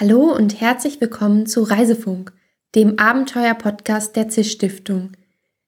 Hallo 0.00 0.32
und 0.32 0.60
herzlich 0.60 1.00
willkommen 1.00 1.46
zu 1.46 1.64
Reisefunk, 1.64 2.32
dem 2.76 3.00
Abenteuer-Podcast 3.00 4.14
der 4.14 4.28
ZIS 4.28 4.52
Stiftung. 4.52 5.10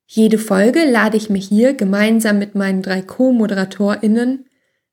Jede 0.07 0.39
Folge 0.39 0.89
lade 0.89 1.17
ich 1.17 1.31
mich 1.31 1.49
hier 1.49 1.75
gemeinsam 1.75 2.39
mit 2.39 2.55
meinen 2.55 2.81
drei 2.81 3.03
Co-ModeratorInnen, 3.03 4.47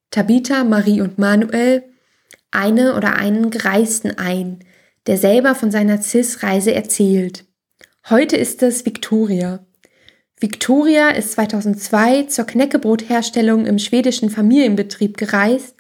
Tabitha, 0.09 0.63
Marie 0.63 1.01
und 1.01 1.19
Manuel, 1.19 1.83
eine 2.49 2.95
oder 2.95 3.13
einen 3.17 3.51
Gereisten 3.51 4.17
ein, 4.17 4.61
der 5.05 5.19
selber 5.19 5.53
von 5.53 5.69
seiner 5.69 6.01
CIS-Reise 6.01 6.73
erzählt. 6.73 7.45
Heute 8.09 8.37
ist 8.37 8.63
es 8.63 8.87
Victoria. 8.87 9.63
Victoria 10.39 11.09
ist 11.09 11.33
2002 11.33 12.23
zur 12.23 12.45
Knäckebrotherstellung 12.45 13.67
im 13.67 13.77
schwedischen 13.77 14.31
Familienbetrieb 14.31 15.15
gereist 15.15 15.76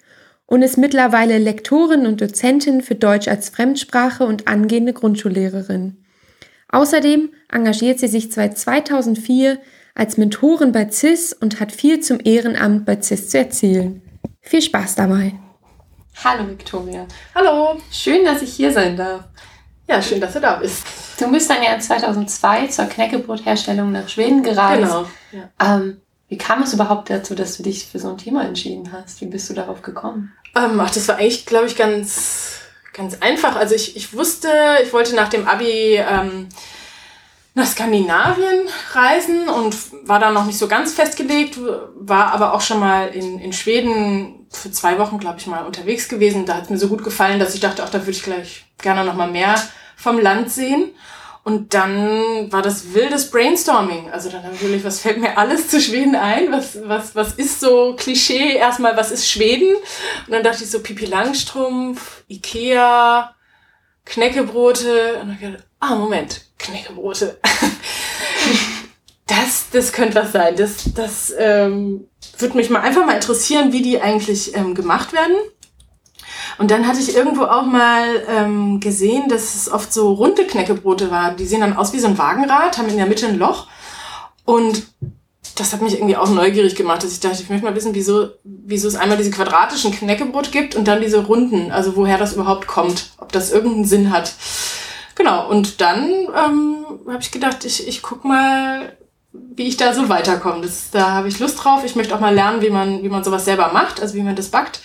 und 0.47 0.63
ist 0.63 0.77
mittlerweile 0.77 1.37
Lektorin 1.37 2.07
und 2.07 2.19
Dozentin 2.19 2.81
für 2.81 2.95
Deutsch 2.95 3.27
als 3.27 3.49
Fremdsprache 3.49 4.25
und 4.25 4.47
angehende 4.47 4.93
Grundschullehrerin. 4.93 6.03
Außerdem 6.69 7.29
engagiert 7.51 7.99
sie 7.99 8.07
sich 8.07 8.33
seit 8.33 8.57
2004 8.57 9.59
als 9.93 10.17
Mentorin 10.17 10.71
bei 10.71 10.89
CIS 10.89 11.33
und 11.33 11.59
hat 11.59 11.71
viel 11.71 11.99
zum 11.99 12.19
Ehrenamt 12.23 12.85
bei 12.85 12.99
CIS 13.01 13.29
zu 13.29 13.37
erzählen. 13.37 14.01
Viel 14.41 14.61
Spaß 14.61 14.95
dabei! 14.95 15.33
Hallo 16.23 16.47
Victoria. 16.47 17.05
Hallo. 17.35 17.79
Schön, 17.91 18.25
dass 18.25 18.41
ich 18.41 18.53
hier 18.53 18.71
sein 18.71 18.97
darf. 18.97 19.25
Ja, 19.87 20.01
schön, 20.01 20.19
dass 20.19 20.33
du 20.33 20.39
da 20.39 20.55
bist. 20.55 20.85
Du 21.19 21.31
bist 21.31 21.49
dann 21.49 21.61
ja 21.61 21.79
2002 21.79 22.67
zur 22.67 22.85
Knäckebrotherstellung 22.85 23.91
nach 23.91 24.09
Schweden 24.09 24.43
gereist. 24.43 24.81
Genau. 24.81 25.05
Ja. 25.31 25.77
Ähm, 25.77 26.01
wie 26.29 26.37
kam 26.37 26.63
es 26.63 26.73
überhaupt 26.73 27.09
dazu, 27.09 27.35
dass 27.35 27.57
du 27.57 27.63
dich 27.63 27.85
für 27.85 27.99
so 27.99 28.09
ein 28.09 28.17
Thema 28.17 28.43
entschieden 28.43 28.91
hast? 28.91 29.21
Wie 29.21 29.25
bist 29.25 29.49
du 29.49 29.53
darauf 29.53 29.81
gekommen? 29.81 30.33
Ähm, 30.55 30.79
ach, 30.79 30.91
das 30.91 31.07
war 31.07 31.17
eigentlich, 31.17 31.45
glaube 31.45 31.67
ich, 31.67 31.77
ganz, 31.77 32.59
ganz 32.93 33.17
einfach. 33.21 33.55
Also 33.55 33.75
ich, 33.75 33.95
ich 33.95 34.13
wusste, 34.13 34.49
ich 34.83 34.91
wollte 34.91 35.15
nach 35.15 35.29
dem 35.29 35.47
Abi 35.47 35.95
ähm, 35.97 36.49
nach 37.53 37.65
Skandinavien 37.65 38.67
reisen 38.91 39.49
und 39.49 39.75
war 40.07 40.19
da 40.19 40.31
noch 40.31 40.45
nicht 40.45 40.59
so 40.59 40.67
ganz 40.67 40.93
festgelegt, 40.93 41.57
war 41.95 42.31
aber 42.31 42.53
auch 42.53 42.61
schon 42.61 42.79
mal 42.79 43.07
in, 43.07 43.39
in 43.39 43.51
Schweden 43.51 44.45
für 44.51 44.69
zwei 44.71 44.99
Wochen, 44.99 45.17
glaube 45.17 45.39
ich, 45.39 45.47
mal 45.47 45.65
unterwegs 45.65 46.07
gewesen. 46.07 46.45
Da 46.45 46.55
hat 46.55 46.65
es 46.65 46.69
mir 46.69 46.77
so 46.77 46.87
gut 46.87 47.03
gefallen, 47.03 47.39
dass 47.39 47.55
ich 47.55 47.59
dachte, 47.59 47.83
auch 47.83 47.89
da 47.89 48.01
würde 48.01 48.11
ich 48.11 48.21
gleich 48.21 48.65
gerne 48.77 49.03
noch 49.03 49.15
mal 49.15 49.31
mehr 49.31 49.55
vom 49.95 50.19
Land 50.19 50.51
sehen. 50.51 50.91
Und 51.47 51.73
dann 51.73 52.51
war 52.51 52.61
das 52.61 52.93
wildes 52.93 53.31
Brainstorming. 53.31 54.09
Also 54.11 54.27
dann 54.27 54.43
natürlich, 54.43 54.83
was 54.83 54.99
fällt 54.99 55.21
mir 55.21 55.37
alles 55.37 55.69
zu 55.69 55.79
Schweden 55.79 56.13
ein? 56.13 56.51
Was, 56.51 56.77
was, 56.83 57.15
was 57.15 57.35
ist 57.35 57.61
so 57.61 57.95
Klischee? 57.95 58.57
Erstmal, 58.57 58.97
was 58.97 59.11
ist 59.11 59.31
Schweden? 59.31 59.73
Und 60.25 60.33
dann 60.33 60.43
dachte 60.43 60.65
ich 60.65 60.69
so 60.69 60.81
Pipi 60.81 61.05
Langstrumpf, 61.05 62.25
Ikea, 62.27 63.33
Knäckebrote. 64.03 65.19
Und 65.21 65.29
dann 65.29 65.39
dachte 65.39 65.57
ich, 65.57 65.63
ah, 65.79 65.95
Moment, 65.95 66.41
Knäckebrote. 66.59 67.39
das, 69.27 69.67
das 69.71 69.93
könnte 69.93 70.15
was 70.15 70.33
sein. 70.33 70.57
Das, 70.57 70.93
das 70.95 71.33
ähm, 71.39 72.09
würde 72.39 72.57
mich 72.57 72.69
mal 72.69 72.81
einfach 72.81 73.05
mal 73.05 73.15
interessieren, 73.15 73.71
wie 73.71 73.81
die 73.81 74.01
eigentlich 74.01 74.53
ähm, 74.53 74.75
gemacht 74.75 75.13
werden. 75.13 75.37
Und 76.57 76.71
dann 76.71 76.87
hatte 76.87 76.99
ich 76.99 77.15
irgendwo 77.15 77.43
auch 77.43 77.65
mal 77.65 78.23
ähm, 78.27 78.79
gesehen, 78.79 79.29
dass 79.29 79.55
es 79.55 79.71
oft 79.71 79.93
so 79.93 80.13
runde 80.13 80.45
Knäckebrote 80.45 81.11
war. 81.11 81.31
Die 81.31 81.45
sehen 81.45 81.61
dann 81.61 81.77
aus 81.77 81.93
wie 81.93 81.99
so 81.99 82.07
ein 82.07 82.17
Wagenrad, 82.17 82.77
haben 82.77 82.89
in 82.89 82.97
der 82.97 83.05
Mitte 83.05 83.27
ein 83.27 83.37
Loch. 83.37 83.67
Und 84.43 84.87
das 85.55 85.73
hat 85.73 85.81
mich 85.81 85.95
irgendwie 85.95 86.17
auch 86.17 86.29
neugierig 86.29 86.75
gemacht, 86.75 87.03
dass 87.03 87.11
ich 87.11 87.19
dachte, 87.19 87.41
ich 87.41 87.49
möchte 87.49 87.65
mal 87.65 87.75
wissen, 87.75 87.93
wieso, 87.93 88.29
wieso 88.43 88.87
es 88.87 88.95
einmal 88.95 89.17
diese 89.17 89.31
quadratischen 89.31 89.91
Knäckebrot 89.91 90.51
gibt 90.51 90.75
und 90.75 90.87
dann 90.87 91.01
diese 91.01 91.25
runden, 91.25 91.71
also 91.71 91.95
woher 91.95 92.17
das 92.17 92.33
überhaupt 92.33 92.67
kommt, 92.67 93.11
ob 93.17 93.31
das 93.31 93.51
irgendeinen 93.51 93.85
Sinn 93.85 94.11
hat. 94.11 94.33
Genau, 95.15 95.49
und 95.49 95.81
dann 95.81 96.09
ähm, 96.09 96.85
habe 97.07 97.21
ich 97.21 97.31
gedacht, 97.31 97.65
ich, 97.65 97.87
ich 97.87 98.01
guck 98.01 98.23
mal, 98.23 98.95
wie 99.31 99.67
ich 99.67 99.77
da 99.77 99.93
so 99.93 100.09
weiterkomme. 100.09 100.61
Das, 100.61 100.91
da 100.91 101.11
habe 101.11 101.27
ich 101.27 101.39
Lust 101.39 101.63
drauf. 101.63 101.83
Ich 101.83 101.95
möchte 101.95 102.15
auch 102.15 102.19
mal 102.19 102.33
lernen, 102.33 102.61
wie 102.61 102.69
man, 102.69 103.03
wie 103.03 103.09
man 103.09 103.23
sowas 103.23 103.45
selber 103.45 103.71
macht, 103.73 104.01
also 104.01 104.13
wie 104.13 104.21
man 104.21 104.35
das 104.35 104.49
backt. 104.49 104.81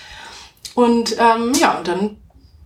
Und 0.74 1.16
ähm, 1.18 1.52
ja, 1.54 1.78
und 1.78 1.88
dann 1.88 2.16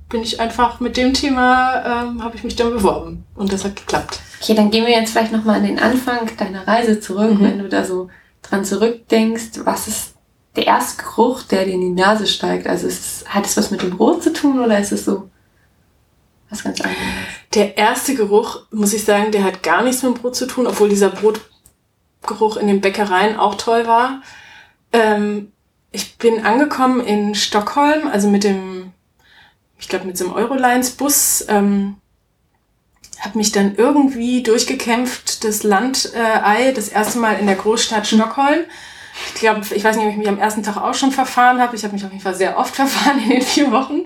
bin 0.09 0.23
ich 0.23 0.41
einfach 0.41 0.81
mit 0.81 0.97
dem 0.97 1.15
Thema, 1.15 2.05
ähm, 2.05 2.23
habe 2.23 2.37
ich 2.37 2.45
mich 2.45 2.57
dann 2.57 2.71
beworben 2.71 3.25
und 3.35 3.53
das 3.53 3.65
hat 3.65 3.77
geklappt. 3.77 4.21
Okay, 4.41 4.55
dann 4.55 4.71
gehen 4.71 4.87
wir 4.87 4.93
jetzt 4.93 5.11
vielleicht 5.11 5.33
nochmal 5.33 5.57
an 5.57 5.67
den 5.67 5.79
Anfang 5.79 6.31
deiner 6.37 6.67
Reise 6.67 7.01
zurück, 7.01 7.39
mhm. 7.39 7.43
wenn 7.43 7.59
du 7.59 7.69
da 7.69 7.85
so 7.85 8.09
dran 8.43 8.65
zurückdenkst. 8.65 9.65
Was 9.65 9.89
ist 9.89 10.15
der 10.55 10.67
erste 10.67 11.03
Geruch, 11.03 11.43
der 11.43 11.65
dir 11.65 11.73
in 11.73 11.81
die 11.81 12.01
Nase 12.01 12.27
steigt? 12.27 12.67
Also 12.67 12.87
ist, 12.87 13.29
hat 13.29 13.47
es 13.47 13.57
was 13.57 13.71
mit 13.71 13.83
dem 13.83 13.91
Brot 13.91 14.23
zu 14.23 14.33
tun 14.33 14.61
oder 14.61 14.79
ist 14.79 14.93
es 14.93 15.05
so 15.05 15.29
was 16.51 16.63
ganz 16.63 16.81
anderes? 16.81 17.03
Der 17.55 17.77
erste 17.77 18.15
Geruch, 18.15 18.61
muss 18.71 18.93
ich 18.93 19.05
sagen, 19.05 19.33
der 19.33 19.43
hat 19.43 19.63
gar 19.65 19.83
nichts 19.83 20.03
mit 20.03 20.15
dem 20.15 20.21
Brot 20.21 20.37
zu 20.37 20.47
tun, 20.47 20.69
obwohl 20.69 20.89
dieser 20.89 21.11
Brotgeruch 21.11 22.57
in 22.57 22.69
den 22.69 22.81
Bäckereien 22.81 23.37
auch 23.37 23.57
toll 23.57 23.87
war. 23.89 24.23
Ähm, 24.93 25.53
ich 25.97 26.19
bin 26.19 26.45
angekommen 26.45 27.01
in 27.01 27.35
Stockholm, 27.35 28.07
also 28.07 28.29
mit 28.29 28.45
dem, 28.45 28.93
ich 29.79 29.89
glaube 29.89 30.05
mit 30.05 30.19
so 30.19 30.27
einem 30.27 30.35
Eurolines-Bus, 30.35 31.47
ähm, 31.49 31.97
habe 33.19 33.39
mich 33.39 33.51
dann 33.51 33.77
irgendwie 33.77 34.43
durchgekämpft, 34.43 35.43
das 35.43 35.63
Landei, 35.63 36.69
äh, 36.69 36.73
das 36.75 36.89
erste 36.89 37.19
Mal 37.19 37.39
in 37.39 37.47
der 37.47 37.57
Großstadt 37.57 38.07
Stockholm. 38.07 38.65
Ich 39.29 39.41
glaube, 39.41 39.63
ich 39.75 39.83
weiß 39.83 39.97
nicht, 39.97 40.05
ob 40.05 40.13
ich 40.13 40.19
mich 40.19 40.29
am 40.29 40.39
ersten 40.39 40.63
Tag 40.63 40.77
auch 40.77 40.93
schon 40.93 41.13
verfahren 41.13 41.63
habe. 41.63 41.75
Ich 41.75 41.83
habe 41.83 41.95
mich 41.95 42.05
auf 42.05 42.13
jeden 42.13 42.23
Fall 42.23 42.35
sehr 42.35 42.59
oft 42.59 42.77
verfahren 42.83 43.23
in 43.23 43.31
den 43.31 43.43
vier 43.43 43.73
Wochen. 43.73 44.03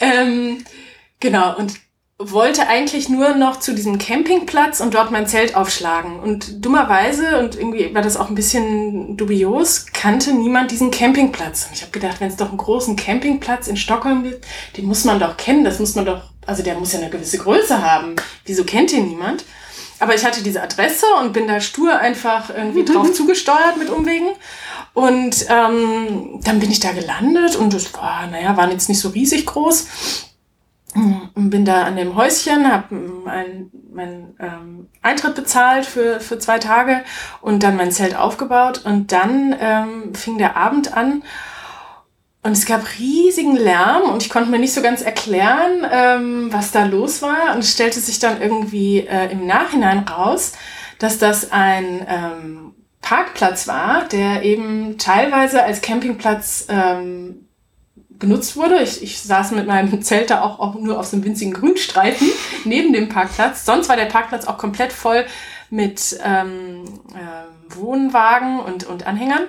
Ähm, 0.00 0.64
genau, 1.20 1.58
und 1.58 1.74
wollte 2.22 2.68
eigentlich 2.68 3.08
nur 3.08 3.34
noch 3.34 3.58
zu 3.60 3.74
diesem 3.74 3.96
Campingplatz 3.96 4.80
und 4.80 4.92
dort 4.92 5.10
mein 5.10 5.26
Zelt 5.26 5.56
aufschlagen. 5.56 6.20
Und 6.20 6.64
dummerweise, 6.64 7.38
und 7.38 7.56
irgendwie 7.56 7.94
war 7.94 8.02
das 8.02 8.18
auch 8.18 8.28
ein 8.28 8.34
bisschen 8.34 9.16
dubios, 9.16 9.86
kannte 9.86 10.34
niemand 10.34 10.70
diesen 10.70 10.90
Campingplatz. 10.90 11.66
Und 11.66 11.76
ich 11.76 11.80
habe 11.80 11.92
gedacht, 11.92 12.20
wenn 12.20 12.28
es 12.28 12.36
doch 12.36 12.50
einen 12.50 12.58
großen 12.58 12.94
Campingplatz 12.94 13.68
in 13.68 13.78
Stockholm 13.78 14.22
gibt, 14.22 14.46
den 14.76 14.84
muss 14.84 15.04
man 15.04 15.18
doch 15.18 15.38
kennen, 15.38 15.64
das 15.64 15.78
muss 15.78 15.94
man 15.94 16.04
doch, 16.04 16.24
also 16.44 16.62
der 16.62 16.74
muss 16.74 16.92
ja 16.92 16.98
eine 16.98 17.08
gewisse 17.08 17.38
Größe 17.38 17.82
haben. 17.82 18.16
Wieso 18.44 18.64
kennt 18.64 18.92
ihn 18.92 19.08
niemand? 19.08 19.46
Aber 19.98 20.14
ich 20.14 20.24
hatte 20.24 20.42
diese 20.42 20.62
Adresse 20.62 21.06
und 21.22 21.32
bin 21.32 21.48
da 21.48 21.60
stur 21.60 21.98
einfach 21.98 22.50
irgendwie 22.54 22.84
drauf 22.84 23.12
zugesteuert 23.14 23.78
mit 23.78 23.88
Umwegen. 23.88 24.28
Und 24.92 25.46
ähm, 25.48 26.40
dann 26.44 26.60
bin 26.60 26.70
ich 26.70 26.80
da 26.80 26.92
gelandet 26.92 27.56
und 27.56 27.72
es 27.72 27.94
war, 27.94 28.26
naja, 28.26 28.58
waren 28.58 28.72
jetzt 28.72 28.90
nicht 28.90 29.00
so 29.00 29.08
riesig 29.08 29.46
groß 29.46 29.86
und 30.94 31.50
bin 31.50 31.64
da 31.64 31.84
an 31.84 31.96
dem 31.96 32.16
Häuschen, 32.16 32.70
habe 32.70 32.94
meinen 32.94 33.70
mein, 33.92 34.34
ähm, 34.40 34.88
Eintritt 35.02 35.34
bezahlt 35.34 35.86
für, 35.86 36.20
für 36.20 36.38
zwei 36.38 36.58
Tage 36.58 37.02
und 37.40 37.62
dann 37.62 37.76
mein 37.76 37.92
Zelt 37.92 38.16
aufgebaut. 38.16 38.82
Und 38.84 39.12
dann 39.12 39.54
ähm, 39.60 40.14
fing 40.14 40.38
der 40.38 40.56
Abend 40.56 40.96
an 40.96 41.22
und 42.42 42.52
es 42.52 42.64
gab 42.64 42.82
riesigen 42.98 43.54
Lärm 43.54 44.10
und 44.10 44.22
ich 44.22 44.30
konnte 44.30 44.50
mir 44.50 44.58
nicht 44.58 44.72
so 44.72 44.80
ganz 44.80 45.02
erklären, 45.02 45.86
ähm, 45.90 46.48
was 46.50 46.72
da 46.72 46.84
los 46.84 47.20
war. 47.20 47.54
Und 47.54 47.60
es 47.60 47.72
stellte 47.72 48.00
sich 48.00 48.18
dann 48.18 48.40
irgendwie 48.40 49.00
äh, 49.00 49.30
im 49.30 49.46
Nachhinein 49.46 50.00
raus, 50.00 50.52
dass 50.98 51.18
das 51.18 51.52
ein 51.52 52.06
ähm, 52.08 52.74
Parkplatz 53.02 53.68
war, 53.68 54.08
der 54.08 54.42
eben 54.42 54.96
teilweise 54.96 55.62
als 55.62 55.82
Campingplatz 55.82 56.66
ähm, 56.70 57.46
genutzt 58.20 58.56
wurde. 58.56 58.80
Ich, 58.82 59.02
ich 59.02 59.20
saß 59.20 59.50
mit 59.52 59.66
meinem 59.66 60.00
Zelt 60.02 60.30
da 60.30 60.42
auch, 60.42 60.60
auch 60.60 60.74
nur 60.76 61.00
auf 61.00 61.06
so 61.06 61.16
einem 61.16 61.24
winzigen 61.24 61.52
Grünstreifen 61.52 62.28
neben 62.64 62.92
dem 62.92 63.08
Parkplatz. 63.08 63.64
Sonst 63.64 63.88
war 63.88 63.96
der 63.96 64.06
Parkplatz 64.06 64.46
auch 64.46 64.58
komplett 64.58 64.92
voll 64.92 65.26
mit 65.70 66.18
ähm, 66.22 66.84
äh, 67.14 67.74
Wohnwagen 67.76 68.60
und, 68.60 68.84
und 68.84 69.06
Anhängern. 69.06 69.46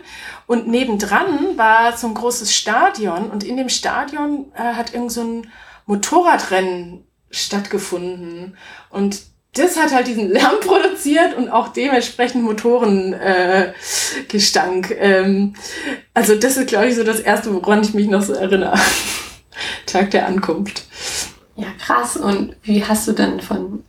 Und 0.48 0.68
nebendran 0.68 1.58
war 1.58 1.98
so 1.98 2.08
ein 2.08 2.14
großes 2.14 2.54
Stadion 2.56 3.30
und 3.30 3.44
in 3.44 3.58
dem 3.58 3.70
Stadion 3.70 4.52
äh, 4.56 4.74
hat 4.74 4.94
irgend 4.94 5.12
so 5.12 5.22
ein 5.22 5.52
Motorradrennen 5.86 7.06
stattgefunden. 7.30 8.58
Und 8.90 9.22
das 9.54 9.78
hat 9.78 9.94
halt 9.94 10.08
diesen 10.08 10.30
Lärm 10.30 10.60
produziert 10.62 11.36
und 11.36 11.50
auch 11.50 11.68
dementsprechend 11.70 12.44
Motorengestank. 12.44 14.92
Äh, 14.92 15.22
ähm, 15.22 15.54
also 16.14 16.36
das 16.36 16.58
ist, 16.58 16.68
glaube 16.68 16.88
ich, 16.88 16.96
so 16.96 17.04
das 17.04 17.20
Erste, 17.20 17.54
woran 17.54 17.82
ich 17.82 17.94
mich 17.94 18.08
noch 18.08 18.22
so 18.22 18.34
erinnere. 18.34 18.80
Tag 19.86 20.12
der 20.12 20.28
Ankunft. 20.28 20.84
Ja, 21.56 21.68
krass. 21.80 22.18
Und 22.18 22.56
wie 22.64 22.84
hast 22.84 23.08
du 23.08 23.12
dann 23.12 23.40
von 23.42 23.84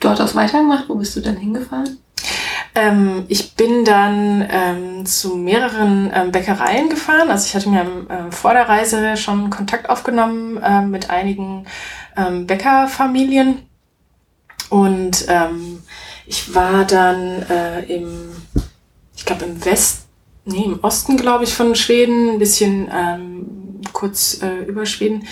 dort 0.00 0.20
aus 0.20 0.34
weitergemacht? 0.34 0.88
Wo 0.88 0.96
bist 0.96 1.16
du 1.16 1.20
dann 1.20 1.36
hingefahren? 1.36 1.98
Ähm, 2.74 3.24
ich 3.28 3.54
bin 3.54 3.84
dann 3.84 4.46
ähm, 4.50 5.06
zu 5.06 5.36
mehreren 5.36 6.12
ähm, 6.14 6.30
Bäckereien 6.30 6.90
gefahren. 6.90 7.30
Also 7.30 7.46
ich 7.46 7.54
hatte 7.54 7.70
mir 7.70 7.86
ähm, 8.10 8.30
vor 8.30 8.52
der 8.52 8.68
Reise 8.68 9.16
schon 9.16 9.50
Kontakt 9.50 9.88
aufgenommen 9.88 10.60
ähm, 10.62 10.90
mit 10.90 11.10
einigen 11.10 11.66
ähm, 12.16 12.46
Bäckerfamilien 12.46 13.67
und 14.70 15.26
ähm, 15.28 15.82
ich 16.26 16.54
war 16.54 16.84
dann 16.84 17.42
äh, 17.48 17.82
im, 17.84 18.30
ich 19.16 19.24
glaube 19.24 19.46
im 19.46 19.64
West, 19.64 20.06
nee, 20.44 20.64
im 20.64 20.80
Osten, 20.82 21.16
glaube 21.16 21.44
ich, 21.44 21.54
von 21.54 21.74
Schweden, 21.74 22.30
ein 22.30 22.38
bisschen 22.38 22.88
ähm, 22.92 23.80
kurz 23.92 24.42
äh, 24.42 24.64
über 24.64 24.86
Schweden 24.86 25.26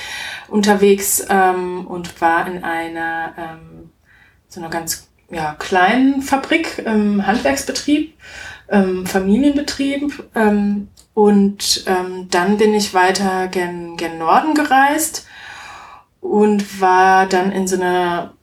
unterwegs 0.48 1.24
ähm, 1.28 1.86
und 1.86 2.20
war 2.20 2.46
in 2.46 2.64
einer 2.64 3.34
ähm, 3.36 3.90
so 4.48 4.60
einer 4.60 4.70
ganz 4.70 5.08
ja, 5.30 5.54
kleinen 5.58 6.22
Fabrik, 6.22 6.82
ähm, 6.86 7.26
Handwerksbetrieb, 7.26 8.14
ähm, 8.68 9.06
Familienbetrieb. 9.06 10.24
Ähm, 10.34 10.88
und 11.14 11.84
ähm, 11.86 12.28
dann 12.30 12.58
bin 12.58 12.74
ich 12.74 12.94
weiter 12.94 13.48
gen, 13.48 13.96
gen 13.96 14.18
Norden 14.18 14.54
gereist 14.54 15.26
und 16.20 16.80
war 16.80 17.26
dann 17.26 17.52
in 17.52 17.66
so 17.66 17.76
einer 17.76 18.35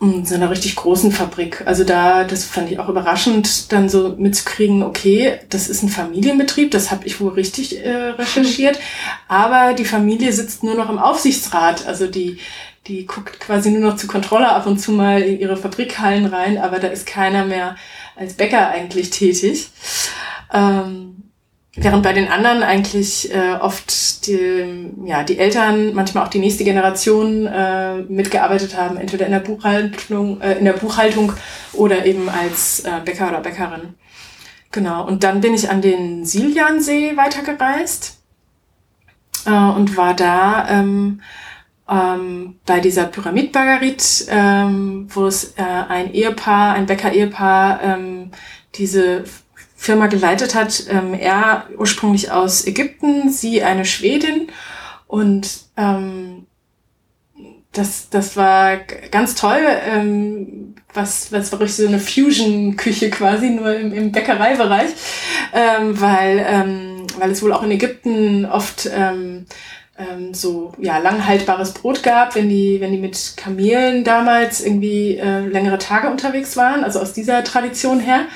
in 0.00 0.24
so 0.24 0.34
einer 0.34 0.50
richtig 0.50 0.76
großen 0.76 1.12
Fabrik. 1.12 1.62
Also 1.66 1.84
da, 1.84 2.24
das 2.24 2.44
fand 2.44 2.70
ich 2.70 2.78
auch 2.78 2.88
überraschend, 2.88 3.70
dann 3.70 3.90
so 3.90 4.14
mitzukriegen, 4.16 4.82
okay, 4.82 5.40
das 5.50 5.68
ist 5.68 5.82
ein 5.82 5.90
Familienbetrieb, 5.90 6.70
das 6.70 6.90
habe 6.90 7.06
ich 7.06 7.20
wohl 7.20 7.32
richtig 7.32 7.84
äh, 7.84 8.10
recherchiert, 8.10 8.78
aber 9.28 9.74
die 9.74 9.84
Familie 9.84 10.32
sitzt 10.32 10.62
nur 10.62 10.74
noch 10.74 10.88
im 10.88 10.98
Aufsichtsrat. 10.98 11.86
Also 11.86 12.06
die, 12.06 12.38
die 12.86 13.04
guckt 13.04 13.40
quasi 13.40 13.70
nur 13.70 13.90
noch 13.90 13.96
zur 13.96 14.08
Kontrolle 14.08 14.48
ab 14.48 14.66
und 14.66 14.78
zu 14.78 14.92
mal 14.92 15.20
in 15.20 15.38
ihre 15.38 15.58
Fabrikhallen 15.58 16.24
rein, 16.26 16.56
aber 16.56 16.78
da 16.78 16.88
ist 16.88 17.06
keiner 17.06 17.44
mehr 17.44 17.76
als 18.16 18.34
Bäcker 18.34 18.68
eigentlich 18.68 19.10
tätig. 19.10 19.68
Ähm, 20.52 21.19
Während 21.76 22.02
bei 22.02 22.12
den 22.12 22.26
anderen 22.26 22.64
eigentlich 22.64 23.32
äh, 23.32 23.52
oft 23.60 24.26
die, 24.26 24.90
ja, 25.04 25.22
die 25.22 25.38
Eltern, 25.38 25.94
manchmal 25.94 26.24
auch 26.24 26.30
die 26.30 26.40
nächste 26.40 26.64
Generation 26.64 27.46
äh, 27.46 27.98
mitgearbeitet 28.02 28.76
haben, 28.76 28.96
entweder 28.96 29.26
in 29.26 29.32
der 29.32 29.38
Buchhaltung, 29.38 30.40
äh, 30.40 30.58
in 30.58 30.64
der 30.64 30.72
Buchhaltung 30.72 31.32
oder 31.72 32.04
eben 32.06 32.28
als 32.28 32.80
äh, 32.80 33.00
Bäcker 33.04 33.28
oder 33.28 33.40
Bäckerin. 33.40 33.94
Genau. 34.72 35.06
Und 35.06 35.22
dann 35.22 35.40
bin 35.40 35.54
ich 35.54 35.70
an 35.70 35.80
den 35.80 36.24
Siljansee 36.24 37.16
weitergereist 37.16 38.18
äh, 39.46 39.50
und 39.50 39.96
war 39.96 40.14
da 40.14 40.68
ähm, 40.68 41.20
ähm, 41.88 42.58
bei 42.66 42.80
dieser 42.80 43.04
Pyramid 43.04 43.52
Bagarit, 43.52 44.26
ähm, 44.28 45.06
wo 45.08 45.26
es 45.26 45.54
äh, 45.56 45.62
ein 45.62 46.12
Ehepaar, 46.12 46.74
ein 46.74 46.86
Bäcker-Ehepaar, 46.86 47.80
ähm, 47.82 48.30
diese 48.74 49.24
Firma 49.80 50.08
geleitet 50.08 50.54
hat. 50.54 50.84
Ähm, 50.90 51.14
er 51.14 51.66
ursprünglich 51.78 52.30
aus 52.30 52.66
Ägypten, 52.66 53.30
sie 53.30 53.62
eine 53.62 53.86
Schwedin. 53.86 54.48
Und 55.06 55.48
ähm, 55.78 56.46
das, 57.72 58.10
das 58.10 58.36
war 58.36 58.76
ganz 59.10 59.36
toll. 59.36 59.62
Ähm, 59.86 60.74
was, 60.92 61.32
was 61.32 61.50
war 61.50 61.60
richtig 61.60 61.86
so 61.86 61.88
eine 61.88 61.98
Fusion-Küche 61.98 63.08
quasi, 63.08 63.48
nur 63.48 63.74
im, 63.74 63.94
im 63.94 64.12
Bäckereibereich. 64.12 64.90
Ähm, 65.54 65.98
weil, 65.98 66.44
ähm, 66.46 67.06
weil 67.18 67.30
es 67.30 67.42
wohl 67.42 67.54
auch 67.54 67.62
in 67.62 67.70
Ägypten 67.70 68.44
oft 68.44 68.86
ähm, 68.94 69.46
ähm, 70.00 70.34
so 70.34 70.72
ja 70.78 70.98
langhaltbares 70.98 71.72
Brot 71.74 72.02
gab, 72.02 72.34
wenn 72.34 72.48
die 72.48 72.80
wenn 72.80 72.92
die 72.92 72.98
mit 72.98 73.34
Kamelen 73.36 74.04
damals 74.04 74.60
irgendwie 74.60 75.16
äh, 75.16 75.46
längere 75.46 75.78
Tage 75.78 76.08
unterwegs 76.08 76.56
waren, 76.56 76.84
also 76.84 77.00
aus 77.00 77.12
dieser 77.12 77.44
Tradition 77.44 78.00
her. 78.00 78.26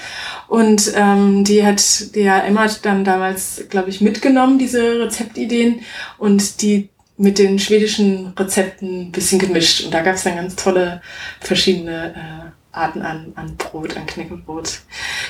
Und 0.55 0.93
ähm, 0.95 1.43
die 1.43 1.67
hat 1.67 1.83
ja 2.15 2.39
Emma 2.39 2.69
dann 2.81 3.03
damals, 3.03 3.65
glaube 3.71 3.91
ich, 3.91 4.01
mitgenommen 4.01 4.56
diese 4.56 5.01
Rezeptideen 5.01 5.81
und 6.17 6.62
die 6.62 6.91
mit 7.17 7.41
den 7.41 7.59
schwedischen 7.59 8.35
Rezepten 8.39 9.09
ein 9.09 9.11
bisschen 9.11 9.41
gemischt. 9.41 9.85
Und 9.85 9.93
da 9.93 10.03
gab 10.03 10.15
es 10.15 10.23
dann 10.23 10.37
ganz 10.37 10.55
tolle 10.55 11.03
verschiedene 11.41 12.15
äh, 12.15 12.51
Arten 12.71 13.03
an, 13.03 13.33
an 13.35 13.56
Brot, 13.56 13.97
an 13.97 14.06
Knäckebrot. 14.06 14.83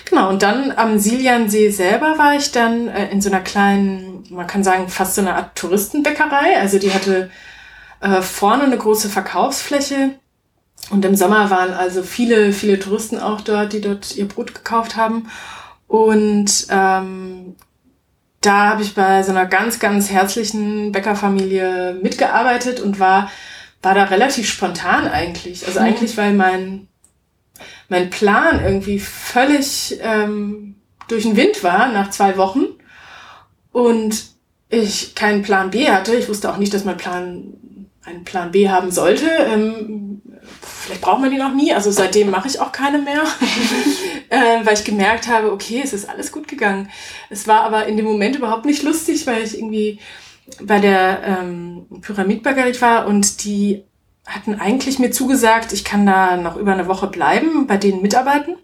Genau, 0.04 0.28
und 0.28 0.42
dann 0.42 0.70
am 0.72 0.98
Siljansee 0.98 1.70
selber 1.70 2.18
war 2.18 2.34
ich 2.36 2.52
dann 2.52 2.88
äh, 2.88 3.10
in 3.10 3.22
so 3.22 3.30
einer 3.30 3.40
kleinen, 3.40 4.24
man 4.28 4.46
kann 4.46 4.62
sagen, 4.62 4.88
fast 4.88 5.14
so 5.14 5.22
eine 5.22 5.36
Art 5.36 5.56
Touristenbäckerei. 5.56 6.58
Also 6.60 6.78
die 6.78 6.92
hatte 6.92 7.30
äh, 8.02 8.20
vorne 8.20 8.64
eine 8.64 8.76
große 8.76 9.08
Verkaufsfläche 9.08 10.16
und 10.90 11.04
im 11.04 11.14
Sommer 11.14 11.50
waren 11.50 11.72
also 11.72 12.02
viele, 12.02 12.52
viele 12.52 12.78
Touristen 12.78 13.18
auch 13.18 13.40
dort, 13.40 13.72
die 13.72 13.80
dort 13.80 14.16
ihr 14.16 14.28
Brot 14.28 14.54
gekauft 14.54 14.96
haben. 14.96 15.28
Und 15.86 16.66
ähm, 16.70 17.56
da 18.40 18.68
habe 18.68 18.82
ich 18.82 18.94
bei 18.94 19.22
so 19.22 19.30
einer 19.30 19.46
ganz, 19.46 19.78
ganz 19.78 20.10
herzlichen 20.10 20.92
Bäckerfamilie 20.92 21.98
mitgearbeitet 22.02 22.80
und 22.80 22.98
war, 22.98 23.30
war 23.82 23.94
da 23.94 24.04
relativ 24.04 24.48
spontan 24.48 25.08
eigentlich. 25.08 25.66
Also 25.66 25.80
mhm. 25.80 25.86
eigentlich, 25.86 26.16
weil 26.16 26.34
mein 26.34 26.88
mein 27.88 28.10
Plan 28.10 28.62
irgendwie 28.64 28.98
völlig 28.98 29.98
ähm, 30.02 30.76
durch 31.08 31.24
den 31.24 31.36
Wind 31.36 31.62
war 31.62 31.92
nach 31.92 32.10
zwei 32.10 32.36
Wochen 32.36 32.64
und 33.72 34.24
ich 34.68 35.14
keinen 35.14 35.42
Plan 35.42 35.70
B 35.70 35.88
hatte. 35.90 36.14
Ich 36.14 36.28
wusste 36.28 36.50
auch 36.50 36.56
nicht, 36.56 36.72
dass 36.72 36.84
mein 36.84 36.96
Plan 36.96 37.54
einen 38.04 38.24
Plan 38.24 38.50
B 38.50 38.68
haben 38.68 38.90
sollte. 38.90 39.26
Ähm, 39.26 40.22
vielleicht 40.84 41.00
braucht 41.00 41.20
man 41.20 41.30
die 41.30 41.38
noch 41.38 41.54
nie. 41.54 41.72
Also 41.72 41.90
seitdem 41.90 42.30
mache 42.30 42.48
ich 42.48 42.60
auch 42.60 42.72
keine 42.72 42.98
mehr, 42.98 43.22
äh, 44.28 44.64
weil 44.64 44.74
ich 44.74 44.84
gemerkt 44.84 45.28
habe, 45.28 45.52
okay, 45.52 45.80
es 45.82 45.92
ist 45.92 46.08
alles 46.08 46.30
gut 46.30 46.46
gegangen. 46.46 46.90
Es 47.30 47.48
war 47.48 47.62
aber 47.62 47.86
in 47.86 47.96
dem 47.96 48.06
Moment 48.06 48.36
überhaupt 48.36 48.66
nicht 48.66 48.82
lustig, 48.82 49.26
weil 49.26 49.42
ich 49.42 49.56
irgendwie 49.56 49.98
bei 50.62 50.78
der 50.78 51.22
ähm, 51.24 51.86
Pyramidbagarit 52.02 52.82
war 52.82 53.06
und 53.06 53.44
die 53.44 53.84
hatten 54.26 54.54
eigentlich 54.54 54.98
mir 54.98 55.10
zugesagt, 55.10 55.72
ich 55.72 55.84
kann 55.84 56.06
da 56.06 56.36
noch 56.36 56.56
über 56.56 56.72
eine 56.72 56.88
Woche 56.88 57.06
bleiben, 57.06 57.66
bei 57.66 57.76
denen 57.76 58.02
mitarbeiten. 58.02 58.56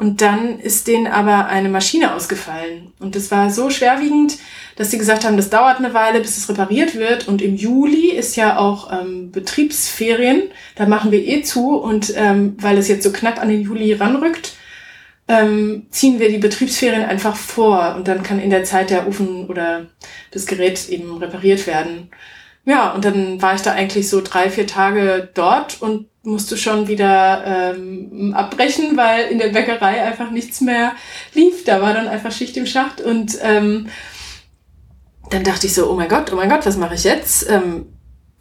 Und 0.00 0.22
dann 0.22 0.58
ist 0.60 0.88
denen 0.88 1.06
aber 1.06 1.48
eine 1.48 1.68
Maschine 1.68 2.14
ausgefallen. 2.14 2.94
Und 3.00 3.16
das 3.16 3.30
war 3.30 3.50
so 3.50 3.68
schwerwiegend, 3.68 4.38
dass 4.76 4.90
sie 4.90 4.96
gesagt 4.96 5.26
haben, 5.26 5.36
das 5.36 5.50
dauert 5.50 5.76
eine 5.76 5.92
Weile, 5.92 6.20
bis 6.20 6.38
es 6.38 6.48
repariert 6.48 6.94
wird. 6.94 7.28
Und 7.28 7.42
im 7.42 7.54
Juli 7.54 8.12
ist 8.12 8.34
ja 8.34 8.56
auch 8.56 8.90
ähm, 8.90 9.30
Betriebsferien. 9.30 10.44
Da 10.74 10.86
machen 10.86 11.12
wir 11.12 11.22
eh 11.22 11.42
zu. 11.42 11.76
Und 11.76 12.14
ähm, 12.16 12.56
weil 12.58 12.78
es 12.78 12.88
jetzt 12.88 13.04
so 13.04 13.12
knapp 13.12 13.42
an 13.42 13.50
den 13.50 13.60
Juli 13.60 13.92
ranrückt, 13.92 14.54
ähm, 15.28 15.86
ziehen 15.90 16.18
wir 16.18 16.30
die 16.30 16.38
Betriebsferien 16.38 17.04
einfach 17.04 17.36
vor. 17.36 17.94
Und 17.94 18.08
dann 18.08 18.22
kann 18.22 18.40
in 18.40 18.48
der 18.48 18.64
Zeit 18.64 18.88
der 18.88 19.06
Ofen 19.06 19.48
oder 19.48 19.84
das 20.30 20.46
Gerät 20.46 20.88
eben 20.88 21.18
repariert 21.18 21.66
werden. 21.66 22.08
Ja, 22.64 22.92
und 22.92 23.04
dann 23.04 23.42
war 23.42 23.54
ich 23.54 23.60
da 23.60 23.72
eigentlich 23.72 24.08
so 24.08 24.22
drei, 24.22 24.48
vier 24.48 24.66
Tage 24.66 25.28
dort 25.34 25.82
und 25.82 26.06
musste 26.22 26.56
schon 26.56 26.86
wieder 26.86 27.74
ähm, 27.74 28.34
abbrechen, 28.34 28.96
weil 28.96 29.28
in 29.28 29.38
der 29.38 29.48
Bäckerei 29.48 30.02
einfach 30.02 30.30
nichts 30.30 30.60
mehr 30.60 30.92
lief. 31.34 31.64
Da 31.64 31.80
war 31.80 31.94
dann 31.94 32.08
einfach 32.08 32.32
Schicht 32.32 32.56
im 32.56 32.66
Schacht 32.66 33.00
und 33.00 33.38
ähm, 33.42 33.88
dann 35.30 35.44
dachte 35.44 35.66
ich 35.66 35.74
so, 35.74 35.90
oh 35.90 35.94
mein 35.94 36.08
Gott, 36.08 36.32
oh 36.32 36.36
mein 36.36 36.50
Gott, 36.50 36.66
was 36.66 36.76
mache 36.76 36.94
ich 36.94 37.04
jetzt? 37.04 37.48
Ähm, 37.48 37.86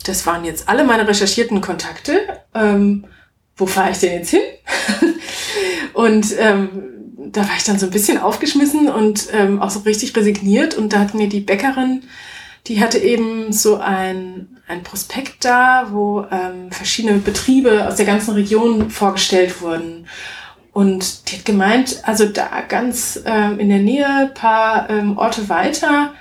das 0.04 0.26
waren 0.26 0.44
jetzt 0.44 0.68
alle 0.68 0.84
meine 0.84 1.08
recherchierten 1.08 1.62
Kontakte. 1.62 2.42
Ähm, 2.54 3.06
wo 3.56 3.66
fahre 3.66 3.92
ich 3.92 4.00
denn 4.00 4.14
jetzt 4.14 4.30
hin? 4.30 4.42
und 5.94 6.28
ähm, 6.40 6.70
da 7.32 7.42
war 7.42 7.56
ich 7.58 7.64
dann 7.64 7.78
so 7.78 7.86
ein 7.86 7.92
bisschen 7.92 8.18
aufgeschmissen 8.18 8.90
und 8.90 9.28
ähm, 9.34 9.62
auch 9.62 9.70
so 9.70 9.80
richtig 9.80 10.16
resigniert. 10.16 10.76
Und 10.76 10.94
da 10.94 11.00
hat 11.00 11.14
mir 11.14 11.30
die 11.30 11.42
Bäckerin 11.42 12.04
die 12.68 12.82
hatte 12.82 13.00
eben 13.00 13.52
so 13.52 13.78
ein, 13.78 14.58
ein 14.68 14.84
Prospekt 14.84 15.46
da, 15.46 15.88
wo 15.92 16.26
ähm, 16.32 16.72
verschiedene 16.72 17.18
Betriebe 17.20 17.88
aus 17.88 17.96
der 17.96 18.06
ganzen 18.06 18.34
Region 18.34 18.90
vorgestellt 18.90 19.62
wurden. 19.62 20.08
Und 20.72 21.30
die 21.30 21.38
hat 21.38 21.46
gemeint, 21.46 22.02
also 22.04 22.26
da 22.26 22.62
ganz 22.68 23.22
ähm, 23.26 23.60
in 23.60 23.70
der 23.70 23.80
Nähe, 23.80 24.32
paar 24.34 24.90
ähm, 24.90 25.18
Orte 25.18 25.50
weiter, 25.50 26.14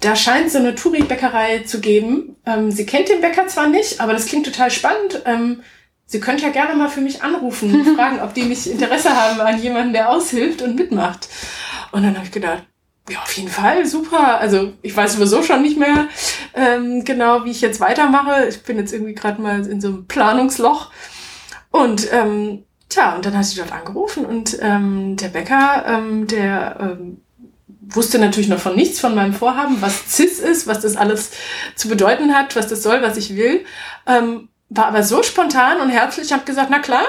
da 0.00 0.14
scheint 0.14 0.50
so 0.50 0.58
eine 0.58 0.74
Touri-Bäckerei 0.74 1.60
zu 1.60 1.80
geben. 1.80 2.36
Ähm, 2.44 2.70
sie 2.70 2.84
kennt 2.84 3.08
den 3.08 3.20
Bäcker 3.20 3.46
zwar 3.46 3.68
nicht, 3.68 4.00
aber 4.00 4.12
das 4.12 4.26
klingt 4.26 4.46
total 4.46 4.70
spannend. 4.70 5.22
Ähm, 5.24 5.62
sie 6.04 6.20
könnte 6.20 6.42
ja 6.42 6.50
gerne 6.50 6.74
mal 6.74 6.88
für 6.88 7.00
mich 7.00 7.22
anrufen 7.22 7.74
und 7.74 7.94
fragen, 7.96 8.20
ob 8.20 8.34
die 8.34 8.42
nicht 8.42 8.66
Interesse 8.66 9.10
haben 9.10 9.40
an 9.40 9.62
jemanden, 9.62 9.92
der 9.92 10.10
aushilft 10.10 10.60
und 10.62 10.76
mitmacht. 10.76 11.28
Und 11.92 12.02
dann 12.02 12.14
habe 12.14 12.26
ich 12.26 12.32
gedacht, 12.32 12.64
ja, 13.08 13.22
auf 13.22 13.32
jeden 13.32 13.48
Fall, 13.48 13.86
super. 13.86 14.40
Also 14.40 14.72
ich 14.82 14.96
weiß 14.96 15.14
sowieso 15.14 15.42
schon 15.42 15.62
nicht 15.62 15.78
mehr 15.78 16.08
ähm, 16.54 17.04
genau, 17.04 17.44
wie 17.44 17.50
ich 17.50 17.60
jetzt 17.60 17.80
weitermache. 17.80 18.46
Ich 18.48 18.62
bin 18.62 18.78
jetzt 18.78 18.92
irgendwie 18.92 19.14
gerade 19.14 19.40
mal 19.40 19.64
in 19.66 19.80
so 19.80 19.88
einem 19.88 20.06
Planungsloch. 20.06 20.90
Und 21.70 22.12
ähm, 22.12 22.64
tja, 22.88 23.14
und 23.14 23.24
dann 23.24 23.36
hat 23.36 23.44
sie 23.44 23.56
dort 23.56 23.72
angerufen 23.72 24.24
und 24.24 24.58
ähm, 24.60 25.16
der 25.16 25.28
Bäcker, 25.28 25.84
ähm, 25.86 26.26
der 26.26 26.76
ähm, 26.80 27.20
wusste 27.68 28.18
natürlich 28.18 28.48
noch 28.48 28.58
von 28.58 28.74
nichts 28.74 28.98
von 28.98 29.14
meinem 29.14 29.34
Vorhaben, 29.34 29.80
was 29.80 30.10
CIS 30.10 30.40
ist, 30.40 30.66
was 30.66 30.80
das 30.80 30.96
alles 30.96 31.30
zu 31.76 31.88
bedeuten 31.88 32.34
hat, 32.34 32.56
was 32.56 32.66
das 32.66 32.82
soll, 32.82 33.02
was 33.02 33.16
ich 33.16 33.36
will. 33.36 33.64
Ähm, 34.06 34.48
war 34.68 34.86
aber 34.86 35.02
so 35.02 35.22
spontan 35.22 35.80
und 35.80 35.90
herzlich, 35.90 36.26
ich 36.26 36.32
habe 36.32 36.44
gesagt, 36.44 36.68
na 36.70 36.80
klar, 36.80 37.04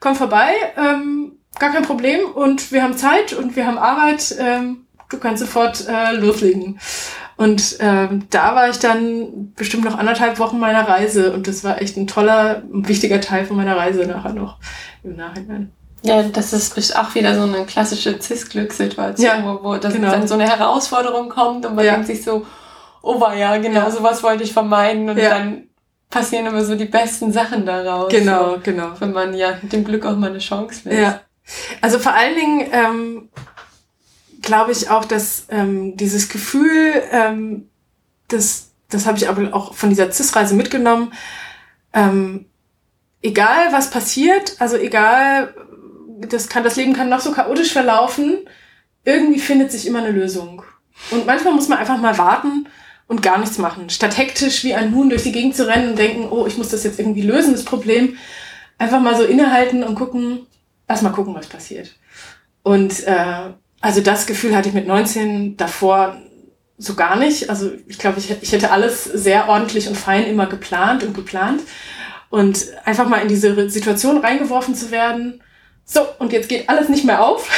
komm 0.00 0.14
vorbei, 0.14 0.50
ähm, 0.76 1.32
gar 1.58 1.72
kein 1.72 1.82
Problem 1.82 2.24
und 2.30 2.72
wir 2.72 2.82
haben 2.82 2.96
Zeit 2.96 3.32
und 3.34 3.56
wir 3.56 3.66
haben 3.66 3.78
Arbeit. 3.78 4.34
Ähm, 4.38 4.85
du 5.10 5.18
kannst 5.18 5.40
sofort 5.42 5.86
äh, 5.88 6.12
loslegen. 6.12 6.78
Und 7.36 7.76
ähm, 7.80 8.26
da 8.30 8.54
war 8.54 8.70
ich 8.70 8.78
dann 8.78 9.52
bestimmt 9.54 9.84
noch 9.84 9.98
anderthalb 9.98 10.38
Wochen 10.38 10.58
meiner 10.58 10.88
Reise 10.88 11.32
und 11.34 11.46
das 11.46 11.64
war 11.64 11.82
echt 11.82 11.96
ein 11.98 12.06
toller, 12.06 12.62
wichtiger 12.70 13.20
Teil 13.20 13.44
von 13.44 13.56
meiner 13.56 13.76
Reise 13.76 14.06
nachher 14.06 14.32
noch 14.32 14.56
im 15.02 15.16
Nachhinein. 15.16 15.70
Ja, 16.02 16.22
das 16.22 16.52
ist 16.52 16.96
auch 16.96 17.14
wieder 17.14 17.34
so 17.34 17.42
eine 17.42 17.66
klassische 17.66 18.18
Cis-Glückssituation, 18.20 19.26
ja, 19.26 19.42
wo, 19.44 19.62
wo 19.62 19.76
das 19.76 19.92
genau. 19.92 20.10
dann 20.10 20.26
so 20.26 20.34
eine 20.34 20.48
Herausforderung 20.48 21.28
kommt 21.28 21.66
und 21.66 21.74
man 21.74 21.84
ja. 21.84 21.92
denkt 21.92 22.06
sich 22.06 22.22
so, 22.22 22.46
oh 23.02 23.20
ja, 23.36 23.56
genau, 23.58 23.80
Ja. 23.80 23.90
sowas 23.90 24.22
wollte 24.22 24.44
ich 24.44 24.52
vermeiden 24.52 25.10
und 25.10 25.18
Ja. 25.18 25.30
dann 25.30 25.64
passieren 26.08 26.46
immer 26.46 26.64
so 26.64 26.74
die 26.74 26.84
besten 26.84 27.32
Sachen 27.32 27.66
daraus. 27.66 28.10
Genau, 28.10 28.54
So, 28.54 28.60
genau. 28.62 28.92
wenn 29.00 29.12
man 29.12 29.34
ja 29.34 29.52
dem 29.62 29.84
Glück 29.84 30.06
auch 30.06 30.16
mal 30.16 30.30
eine 30.30 30.38
Chance 30.38 30.88
lässt. 30.88 31.00
Ja. 31.00 31.20
Also 31.80 31.98
vor 31.98 32.14
allen 32.14 32.34
Dingen 32.34 32.66
ähm, 32.72 33.28
glaube 34.46 34.72
ich 34.72 34.88
auch, 34.88 35.04
dass 35.04 35.44
ähm, 35.50 35.96
dieses 35.96 36.30
Gefühl, 36.30 37.02
ähm, 37.10 37.68
das, 38.28 38.70
das 38.88 39.04
habe 39.04 39.18
ich 39.18 39.28
aber 39.28 39.52
auch 39.52 39.74
von 39.74 39.90
dieser 39.90 40.10
CIS-Reise 40.10 40.54
mitgenommen, 40.54 41.12
ähm, 41.92 42.46
egal 43.22 43.72
was 43.72 43.90
passiert, 43.90 44.56
also 44.58 44.76
egal, 44.76 45.54
das 46.20 46.48
kann, 46.48 46.64
das 46.64 46.76
Leben 46.76 46.94
kann 46.94 47.10
noch 47.10 47.20
so 47.20 47.32
chaotisch 47.32 47.72
verlaufen, 47.72 48.38
irgendwie 49.04 49.40
findet 49.40 49.70
sich 49.70 49.86
immer 49.86 49.98
eine 49.98 50.12
Lösung. 50.12 50.62
Und 51.10 51.26
manchmal 51.26 51.52
muss 51.52 51.68
man 51.68 51.78
einfach 51.78 51.98
mal 51.98 52.16
warten 52.16 52.68
und 53.08 53.22
gar 53.22 53.38
nichts 53.38 53.58
machen. 53.58 53.90
Statt 53.90 54.16
hektisch 54.16 54.64
wie 54.64 54.74
ein 54.74 54.94
Huhn 54.94 55.10
durch 55.10 55.24
die 55.24 55.32
Gegend 55.32 55.56
zu 55.56 55.66
rennen 55.66 55.90
und 55.90 55.98
denken, 55.98 56.28
oh, 56.30 56.46
ich 56.46 56.56
muss 56.56 56.70
das 56.70 56.84
jetzt 56.84 56.98
irgendwie 56.98 57.22
lösen, 57.22 57.52
das 57.52 57.64
Problem. 57.64 58.16
Einfach 58.78 59.00
mal 59.00 59.16
so 59.16 59.24
innehalten 59.24 59.84
und 59.84 59.94
gucken, 59.94 60.46
erst 60.88 61.02
mal 61.02 61.10
gucken, 61.10 61.34
was 61.34 61.46
passiert. 61.46 61.94
Und 62.62 63.04
äh, 63.04 63.50
also 63.80 64.00
das 64.00 64.26
Gefühl 64.26 64.56
hatte 64.56 64.68
ich 64.68 64.74
mit 64.74 64.86
19 64.86 65.56
davor 65.56 66.20
so 66.78 66.94
gar 66.94 67.16
nicht. 67.16 67.50
Also 67.50 67.70
ich 67.86 67.98
glaube, 67.98 68.18
ich, 68.18 68.30
ich 68.40 68.52
hätte 68.52 68.70
alles 68.70 69.04
sehr 69.04 69.48
ordentlich 69.48 69.88
und 69.88 69.96
fein 69.96 70.26
immer 70.26 70.46
geplant 70.46 71.02
und 71.02 71.14
geplant. 71.14 71.62
Und 72.28 72.66
einfach 72.84 73.08
mal 73.08 73.18
in 73.18 73.28
diese 73.28 73.70
Situation 73.70 74.18
reingeworfen 74.18 74.74
zu 74.74 74.90
werden, 74.90 75.40
so, 75.88 76.00
und 76.18 76.32
jetzt 76.32 76.48
geht 76.48 76.68
alles 76.68 76.88
nicht 76.88 77.04
mehr 77.04 77.24
auf. 77.24 77.48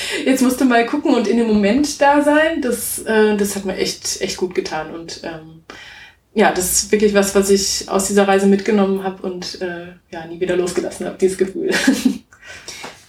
jetzt 0.24 0.42
musst 0.42 0.60
du 0.60 0.64
mal 0.64 0.84
gucken 0.86 1.14
und 1.14 1.28
in 1.28 1.36
dem 1.36 1.46
Moment 1.46 2.00
da 2.00 2.20
sein. 2.20 2.60
Das, 2.60 2.98
äh, 2.98 3.36
das 3.36 3.54
hat 3.54 3.64
mir 3.64 3.76
echt, 3.76 4.20
echt 4.20 4.36
gut 4.36 4.56
getan. 4.56 4.92
Und 4.92 5.20
ähm, 5.22 5.62
ja, 6.34 6.52
das 6.52 6.72
ist 6.72 6.92
wirklich 6.92 7.14
was, 7.14 7.34
was 7.36 7.48
ich 7.48 7.88
aus 7.88 8.08
dieser 8.08 8.26
Reise 8.26 8.46
mitgenommen 8.46 9.04
habe 9.04 9.22
und 9.22 9.60
äh, 9.62 9.92
ja, 10.10 10.26
nie 10.26 10.40
wieder 10.40 10.56
losgelassen 10.56 11.06
habe, 11.06 11.16
dieses 11.16 11.38
Gefühl. 11.38 11.70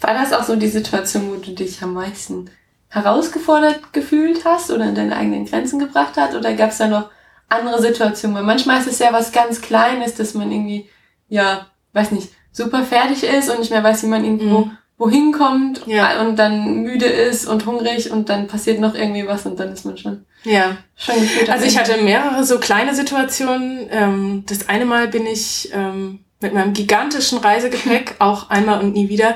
War 0.01 0.13
das 0.13 0.33
auch 0.33 0.43
so 0.43 0.55
die 0.55 0.67
Situation, 0.67 1.29
wo 1.31 1.35
du 1.35 1.51
dich 1.51 1.81
am 1.81 1.93
meisten 1.93 2.49
herausgefordert 2.89 3.93
gefühlt 3.93 4.43
hast 4.45 4.71
oder 4.71 4.85
in 4.85 4.95
deine 4.95 5.15
eigenen 5.15 5.45
Grenzen 5.45 5.79
gebracht 5.79 6.17
hat? 6.17 6.35
Oder 6.35 6.53
gab 6.53 6.71
es 6.71 6.77
da 6.77 6.87
noch 6.87 7.09
andere 7.49 7.81
Situationen? 7.81 8.35
Weil 8.35 8.43
manchmal 8.43 8.79
ist 8.79 8.87
es 8.87 8.99
ja 8.99 9.13
was 9.13 9.31
ganz 9.31 9.61
Kleines, 9.61 10.15
dass 10.15 10.33
man 10.33 10.51
irgendwie, 10.51 10.89
ja, 11.29 11.67
weiß 11.93 12.11
nicht, 12.11 12.29
super 12.51 12.83
fertig 12.83 13.23
ist 13.23 13.49
und 13.49 13.59
nicht 13.59 13.71
mehr 13.71 13.83
weiß, 13.83 14.03
wie 14.03 14.07
man 14.07 14.23
irgendwo 14.25 14.59
Mhm. 14.65 14.77
wohin 14.97 15.31
kommt 15.31 15.81
Ja. 15.87 16.21
und 16.21 16.35
dann 16.37 16.83
müde 16.83 17.05
ist 17.05 17.47
und 17.47 17.65
hungrig 17.65 18.11
und 18.11 18.29
dann 18.29 18.47
passiert 18.47 18.79
noch 18.79 18.93
irgendwie 18.93 19.25
was 19.25 19.45
und 19.45 19.59
dann 19.59 19.71
ist 19.71 19.85
man 19.85 19.97
schon, 19.97 20.25
ja. 20.43 20.77
schon 20.95 21.15
gefühlt. 21.15 21.49
Also 21.49 21.65
ich 21.65 21.77
hatte 21.79 21.97
mehrere 22.03 22.43
so 22.43 22.59
kleine 22.59 22.93
Situationen. 22.93 23.87
Ähm, 23.89 24.43
das 24.47 24.67
eine 24.69 24.85
Mal 24.85 25.07
bin 25.07 25.25
ich 25.25 25.71
ähm, 25.73 26.19
mit 26.41 26.53
meinem 26.53 26.73
gigantischen 26.73 27.37
Reisegepäck, 27.39 28.15
auch 28.19 28.49
einmal 28.49 28.81
und 28.83 28.93
nie 28.93 29.07
wieder. 29.09 29.35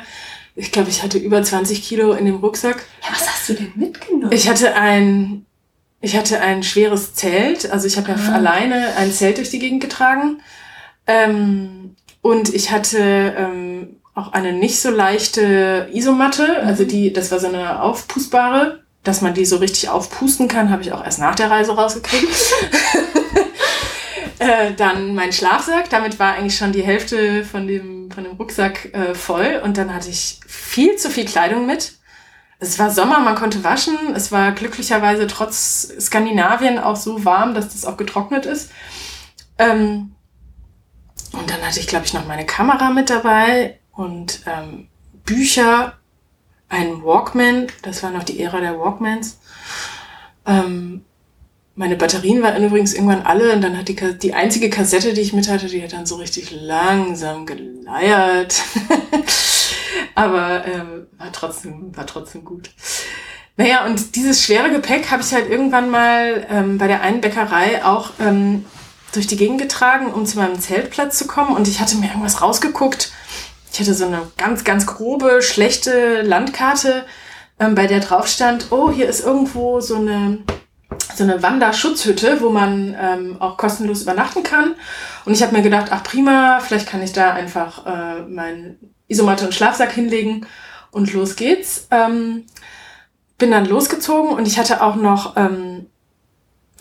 Ich 0.55 0.71
glaube, 0.71 0.89
ich 0.89 1.03
hatte 1.03 1.17
über 1.17 1.43
20 1.43 1.83
Kilo 1.83 2.13
in 2.13 2.25
dem 2.25 2.37
Rucksack. 2.37 2.85
Ja, 3.03 3.09
was 3.13 3.27
hast 3.29 3.49
du 3.49 3.53
denn 3.55 3.71
mitgenommen? 3.75 4.31
Ich 4.31 4.47
hatte 4.47 4.75
ein, 4.75 5.45
ich 5.99 6.15
hatte 6.15 6.39
ein 6.39 6.63
schweres 6.63 7.13
Zelt. 7.13 7.69
Also 7.71 7.87
ich 7.87 7.97
habe 7.97 8.11
ja 8.11 8.17
Ah. 8.29 8.35
alleine 8.35 8.95
ein 8.97 9.11
Zelt 9.11 9.37
durch 9.37 9.49
die 9.49 9.59
Gegend 9.59 9.81
getragen. 9.81 10.41
Ähm, 11.07 11.95
und 12.21 12.53
ich 12.53 12.71
hatte 12.71 12.97
ähm, 13.37 13.97
auch 14.13 14.31
eine 14.31 14.53
nicht 14.53 14.79
so 14.79 14.89
leichte 14.89 15.89
Isomatte. 15.91 16.63
Also 16.63 16.85
die, 16.85 17.11
das 17.11 17.31
war 17.31 17.39
so 17.39 17.47
eine 17.47 17.81
aufpustbare. 17.81 18.79
Dass 19.03 19.21
man 19.21 19.35
die 19.35 19.45
so 19.45 19.57
richtig 19.57 19.89
aufpusten 19.89 20.47
kann, 20.47 20.71
habe 20.71 20.81
ich 20.81 20.91
auch 20.91 21.03
erst 21.03 21.19
nach 21.19 21.35
der 21.35 21.51
Reise 21.51 21.73
rausgekriegt. 21.75 22.27
äh, 24.39 24.73
dann 24.75 25.13
mein 25.15 25.31
Schlafsack, 25.31 25.89
damit 25.89 26.17
war 26.17 26.33
eigentlich 26.33 26.57
schon 26.57 26.71
die 26.71 26.81
Hälfte 26.81 27.43
von 27.45 27.67
dem, 27.67 27.94
von 28.15 28.23
dem 28.23 28.33
Rucksack 28.33 28.93
äh, 28.93 29.13
voll. 29.13 29.61
Und 29.63 29.77
dann 29.77 29.93
hatte 29.93 30.09
ich 30.09 30.39
viel 30.47 30.95
zu 30.95 31.09
viel 31.09 31.25
Kleidung 31.25 31.67
mit. 31.67 31.99
Es 32.57 32.79
war 32.79 32.89
Sommer, 32.89 33.19
man 33.19 33.35
konnte 33.35 33.63
waschen. 33.63 34.15
Es 34.15 34.31
war 34.31 34.51
glücklicherweise 34.53 35.27
trotz 35.27 35.93
Skandinavien 35.99 36.79
auch 36.79 36.95
so 36.95 37.25
warm, 37.25 37.53
dass 37.53 37.69
das 37.69 37.85
auch 37.85 37.97
getrocknet 37.97 38.45
ist. 38.45 38.71
Ähm, 39.59 40.15
und 41.33 41.49
dann 41.49 41.61
hatte 41.61 41.79
ich, 41.79 41.87
glaube 41.87 42.05
ich, 42.05 42.13
noch 42.13 42.25
meine 42.25 42.45
Kamera 42.45 42.89
mit 42.89 43.09
dabei 43.09 43.79
und 43.91 44.41
ähm, 44.45 44.87
Bücher, 45.25 45.97
einen 46.69 47.03
Walkman. 47.03 47.67
Das 47.81 48.03
war 48.03 48.11
noch 48.11 48.23
die 48.23 48.41
Ära 48.41 48.59
der 48.59 48.79
Walkmans. 48.79 49.39
Ähm, 50.45 51.03
meine 51.75 51.97
Batterien 51.97 52.41
waren 52.41 52.63
übrigens 52.63 52.93
irgendwann 52.93 53.23
alle 53.23 53.51
und 53.53 53.61
dann 53.61 53.77
hat 53.77 53.89
die, 53.89 53.95
die 53.95 54.33
einzige 54.33 54.69
Kassette, 54.69 55.13
die 55.13 55.21
ich 55.21 55.33
mit 55.33 55.49
hatte, 55.49 55.67
die 55.67 55.83
hat 55.83 55.93
dann 55.93 56.05
so 56.05 56.15
richtig 56.15 56.51
langsam 56.51 57.45
geleiert. 57.45 58.61
Aber 60.15 60.65
ähm, 60.65 61.07
war 61.17 61.31
trotzdem, 61.33 61.95
war 61.95 62.07
trotzdem 62.07 62.45
gut. 62.45 62.69
Naja, 63.57 63.85
und 63.85 64.15
dieses 64.15 64.43
schwere 64.43 64.69
Gepäck 64.71 65.11
habe 65.11 65.21
ich 65.21 65.33
halt 65.33 65.49
irgendwann 65.49 65.89
mal 65.89 66.45
ähm, 66.49 66.77
bei 66.77 66.87
der 66.87 67.01
einen 67.01 67.21
Bäckerei 67.21 67.83
auch 67.85 68.11
ähm, 68.19 68.65
durch 69.13 69.27
die 69.27 69.37
Gegend 69.37 69.61
getragen, 69.61 70.13
um 70.13 70.25
zu 70.25 70.37
meinem 70.37 70.59
Zeltplatz 70.59 71.17
zu 71.17 71.27
kommen. 71.27 71.55
Und 71.55 71.67
ich 71.67 71.79
hatte 71.79 71.95
mir 71.97 72.07
irgendwas 72.07 72.41
rausgeguckt. 72.41 73.11
Ich 73.71 73.79
hatte 73.79 73.93
so 73.93 74.05
eine 74.05 74.21
ganz, 74.37 74.63
ganz 74.63 74.85
grobe, 74.85 75.41
schlechte 75.41 76.21
Landkarte, 76.21 77.05
ähm, 77.59 77.75
bei 77.75 77.87
der 77.87 77.99
drauf 77.99 78.27
stand, 78.27 78.67
oh, 78.71 78.91
hier 78.91 79.07
ist 79.07 79.25
irgendwo 79.25 79.79
so 79.79 79.95
eine, 79.95 80.39
so 81.15 81.23
eine 81.23 81.41
Wanderschutzhütte, 81.41 82.41
wo 82.41 82.49
man 82.49 82.95
ähm, 82.99 83.37
auch 83.39 83.57
kostenlos 83.57 84.01
übernachten 84.01 84.43
kann. 84.43 84.75
Und 85.25 85.33
ich 85.33 85.41
habe 85.41 85.55
mir 85.55 85.63
gedacht, 85.63 85.87
ach 85.91 86.03
prima, 86.03 86.59
vielleicht 86.59 86.87
kann 86.87 87.01
ich 87.01 87.13
da 87.13 87.33
einfach 87.33 87.85
äh, 87.85 88.21
mein 88.21 88.77
Isomatte 89.07 89.45
und 89.45 89.53
Schlafsack 89.53 89.91
hinlegen 89.91 90.45
und 90.91 91.13
los 91.13 91.35
geht's. 91.35 91.87
Ähm, 91.91 92.45
bin 93.37 93.51
dann 93.51 93.65
losgezogen 93.65 94.31
und 94.31 94.47
ich 94.47 94.57
hatte 94.57 94.81
auch 94.81 94.95
noch 94.95 95.35
ähm, 95.35 95.87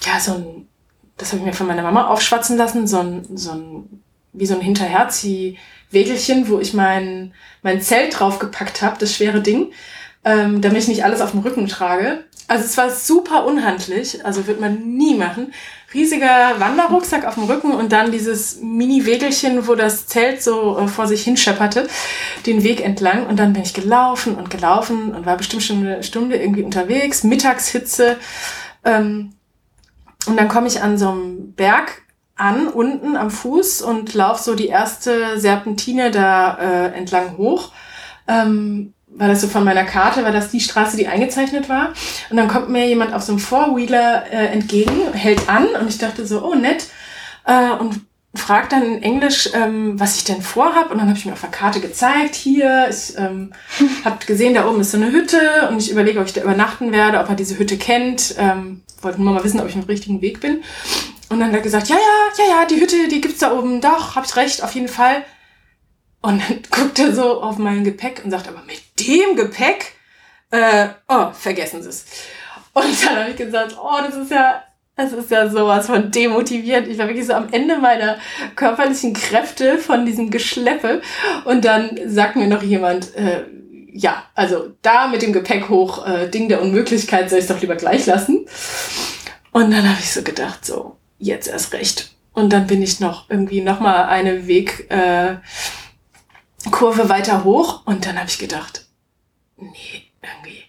ja 0.04 0.20
so 0.20 0.34
ein, 0.34 0.68
das 1.16 1.32
habe 1.32 1.40
ich 1.40 1.46
mir 1.46 1.52
von 1.52 1.66
meiner 1.66 1.82
Mama 1.82 2.06
aufschwatzen 2.06 2.56
lassen, 2.56 2.86
so 2.86 2.98
ein, 2.98 3.36
so 3.36 3.52
ein 3.52 4.02
wie 4.34 4.46
so 4.46 4.54
ein 4.54 4.60
Hinterherzieh-Wägelchen, 4.60 6.48
wo 6.48 6.58
ich 6.58 6.74
mein, 6.74 7.32
mein 7.62 7.80
Zelt 7.80 8.18
draufgepackt 8.18 8.82
habe, 8.82 8.98
das 8.98 9.14
schwere 9.14 9.40
Ding, 9.40 9.72
ähm, 10.24 10.60
damit 10.60 10.82
ich 10.82 10.88
nicht 10.88 11.04
alles 11.04 11.20
auf 11.20 11.30
dem 11.30 11.40
Rücken 11.40 11.68
trage. 11.68 12.24
Also 12.46 12.64
es 12.64 12.76
war 12.76 12.90
super 12.90 13.46
unhandlich, 13.46 14.24
also 14.24 14.46
wird 14.46 14.60
man 14.60 14.96
nie 14.96 15.14
machen. 15.14 15.52
Riesiger 15.94 16.58
Wanderrucksack 16.58 17.24
auf 17.24 17.34
dem 17.34 17.44
Rücken 17.44 17.72
und 17.72 17.92
dann 17.92 18.10
dieses 18.10 18.60
Mini-Wägelchen, 18.60 19.66
wo 19.68 19.74
das 19.76 20.06
Zelt 20.06 20.42
so 20.42 20.78
äh, 20.78 20.88
vor 20.88 21.06
sich 21.06 21.22
hinschepperte, 21.22 21.88
den 22.46 22.64
Weg 22.64 22.84
entlang. 22.84 23.26
Und 23.26 23.38
dann 23.38 23.52
bin 23.52 23.62
ich 23.62 23.74
gelaufen 23.74 24.34
und 24.34 24.50
gelaufen 24.50 25.14
und 25.14 25.24
war 25.24 25.36
bestimmt 25.36 25.62
schon 25.62 25.78
eine 25.78 26.02
Stunde 26.02 26.36
irgendwie 26.36 26.64
unterwegs, 26.64 27.22
Mittagshitze. 27.22 28.16
Ähm, 28.84 29.34
und 30.26 30.36
dann 30.36 30.48
komme 30.48 30.66
ich 30.66 30.82
an 30.82 30.98
so 30.98 31.10
einem 31.10 31.52
Berg 31.52 32.02
an, 32.36 32.66
unten 32.68 33.16
am 33.16 33.30
Fuß 33.30 33.82
und 33.82 34.14
laufe 34.14 34.42
so 34.42 34.54
die 34.54 34.66
erste 34.66 35.38
Serpentine 35.38 36.10
da 36.10 36.58
äh, 36.58 36.92
entlang 36.92 37.36
hoch. 37.36 37.72
Ähm, 38.26 38.93
war 39.16 39.28
das 39.28 39.40
so 39.40 39.48
von 39.48 39.64
meiner 39.64 39.84
Karte, 39.84 40.24
war 40.24 40.32
das 40.32 40.50
die 40.50 40.60
Straße, 40.60 40.96
die 40.96 41.06
eingezeichnet 41.06 41.68
war. 41.68 41.92
Und 42.30 42.36
dann 42.36 42.48
kommt 42.48 42.68
mir 42.68 42.86
jemand 42.86 43.14
auf 43.14 43.22
so 43.22 43.32
einem 43.32 43.38
Four-Wheeler 43.38 44.24
äh, 44.30 44.46
entgegen, 44.46 45.12
hält 45.12 45.48
an 45.48 45.66
und 45.80 45.88
ich 45.88 45.98
dachte 45.98 46.26
so, 46.26 46.44
oh 46.44 46.54
nett. 46.54 46.88
Äh, 47.46 47.70
und 47.72 48.00
fragt 48.34 48.72
dann 48.72 48.82
in 48.82 49.02
Englisch, 49.02 49.50
ähm, 49.54 49.98
was 49.98 50.16
ich 50.16 50.24
denn 50.24 50.42
vorhab. 50.42 50.90
Und 50.90 50.98
dann 50.98 51.08
habe 51.08 51.18
ich 51.18 51.24
mir 51.24 51.32
auf 51.32 51.40
der 51.40 51.50
Karte 51.50 51.80
gezeigt, 51.80 52.34
hier, 52.34 52.88
ich 52.90 53.16
ähm, 53.16 53.52
habe 54.04 54.24
gesehen, 54.26 54.54
da 54.54 54.68
oben 54.68 54.80
ist 54.80 54.90
so 54.90 54.96
eine 54.96 55.12
Hütte 55.12 55.68
und 55.70 55.78
ich 55.78 55.90
überlege, 55.90 56.20
ob 56.20 56.26
ich 56.26 56.32
da 56.32 56.42
übernachten 56.42 56.92
werde, 56.92 57.20
ob 57.20 57.28
er 57.28 57.36
diese 57.36 57.58
Hütte 57.58 57.76
kennt. 57.76 58.34
Ähm, 58.38 58.82
wollte 59.00 59.22
nur 59.22 59.32
mal 59.32 59.44
wissen, 59.44 59.60
ob 59.60 59.68
ich 59.68 59.74
auf 59.74 59.82
dem 59.82 59.88
richtigen 59.88 60.20
Weg 60.20 60.40
bin. 60.40 60.62
Und 61.28 61.40
dann 61.40 61.48
hat 61.48 61.56
er 61.56 61.62
gesagt, 61.62 61.88
ja, 61.88 61.96
ja, 61.96 62.44
ja, 62.44 62.50
ja, 62.50 62.66
die 62.66 62.80
Hütte, 62.80 63.08
die 63.08 63.20
gibt's 63.20 63.38
da 63.38 63.52
oben. 63.52 63.80
Doch, 63.80 64.16
hab 64.16 64.24
ich 64.24 64.36
recht, 64.36 64.62
auf 64.62 64.74
jeden 64.74 64.88
Fall. 64.88 65.24
Und 66.24 66.40
dann 66.40 66.58
guckt 66.70 66.98
er 66.98 67.14
so 67.14 67.42
auf 67.42 67.58
mein 67.58 67.84
Gepäck 67.84 68.22
und 68.24 68.30
sagt, 68.30 68.48
aber 68.48 68.62
mit 68.66 68.80
dem 68.98 69.36
Gepäck? 69.36 69.92
Äh, 70.50 70.88
oh, 71.06 71.30
vergessen 71.32 71.82
Sie 71.82 71.90
es. 71.90 72.06
Und 72.72 73.04
dann 73.04 73.16
habe 73.16 73.30
ich 73.30 73.36
gesagt, 73.36 73.76
oh, 73.78 73.98
das 74.02 74.16
ist 74.16 74.30
ja, 74.30 74.64
das 74.96 75.12
ist 75.12 75.30
ja 75.30 75.50
sowas 75.50 75.86
von 75.86 76.10
demotivierend. 76.10 76.88
Ich 76.88 76.96
war 76.96 77.08
wirklich 77.08 77.26
so 77.26 77.34
am 77.34 77.52
Ende 77.52 77.76
meiner 77.76 78.16
körperlichen 78.56 79.12
Kräfte 79.12 79.76
von 79.76 80.06
diesem 80.06 80.30
Geschleppe. 80.30 81.02
Und 81.44 81.66
dann 81.66 82.00
sagt 82.06 82.36
mir 82.36 82.46
noch 82.46 82.62
jemand, 82.62 83.14
äh, 83.16 83.44
ja, 83.92 84.24
also 84.34 84.72
da 84.80 85.08
mit 85.08 85.20
dem 85.20 85.34
Gepäck 85.34 85.68
hoch, 85.68 86.06
äh, 86.06 86.28
Ding 86.28 86.48
der 86.48 86.62
Unmöglichkeit, 86.62 87.28
soll 87.28 87.40
ich 87.40 87.48
doch 87.48 87.60
lieber 87.60 87.76
gleich 87.76 88.06
lassen. 88.06 88.46
Und 89.52 89.70
dann 89.72 89.86
habe 89.86 90.00
ich 90.00 90.10
so 90.10 90.22
gedacht, 90.22 90.64
so, 90.64 90.96
jetzt 91.18 91.48
erst 91.48 91.74
recht. 91.74 92.12
Und 92.32 92.52
dann 92.52 92.66
bin 92.66 92.82
ich 92.82 92.98
noch 92.98 93.28
irgendwie 93.28 93.60
nochmal 93.60 94.06
eine 94.06 94.46
Weg, 94.46 94.90
äh, 94.90 95.36
Kurve 96.70 97.08
weiter 97.08 97.44
hoch 97.44 97.82
und 97.84 98.06
dann 98.06 98.18
habe 98.18 98.28
ich 98.28 98.38
gedacht, 98.38 98.86
nee, 99.56 100.10
irgendwie, 100.22 100.62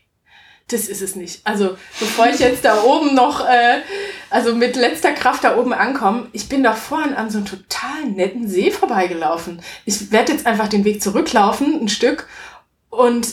das 0.67 0.87
ist 0.87 1.01
es 1.01 1.15
nicht. 1.15 1.41
Also 1.45 1.77
bevor 1.99 2.27
ich 2.27 2.39
jetzt 2.39 2.65
da 2.65 2.83
oben 2.83 3.15
noch, 3.15 3.47
äh, 3.47 3.81
also 4.29 4.55
mit 4.55 4.75
letzter 4.75 5.13
Kraft 5.13 5.43
da 5.43 5.57
oben 5.57 5.73
ankomme, 5.73 6.27
ich 6.31 6.49
bin 6.49 6.63
doch 6.63 6.75
vorhin 6.75 7.13
an 7.13 7.29
so 7.29 7.37
einem 7.37 7.47
total 7.47 8.05
netten 8.05 8.47
See 8.47 8.71
vorbeigelaufen. 8.71 9.61
Ich 9.85 10.11
werde 10.11 10.33
jetzt 10.33 10.45
einfach 10.45 10.67
den 10.67 10.83
Weg 10.83 11.01
zurücklaufen, 11.01 11.81
ein 11.81 11.89
Stück, 11.89 12.27
und 12.89 13.27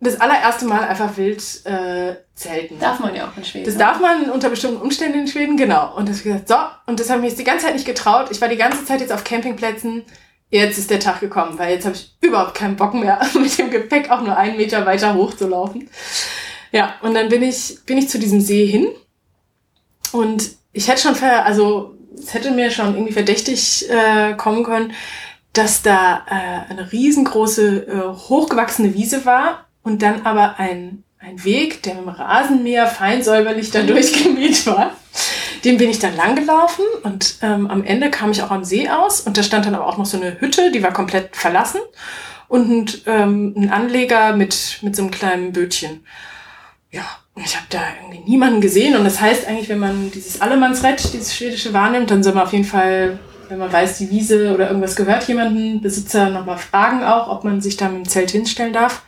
das 0.00 0.20
allererste 0.20 0.64
Mal 0.64 0.84
einfach 0.84 1.16
wild 1.16 1.42
äh, 1.66 2.16
zelten. 2.34 2.78
Darf 2.78 3.00
man 3.00 3.14
ja 3.14 3.28
auch 3.28 3.36
in 3.36 3.44
Schweden. 3.44 3.66
Das 3.66 3.76
darf 3.76 4.00
man 4.00 4.30
unter 4.30 4.48
bestimmten 4.48 4.80
Umständen 4.80 5.20
in 5.20 5.28
Schweden, 5.28 5.56
genau. 5.58 5.94
Und 5.94 6.08
das 6.08 6.20
habe 6.20 6.30
ich 6.30 6.46
gesagt, 6.46 6.48
so, 6.48 6.56
und 6.86 7.00
das 7.00 7.10
habe 7.10 7.18
ich 7.18 7.22
mir 7.22 7.28
jetzt 7.28 7.38
die 7.38 7.44
ganze 7.44 7.66
Zeit 7.66 7.74
nicht 7.74 7.86
getraut. 7.86 8.28
Ich 8.30 8.40
war 8.40 8.48
die 8.48 8.56
ganze 8.56 8.84
Zeit 8.84 9.00
jetzt 9.00 9.12
auf 9.12 9.24
Campingplätzen. 9.24 10.04
Jetzt 10.50 10.78
ist 10.78 10.90
der 10.90 11.00
Tag 11.00 11.20
gekommen, 11.20 11.58
weil 11.58 11.74
jetzt 11.74 11.86
habe 11.86 11.94
ich 11.94 12.12
überhaupt 12.20 12.54
keinen 12.54 12.76
Bock 12.76 12.92
mehr, 12.94 13.20
mit 13.34 13.56
dem 13.56 13.70
Gepäck 13.70 14.10
auch 14.10 14.20
nur 14.20 14.36
einen 14.36 14.56
Meter 14.56 14.84
weiter 14.84 15.14
hoch 15.14 15.34
zu 15.34 15.46
laufen. 15.46 15.88
Ja, 16.72 16.94
und 17.02 17.14
dann 17.14 17.28
bin 17.28 17.42
ich, 17.42 17.78
bin 17.86 17.98
ich 17.98 18.08
zu 18.08 18.18
diesem 18.18 18.40
See 18.40 18.66
hin. 18.66 18.88
Und 20.12 20.50
ich 20.72 20.88
hätte 20.88 21.02
schon, 21.02 21.14
ver 21.14 21.44
also 21.44 21.94
es 22.16 22.34
hätte 22.34 22.50
mir 22.50 22.70
schon 22.70 22.94
irgendwie 22.94 23.12
verdächtig 23.12 23.88
äh, 23.88 24.34
kommen 24.34 24.64
können, 24.64 24.92
dass 25.52 25.82
da 25.82 26.22
äh, 26.28 26.70
eine 26.70 26.90
riesengroße, 26.92 27.86
äh, 27.86 28.08
hochgewachsene 28.28 28.94
Wiese 28.94 29.24
war 29.24 29.66
und 29.82 30.02
dann 30.02 30.22
aber 30.26 30.58
ein, 30.58 31.04
ein 31.18 31.42
Weg, 31.44 31.82
der 31.82 31.94
mit 31.94 32.04
dem 32.04 32.08
Rasenmäher 32.10 32.86
fein 32.86 33.22
säuberlich 33.22 33.70
da 33.70 33.82
durchgemäht 33.84 34.66
war. 34.66 34.92
Den 35.64 35.76
bin 35.76 35.90
ich 35.90 35.98
dann 35.98 36.16
langgelaufen 36.16 36.84
und 37.02 37.36
ähm, 37.42 37.66
am 37.68 37.84
Ende 37.84 38.10
kam 38.10 38.30
ich 38.30 38.42
auch 38.42 38.50
am 38.50 38.64
See 38.64 38.88
aus 38.88 39.20
und 39.20 39.36
da 39.36 39.42
stand 39.42 39.66
dann 39.66 39.74
aber 39.74 39.86
auch 39.86 39.98
noch 39.98 40.06
so 40.06 40.16
eine 40.16 40.40
Hütte, 40.40 40.70
die 40.70 40.82
war 40.82 40.92
komplett 40.92 41.36
verlassen 41.36 41.80
und 42.48 43.02
ähm, 43.06 43.54
ein 43.56 43.70
Anleger 43.70 44.34
mit, 44.34 44.78
mit 44.82 44.96
so 44.96 45.02
einem 45.02 45.10
kleinen 45.10 45.52
Bötchen. 45.52 46.04
Ja, 46.90 47.04
ich 47.36 47.56
habe 47.56 47.66
da 47.68 47.80
irgendwie 48.02 48.30
niemanden 48.30 48.60
gesehen 48.60 48.96
und 48.96 49.04
das 49.04 49.20
heißt 49.20 49.46
eigentlich, 49.46 49.68
wenn 49.68 49.78
man 49.78 50.10
dieses 50.10 50.40
Allemannsrett, 50.40 51.12
dieses 51.12 51.36
schwedische 51.36 51.72
wahrnimmt, 51.72 52.10
dann 52.10 52.22
soll 52.22 52.34
man 52.34 52.44
auf 52.44 52.52
jeden 52.52 52.64
Fall 52.64 53.18
wenn 53.50 53.58
man 53.58 53.72
weiß, 53.72 53.98
die 53.98 54.10
Wiese 54.10 54.54
oder 54.54 54.68
irgendwas 54.68 54.96
gehört 54.96 55.26
jemanden, 55.26 55.80
Besitzer 55.80 56.30
nochmal 56.30 56.58
fragen 56.58 57.02
auch, 57.02 57.28
ob 57.28 57.44
man 57.44 57.60
sich 57.60 57.76
da 57.76 57.88
mit 57.88 58.06
dem 58.06 58.08
Zelt 58.08 58.30
hinstellen 58.30 58.72
darf. 58.72 59.02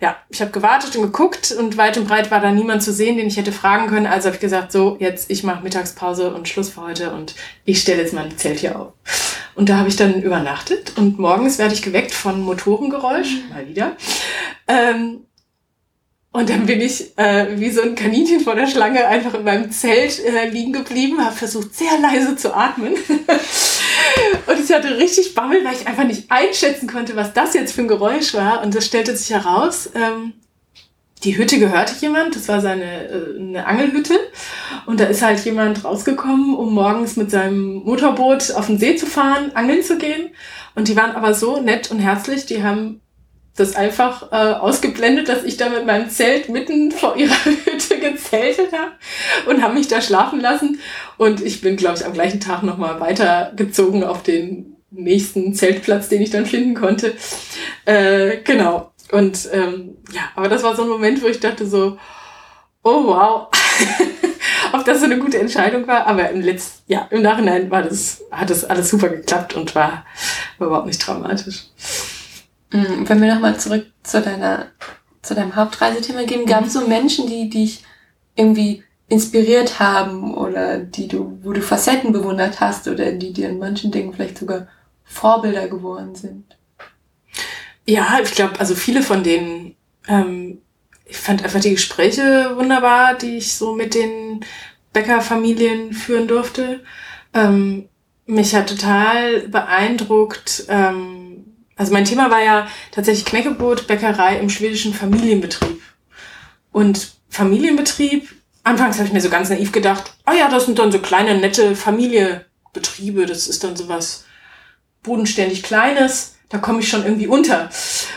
Ja, 0.00 0.16
ich 0.30 0.40
habe 0.40 0.50
gewartet 0.50 0.96
und 0.96 1.02
geguckt 1.02 1.52
und 1.52 1.76
weit 1.76 1.98
und 1.98 2.08
breit 2.08 2.30
war 2.30 2.40
da 2.40 2.50
niemand 2.50 2.82
zu 2.82 2.90
sehen, 2.90 3.18
den 3.18 3.26
ich 3.26 3.36
hätte 3.36 3.52
fragen 3.52 3.88
können. 3.88 4.06
Also 4.06 4.26
habe 4.26 4.36
ich 4.36 4.40
gesagt, 4.40 4.72
so, 4.72 4.96
jetzt 4.98 5.30
ich 5.30 5.44
mache 5.44 5.62
Mittagspause 5.62 6.32
und 6.32 6.48
Schluss 6.48 6.70
für 6.70 6.80
heute 6.80 7.12
und 7.12 7.34
ich 7.66 7.80
stelle 7.80 8.00
jetzt 8.00 8.14
mein 8.14 8.36
Zelt 8.38 8.60
hier 8.60 8.80
auf. 8.80 8.92
Und 9.54 9.68
da 9.68 9.76
habe 9.76 9.90
ich 9.90 9.96
dann 9.96 10.22
übernachtet 10.22 10.94
und 10.96 11.18
morgens 11.18 11.58
werde 11.58 11.74
ich 11.74 11.82
geweckt 11.82 12.12
von 12.12 12.40
Motorengeräusch, 12.40 13.42
mhm. 13.42 13.48
mal 13.50 13.68
wieder. 13.68 13.96
Ähm, 14.66 15.26
und 16.32 16.48
dann 16.48 16.64
bin 16.64 16.80
ich 16.80 17.18
äh, 17.18 17.58
wie 17.58 17.70
so 17.70 17.82
ein 17.82 17.96
Kaninchen 17.96 18.40
vor 18.40 18.54
der 18.54 18.68
Schlange 18.68 19.06
einfach 19.06 19.34
in 19.34 19.44
meinem 19.44 19.70
Zelt 19.70 20.24
äh, 20.24 20.48
liegen 20.48 20.72
geblieben, 20.72 21.22
habe 21.22 21.34
versucht 21.34 21.74
sehr 21.74 21.98
leise 22.00 22.36
zu 22.36 22.54
atmen. 22.54 22.94
und 24.46 24.60
ich 24.62 24.72
hatte 24.72 24.98
richtig 24.98 25.34
Bammel, 25.34 25.64
weil 25.64 25.74
ich 25.74 25.86
einfach 25.86 26.04
nicht 26.04 26.30
einschätzen 26.30 26.88
konnte, 26.88 27.16
was 27.16 27.32
das 27.32 27.54
jetzt 27.54 27.72
für 27.72 27.82
ein 27.82 27.88
Geräusch 27.88 28.34
war. 28.34 28.62
Und 28.62 28.74
das 28.74 28.86
stellte 28.86 29.16
sich 29.16 29.30
heraus, 29.30 29.90
ähm, 29.94 30.34
die 31.24 31.36
Hütte 31.36 31.58
gehörte 31.58 31.92
jemand, 32.00 32.34
das 32.34 32.48
war 32.48 32.60
seine 32.60 33.08
äh, 33.08 33.38
eine 33.38 33.66
Angelhütte. 33.66 34.18
Und 34.86 35.00
da 35.00 35.04
ist 35.04 35.22
halt 35.22 35.44
jemand 35.44 35.84
rausgekommen, 35.84 36.56
um 36.56 36.74
morgens 36.74 37.16
mit 37.16 37.30
seinem 37.30 37.82
Motorboot 37.84 38.52
auf 38.52 38.66
den 38.66 38.78
See 38.78 38.96
zu 38.96 39.06
fahren, 39.06 39.52
angeln 39.54 39.82
zu 39.82 39.98
gehen. 39.98 40.30
Und 40.74 40.88
die 40.88 40.96
waren 40.96 41.12
aber 41.12 41.34
so 41.34 41.60
nett 41.60 41.90
und 41.90 41.98
herzlich, 41.98 42.46
die 42.46 42.62
haben 42.62 43.00
das 43.56 43.76
einfach 43.76 44.32
äh, 44.32 44.54
ausgeblendet, 44.54 45.28
dass 45.28 45.44
ich 45.44 45.56
da 45.56 45.68
mit 45.68 45.84
meinem 45.84 46.08
Zelt 46.08 46.48
mitten 46.48 46.90
vor 46.92 47.16
ihrer 47.16 47.34
Hütte 47.44 47.79
gezeltet 48.00 48.72
habe 48.72 48.92
und 49.48 49.62
haben 49.62 49.74
mich 49.74 49.88
da 49.88 50.00
schlafen 50.00 50.40
lassen. 50.40 50.80
Und 51.16 51.40
ich 51.40 51.60
bin, 51.60 51.76
glaube 51.76 51.98
ich, 51.98 52.04
am 52.04 52.12
gleichen 52.12 52.40
Tag 52.40 52.62
nochmal 52.62 53.00
weitergezogen 53.00 54.04
auf 54.04 54.22
den 54.22 54.76
nächsten 54.90 55.54
Zeltplatz, 55.54 56.08
den 56.08 56.22
ich 56.22 56.30
dann 56.30 56.46
finden 56.46 56.74
konnte. 56.74 57.14
Äh, 57.84 58.38
genau. 58.38 58.92
Und 59.12 59.48
ähm, 59.52 59.96
ja, 60.12 60.22
aber 60.36 60.48
das 60.48 60.62
war 60.62 60.76
so 60.76 60.82
ein 60.82 60.88
Moment, 60.88 61.22
wo 61.22 61.26
ich 61.26 61.40
dachte 61.40 61.66
so, 61.66 61.98
oh 62.82 63.04
wow, 63.06 63.48
ob 64.72 64.84
das 64.84 65.00
so 65.00 65.04
eine 65.04 65.18
gute 65.18 65.38
Entscheidung 65.38 65.86
war. 65.86 66.06
Aber 66.06 66.30
im 66.30 66.40
letzten, 66.40 66.92
ja, 66.92 67.06
im 67.10 67.22
Nachhinein 67.22 67.70
war 67.70 67.82
das, 67.82 68.22
hat 68.30 68.50
das 68.50 68.64
alles 68.64 68.90
super 68.90 69.08
geklappt 69.08 69.54
und 69.54 69.74
war, 69.74 70.04
war 70.58 70.66
überhaupt 70.66 70.86
nicht 70.86 71.04
dramatisch. 71.04 71.64
Mm, 72.72 73.04
wenn 73.08 73.20
wir 73.20 73.34
nochmal 73.34 73.58
zurück 73.58 73.86
zu 74.02 74.20
deiner, 74.20 74.66
zu 75.22 75.34
deinem 75.34 75.56
Hauptreisethema 75.56 76.24
gehen, 76.24 76.46
gab 76.46 76.66
es 76.66 76.72
so 76.72 76.86
Menschen, 76.86 77.26
die 77.26 77.50
dich 77.50 77.84
irgendwie 78.34 78.82
inspiriert 79.08 79.80
haben 79.80 80.34
oder 80.34 80.78
die 80.78 81.08
du, 81.08 81.38
wo 81.42 81.52
du 81.52 81.60
Facetten 81.60 82.12
bewundert 82.12 82.60
hast 82.60 82.88
oder 82.88 83.12
die 83.12 83.32
dir 83.32 83.48
in 83.48 83.58
manchen 83.58 83.90
Dingen 83.90 84.12
vielleicht 84.12 84.38
sogar 84.38 84.68
Vorbilder 85.04 85.68
geworden 85.68 86.14
sind? 86.14 86.44
Ja, 87.86 88.20
ich 88.22 88.30
glaube, 88.30 88.60
also 88.60 88.74
viele 88.74 89.02
von 89.02 89.24
denen, 89.24 89.74
ähm, 90.06 90.62
ich 91.04 91.16
fand 91.16 91.42
einfach 91.42 91.60
die 91.60 91.72
Gespräche 91.72 92.52
wunderbar, 92.56 93.14
die 93.14 93.38
ich 93.38 93.54
so 93.54 93.74
mit 93.74 93.94
den 93.94 94.44
Bäckerfamilien 94.92 95.92
führen 95.92 96.28
durfte. 96.28 96.80
Ähm, 97.34 97.88
mich 98.26 98.54
hat 98.54 98.68
total 98.68 99.48
beeindruckt, 99.48 100.66
ähm, 100.68 101.29
also 101.80 101.94
mein 101.94 102.04
Thema 102.04 102.30
war 102.30 102.44
ja 102.44 102.68
tatsächlich 102.92 103.24
Knäckebrot, 103.24 103.86
Bäckerei 103.86 104.38
im 104.38 104.50
schwedischen 104.50 104.92
Familienbetrieb. 104.92 105.80
Und 106.72 107.12
Familienbetrieb, 107.30 108.28
anfangs 108.64 108.98
habe 108.98 109.06
ich 109.06 109.14
mir 109.14 109.22
so 109.22 109.30
ganz 109.30 109.48
naiv 109.48 109.72
gedacht, 109.72 110.12
oh 110.30 110.34
ja, 110.38 110.50
das 110.50 110.66
sind 110.66 110.78
dann 110.78 110.92
so 110.92 110.98
kleine, 110.98 111.38
nette 111.38 111.74
Familienbetriebe, 111.74 113.24
das 113.24 113.48
ist 113.48 113.64
dann 113.64 113.76
sowas 113.76 114.24
bodenständig 115.02 115.62
Kleines, 115.62 116.34
da 116.50 116.58
komme 116.58 116.80
ich 116.80 116.88
schon 116.90 117.02
irgendwie 117.02 117.28
unter. 117.28 117.70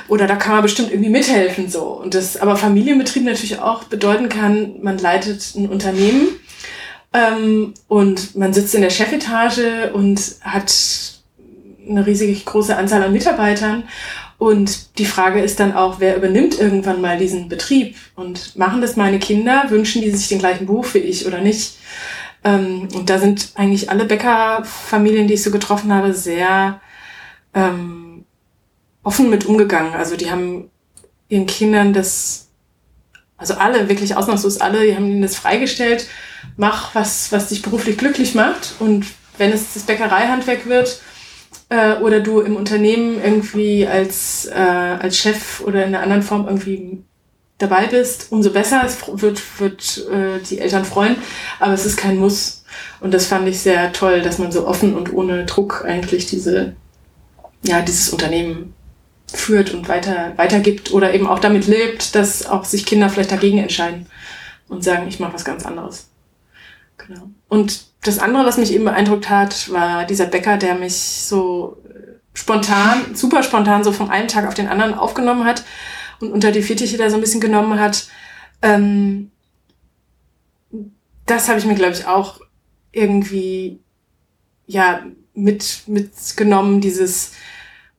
Oder 0.10 0.28
da 0.28 0.36
kann 0.36 0.56
man 0.56 0.64
bestimmt 0.64 0.92
irgendwie 0.92 1.10
mithelfen, 1.10 1.70
so. 1.70 1.84
Und 1.84 2.16
das, 2.16 2.36
aber 2.36 2.58
Familienbetrieb 2.58 3.24
natürlich 3.24 3.60
auch 3.60 3.86
bedeuten 3.86 4.28
kann, 4.28 4.82
man 4.82 4.98
leitet 4.98 5.56
ein 5.56 5.70
Unternehmen, 5.70 6.38
ähm, 7.14 7.76
und 7.88 8.36
man 8.36 8.54
sitzt 8.54 8.76
in 8.76 8.82
der 8.82 8.90
Chefetage 8.90 9.94
und 9.94 10.20
hat 10.42 11.13
eine 11.88 12.06
riesig 12.06 12.46
große 12.46 12.76
Anzahl 12.76 13.04
an 13.04 13.14
Mitarbeitern. 13.14 13.84
Und 14.38 14.98
die 15.00 15.06
Frage 15.06 15.42
ist 15.42 15.60
dann 15.60 15.74
auch, 15.74 16.00
wer 16.00 16.18
übernimmt 16.18 16.60
irgendwann 16.60 17.02
mal 17.02 17.18
diesen 17.18 17.48
Betrieb? 17.50 17.96
Und 18.16 18.58
machen 18.58 18.82
das 18.82 18.96
meine 18.96 19.20
Kinder? 19.20 19.66
Wünschen 19.70 20.02
die 20.02 20.12
sich 20.12 20.28
den 20.28 20.40
gleichen 20.40 20.66
Beruf 20.66 20.94
wie 20.94 21.00
ich 21.00 21.26
oder 21.26 21.40
nicht? 21.40 21.78
Ähm, 22.44 22.90
und 22.94 23.10
da 23.10 23.20
sind 23.20 23.52
eigentlich 23.56 23.90
alle 23.90 24.06
Bäckerfamilien, 24.06 25.28
die 25.28 25.36
ich 25.36 25.44
so 25.44 25.52
getroffen 25.52 25.94
habe, 25.94 26.14
sehr 26.14 26.82
ähm, 27.54 28.26
offen 29.04 29.30
mit 29.30 29.46
umgegangen. 29.46 29.94
Also 29.94 30.18
die 30.18 30.30
haben 30.30 30.70
ihren 31.30 31.46
Kindern 31.46 31.94
das, 31.94 32.50
also 33.38 33.56
alle, 33.56 33.88
wirklich 33.88 34.16
ausnahmslos 34.16 34.60
alle, 34.60 34.86
die 34.86 34.96
haben 34.96 35.08
ihnen 35.08 35.22
das 35.22 35.36
freigestellt. 35.36 36.08
Mach 36.58 36.94
was, 36.96 37.32
was 37.32 37.50
dich 37.50 37.62
beruflich 37.62 37.98
glücklich 37.98 38.36
macht. 38.36 38.74
Und 38.80 39.06
wenn 39.38 39.52
es 39.52 39.74
das 39.74 39.84
Bäckereihandwerk 39.84 40.66
wird, 40.66 41.02
äh, 41.70 41.96
oder 41.96 42.20
du 42.20 42.42
im 42.42 42.56
Unternehmen 42.56 43.22
irgendwie 43.24 43.88
als, 43.88 44.46
äh, 44.46 44.54
als 44.54 45.18
Chef 45.18 45.62
oder 45.62 45.86
in 45.86 45.96
einer 45.96 46.04
anderen 46.04 46.24
Form 46.24 46.46
irgendwie 46.46 47.04
dabei 47.58 47.88
bist, 47.88 48.32
umso 48.32 48.52
besser. 48.52 48.84
Es 48.86 48.98
wird, 49.08 49.42
wird 49.60 50.08
äh, 50.12 50.40
die 50.50 50.60
Eltern 50.60 50.86
freuen, 50.86 51.16
aber 51.60 51.74
es 51.74 51.86
ist 51.86 51.98
kein 51.98 52.18
Muss. 52.18 52.64
Und 53.00 53.14
das 53.14 53.28
fand 53.28 53.48
ich 53.48 53.60
sehr 53.60 53.94
toll, 53.94 54.22
dass 54.22 54.40
man 54.40 54.52
so 54.52 54.68
offen 54.68 54.96
und 54.96 55.14
ohne 55.14 55.46
Druck 55.46 55.86
eigentlich 55.86 56.26
diese, 56.26 56.76
ja, 57.64 57.82
dieses 57.82 58.10
Unternehmen 58.10 58.74
führt 59.32 59.74
und 59.74 59.88
weiter, 59.88 60.34
weitergibt 60.36 60.92
oder 60.92 61.14
eben 61.14 61.28
auch 61.28 61.40
damit 61.40 61.68
lebt, 61.68 62.16
dass 62.16 62.46
auch 62.46 62.66
sich 62.66 62.86
Kinder 62.86 63.10
vielleicht 63.10 63.32
dagegen 63.32 63.58
entscheiden 63.58 64.08
und 64.68 64.84
sagen, 64.84 65.08
ich 65.08 65.20
mache 65.20 65.34
was 65.34 65.46
ganz 65.46 65.66
anderes. 65.66 66.08
Genau. 66.98 67.30
Und 67.48 67.86
das 68.04 68.20
andere, 68.20 68.46
was 68.46 68.58
mich 68.58 68.74
eben 68.74 68.86
beeindruckt 68.86 69.30
hat, 69.30 69.72
war 69.72 70.06
dieser 70.06 70.26
Bäcker, 70.26 70.58
der 70.58 70.76
mich 70.76 70.96
so 70.96 71.82
äh, 71.88 72.14
spontan, 72.34 73.16
super 73.16 73.44
spontan, 73.44 73.84
so 73.84 73.92
von 73.92 74.10
einem 74.10 74.28
Tag 74.28 74.48
auf 74.48 74.54
den 74.54 74.68
anderen 74.68 74.94
aufgenommen 74.94 75.46
hat 75.46 75.64
und 76.20 76.32
unter 76.32 76.52
die 76.52 76.62
Fittiche 76.62 76.98
da 76.98 77.10
so 77.10 77.16
ein 77.16 77.22
bisschen 77.22 77.42
genommen 77.42 77.80
hat. 77.80 78.08
Ähm, 78.62 79.32
das 81.26 81.48
habe 81.48 81.60
ich 81.60 81.66
mir, 81.66 81.76
glaube 81.76 81.94
ich, 81.94 82.06
auch 82.06 82.42
irgendwie 82.92 83.80
ja 84.68 85.04
mit 85.34 85.84
mitgenommen, 85.88 86.82
dieses 86.82 87.32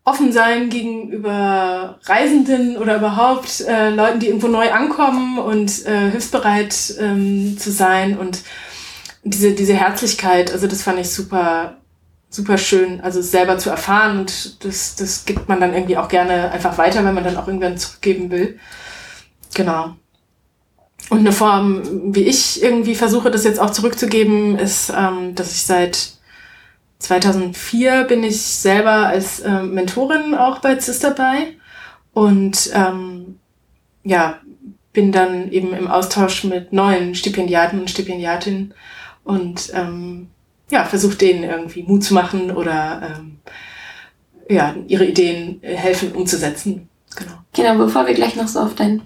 Offensein 0.05 0.69
gegenüber 0.69 1.99
Reisenden 2.05 2.77
oder 2.77 2.97
überhaupt 2.97 3.63
äh, 3.63 3.89
Leuten, 3.89 4.21
die 4.21 4.27
irgendwo 4.27 4.49
neu 4.49 4.71
ankommen 4.71 5.39
und 5.39 5.87
äh, 5.87 6.11
hilfsbereit 6.11 6.95
ähm, 7.01 7.57
zu 7.59 7.71
sein 7.71 8.19
und 8.19 8.43
diese, 9.25 9.53
diese 9.53 9.75
Herzlichkeit, 9.75 10.53
also 10.53 10.67
das 10.67 10.83
fand 10.83 10.99
ich 11.01 11.11
super, 11.11 11.79
super 12.29 12.59
schön, 12.59 13.01
also 13.01 13.23
selber 13.23 13.59
zu 13.59 13.71
erfahren 13.71 14.21
und 14.21 14.65
das, 14.65 14.97
das 14.97 15.25
gibt 15.25 15.49
man 15.49 15.61
dann 15.61 15.73
irgendwie 15.73 15.97
auch 15.97 16.09
gerne 16.09 16.51
einfach 16.51 16.79
weiter, 16.79 17.05
wenn 17.05 17.15
man 17.15 17.25
dann 17.25 17.37
auch 17.37 17.47
irgendwann 17.47 17.79
zurückgeben 17.79 18.31
will. 18.31 18.59
Genau. 19.55 19.95
und 21.11 21.21
eine 21.21 21.33
Form, 21.33 22.13
wie 22.15 22.25
ich 22.25 22.61
irgendwie 22.63 22.97
versuche, 22.97 23.31
das 23.31 23.45
jetzt 23.45 23.61
auch 23.61 23.71
zurückzugeben, 23.71 24.59
ist, 24.59 24.93
ähm, 24.97 25.35
dass 25.37 25.53
ich 25.53 25.65
seit 25.65 26.15
2004 26.99 28.05
bin 28.05 28.25
ich 28.25 28.41
selber 28.43 29.07
als 29.07 29.41
äh, 29.41 29.63
Mentorin 29.63 30.35
auch 30.35 30.59
bei 30.59 30.79
CIS 30.79 31.01
dabei 31.01 31.57
und 32.13 32.71
ähm, 32.75 33.39
ja, 34.03 34.41
bin 34.93 35.13
dann 35.13 35.51
eben 35.51 35.73
im 35.75 35.89
Austausch 35.89 36.45
mit 36.45 36.73
neuen 36.73 37.15
Stipendiaten 37.15 37.81
und 37.81 37.91
Stipendiatinnen 37.91 38.75
und 39.25 39.73
ähm, 39.75 40.29
ja, 40.71 40.85
versuche 40.85 41.17
denen 41.17 41.45
irgendwie 41.45 41.83
Mut 41.83 42.05
zu 42.05 42.15
machen 42.15 42.51
oder 42.51 43.19
ähm, 43.19 43.39
ja, 44.49 44.75
ihre 44.87 45.07
Ideen 45.07 45.61
helfen 45.63 46.13
umzusetzen. 46.13 46.89
Genau. 47.17 47.33
Genau, 47.53 47.85
bevor 47.85 48.07
wir 48.07 48.15
gleich 48.15 48.37
noch 48.37 48.49
so 48.49 48.61
auf 48.61 48.75
dein 48.75 49.03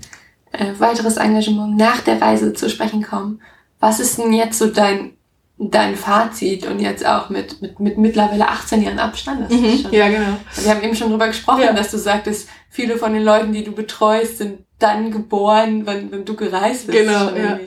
äh, 0.52 0.72
weiteres 0.78 1.16
Engagement 1.16 1.76
nach 1.76 2.00
der 2.00 2.20
Reise 2.20 2.52
zu 2.52 2.68
sprechen 2.70 3.02
kommen, 3.02 3.40
was 3.80 4.00
ist 4.00 4.18
denn 4.18 4.32
jetzt 4.32 4.58
so 4.58 4.66
dein 4.66 5.12
dein 5.58 5.96
Fazit 5.96 6.66
und 6.66 6.78
jetzt 6.78 7.04
auch 7.04 7.30
mit, 7.30 7.60
mit, 7.60 7.80
mit 7.80 7.98
mittlerweile 7.98 8.48
18 8.48 8.82
Jahren 8.82 9.00
Abstand. 9.00 9.50
Das 9.50 9.52
mhm, 9.52 9.86
ja, 9.90 10.08
genau. 10.08 10.36
Wir 10.54 10.70
haben 10.70 10.82
eben 10.84 10.94
schon 10.94 11.10
drüber 11.10 11.26
gesprochen, 11.26 11.62
ja. 11.62 11.72
dass 11.72 11.90
du 11.90 11.98
sagtest, 11.98 12.48
viele 12.70 12.96
von 12.96 13.12
den 13.12 13.24
Leuten, 13.24 13.52
die 13.52 13.64
du 13.64 13.72
betreust, 13.72 14.38
sind 14.38 14.60
dann 14.78 15.10
geboren, 15.10 15.84
wenn, 15.84 16.12
wenn 16.12 16.24
du 16.24 16.36
gereist 16.36 16.86
bist. 16.86 16.98
Genau, 16.98 17.30
ja. 17.34 17.58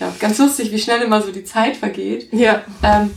Ja. 0.00 0.12
Ganz 0.18 0.38
lustig, 0.38 0.70
wie 0.72 0.78
schnell 0.78 1.02
immer 1.02 1.22
so 1.22 1.32
die 1.32 1.44
Zeit 1.44 1.76
vergeht. 1.76 2.32
Ja. 2.32 2.62
Ähm, 2.82 3.10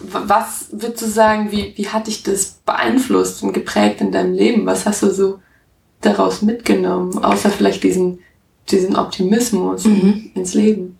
was 0.00 0.68
würdest 0.70 1.02
du 1.02 1.06
sagen, 1.06 1.50
wie, 1.50 1.72
wie 1.76 1.88
hat 1.88 2.06
dich 2.06 2.22
das 2.22 2.60
beeinflusst 2.64 3.42
und 3.42 3.52
geprägt 3.52 4.00
in 4.00 4.12
deinem 4.12 4.34
Leben? 4.34 4.66
Was 4.66 4.86
hast 4.86 5.02
du 5.02 5.10
so 5.10 5.40
daraus 6.00 6.42
mitgenommen, 6.42 7.18
außer 7.24 7.50
vielleicht 7.50 7.82
diesen, 7.82 8.20
diesen 8.70 8.96
Optimismus 8.96 9.84
mhm. 9.84 10.30
ins 10.34 10.54
Leben? 10.54 10.98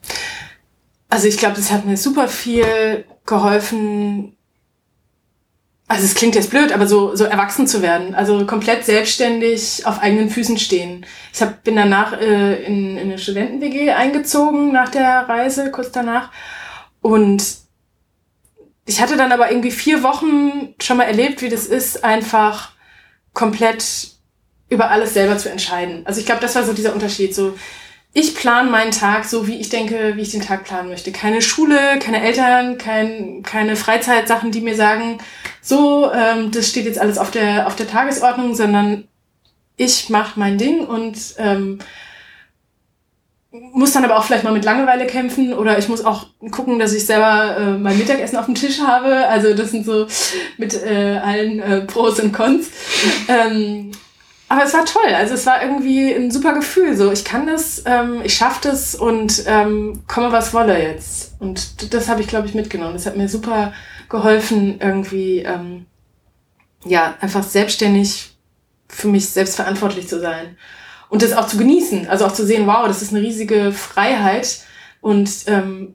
Also 1.08 1.28
ich 1.28 1.38
glaube, 1.38 1.56
das 1.56 1.70
hat 1.70 1.86
mir 1.86 1.96
super 1.96 2.28
viel 2.28 3.04
geholfen. 3.24 4.36
Also 5.90 6.04
es 6.04 6.14
klingt 6.14 6.34
jetzt 6.34 6.50
blöd, 6.50 6.72
aber 6.72 6.86
so, 6.86 7.16
so 7.16 7.24
erwachsen 7.24 7.66
zu 7.66 7.80
werden. 7.80 8.14
Also 8.14 8.44
komplett 8.44 8.84
selbstständig 8.84 9.86
auf 9.86 10.00
eigenen 10.00 10.28
Füßen 10.28 10.58
stehen. 10.58 11.06
Ich 11.32 11.40
hab, 11.40 11.64
bin 11.64 11.76
danach 11.76 12.12
äh, 12.12 12.62
in, 12.62 12.98
in 12.98 13.08
eine 13.08 13.18
Studenten-WG 13.18 13.92
eingezogen 13.92 14.70
nach 14.70 14.90
der 14.90 15.26
Reise, 15.28 15.70
kurz 15.70 15.90
danach. 15.90 16.30
Und 17.00 17.42
ich 18.84 19.00
hatte 19.00 19.16
dann 19.16 19.32
aber 19.32 19.50
irgendwie 19.50 19.70
vier 19.70 20.02
Wochen 20.02 20.74
schon 20.80 20.98
mal 20.98 21.04
erlebt, 21.04 21.40
wie 21.40 21.48
das 21.48 21.64
ist, 21.64 22.04
einfach 22.04 22.72
komplett 23.32 23.84
über 24.68 24.90
alles 24.90 25.14
selber 25.14 25.38
zu 25.38 25.50
entscheiden. 25.50 26.02
Also 26.04 26.20
ich 26.20 26.26
glaube, 26.26 26.42
das 26.42 26.54
war 26.54 26.64
so 26.64 26.74
dieser 26.74 26.92
Unterschied. 26.92 27.34
So, 27.34 27.56
ich 28.12 28.34
plane 28.34 28.70
meinen 28.70 28.90
Tag 28.90 29.24
so, 29.24 29.46
wie 29.46 29.56
ich 29.56 29.68
denke, 29.68 30.16
wie 30.16 30.22
ich 30.22 30.30
den 30.30 30.40
Tag 30.40 30.64
planen 30.64 30.88
möchte. 30.88 31.12
Keine 31.12 31.42
Schule, 31.42 31.98
keine 32.00 32.22
Eltern, 32.22 32.78
kein, 32.78 33.42
keine 33.42 33.76
Freizeitsachen, 33.76 34.50
die 34.50 34.60
mir 34.60 34.74
sagen, 34.74 35.18
so, 35.60 36.10
ähm, 36.12 36.50
das 36.50 36.68
steht 36.68 36.86
jetzt 36.86 36.98
alles 36.98 37.18
auf 37.18 37.30
der, 37.30 37.66
auf 37.66 37.76
der 37.76 37.88
Tagesordnung, 37.88 38.54
sondern 38.54 39.06
ich 39.76 40.08
mache 40.08 40.40
mein 40.40 40.58
Ding 40.58 40.80
und 40.86 41.16
ähm, 41.38 41.78
muss 43.50 43.92
dann 43.92 44.04
aber 44.04 44.18
auch 44.18 44.24
vielleicht 44.24 44.44
mal 44.44 44.52
mit 44.52 44.64
Langeweile 44.64 45.06
kämpfen 45.06 45.52
oder 45.54 45.78
ich 45.78 45.88
muss 45.88 46.04
auch 46.04 46.26
gucken, 46.50 46.78
dass 46.78 46.92
ich 46.92 47.06
selber 47.06 47.56
äh, 47.56 47.78
mein 47.78 47.96
Mittagessen 47.96 48.36
auf 48.36 48.46
dem 48.46 48.54
Tisch 48.54 48.80
habe. 48.80 49.26
Also 49.28 49.54
das 49.54 49.70
sind 49.70 49.86
so 49.86 50.06
mit 50.58 50.74
äh, 50.74 51.18
allen 51.22 51.60
äh, 51.60 51.80
Pros 51.82 52.20
und 52.20 52.32
Cons. 52.32 52.68
Ähm, 53.28 53.92
aber 54.48 54.64
es 54.64 54.72
war 54.72 54.84
toll. 54.86 55.14
Also 55.14 55.34
es 55.34 55.44
war 55.44 55.62
irgendwie 55.62 56.12
ein 56.12 56.30
super 56.30 56.54
Gefühl. 56.54 56.96
So, 56.96 57.12
ich 57.12 57.24
kann 57.24 57.46
das, 57.46 57.82
ähm, 57.84 58.22
ich 58.24 58.34
schaffe 58.34 58.60
das 58.62 58.94
und 58.94 59.44
ähm, 59.46 60.02
komme 60.06 60.32
was 60.32 60.54
wolle 60.54 60.82
jetzt. 60.82 61.34
Und 61.38 61.92
das 61.92 62.08
habe 62.08 62.22
ich, 62.22 62.28
glaube 62.28 62.46
ich, 62.46 62.54
mitgenommen. 62.54 62.94
Das 62.94 63.06
hat 63.06 63.16
mir 63.16 63.28
super 63.28 63.72
geholfen, 64.08 64.80
irgendwie 64.80 65.40
ähm, 65.40 65.84
ja 66.84 67.14
einfach 67.20 67.42
selbstständig 67.42 68.36
für 68.88 69.08
mich 69.08 69.28
selbst 69.28 69.56
verantwortlich 69.56 70.08
zu 70.08 70.18
sein 70.18 70.56
und 71.10 71.20
das 71.20 71.34
auch 71.34 71.46
zu 71.46 71.58
genießen. 71.58 72.08
Also 72.08 72.24
auch 72.24 72.32
zu 72.32 72.46
sehen, 72.46 72.66
wow, 72.66 72.86
das 72.86 73.02
ist 73.02 73.12
eine 73.12 73.20
riesige 73.20 73.72
Freiheit 73.72 74.62
und 75.02 75.30
ähm, 75.46 75.94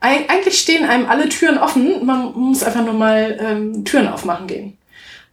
eigentlich 0.00 0.58
stehen 0.58 0.84
einem 0.84 1.08
alle 1.08 1.28
Türen 1.28 1.58
offen. 1.58 2.04
Man 2.04 2.32
muss 2.32 2.64
einfach 2.64 2.84
nur 2.84 2.94
mal 2.94 3.36
ähm, 3.38 3.84
Türen 3.84 4.08
aufmachen 4.08 4.46
gehen 4.46 4.78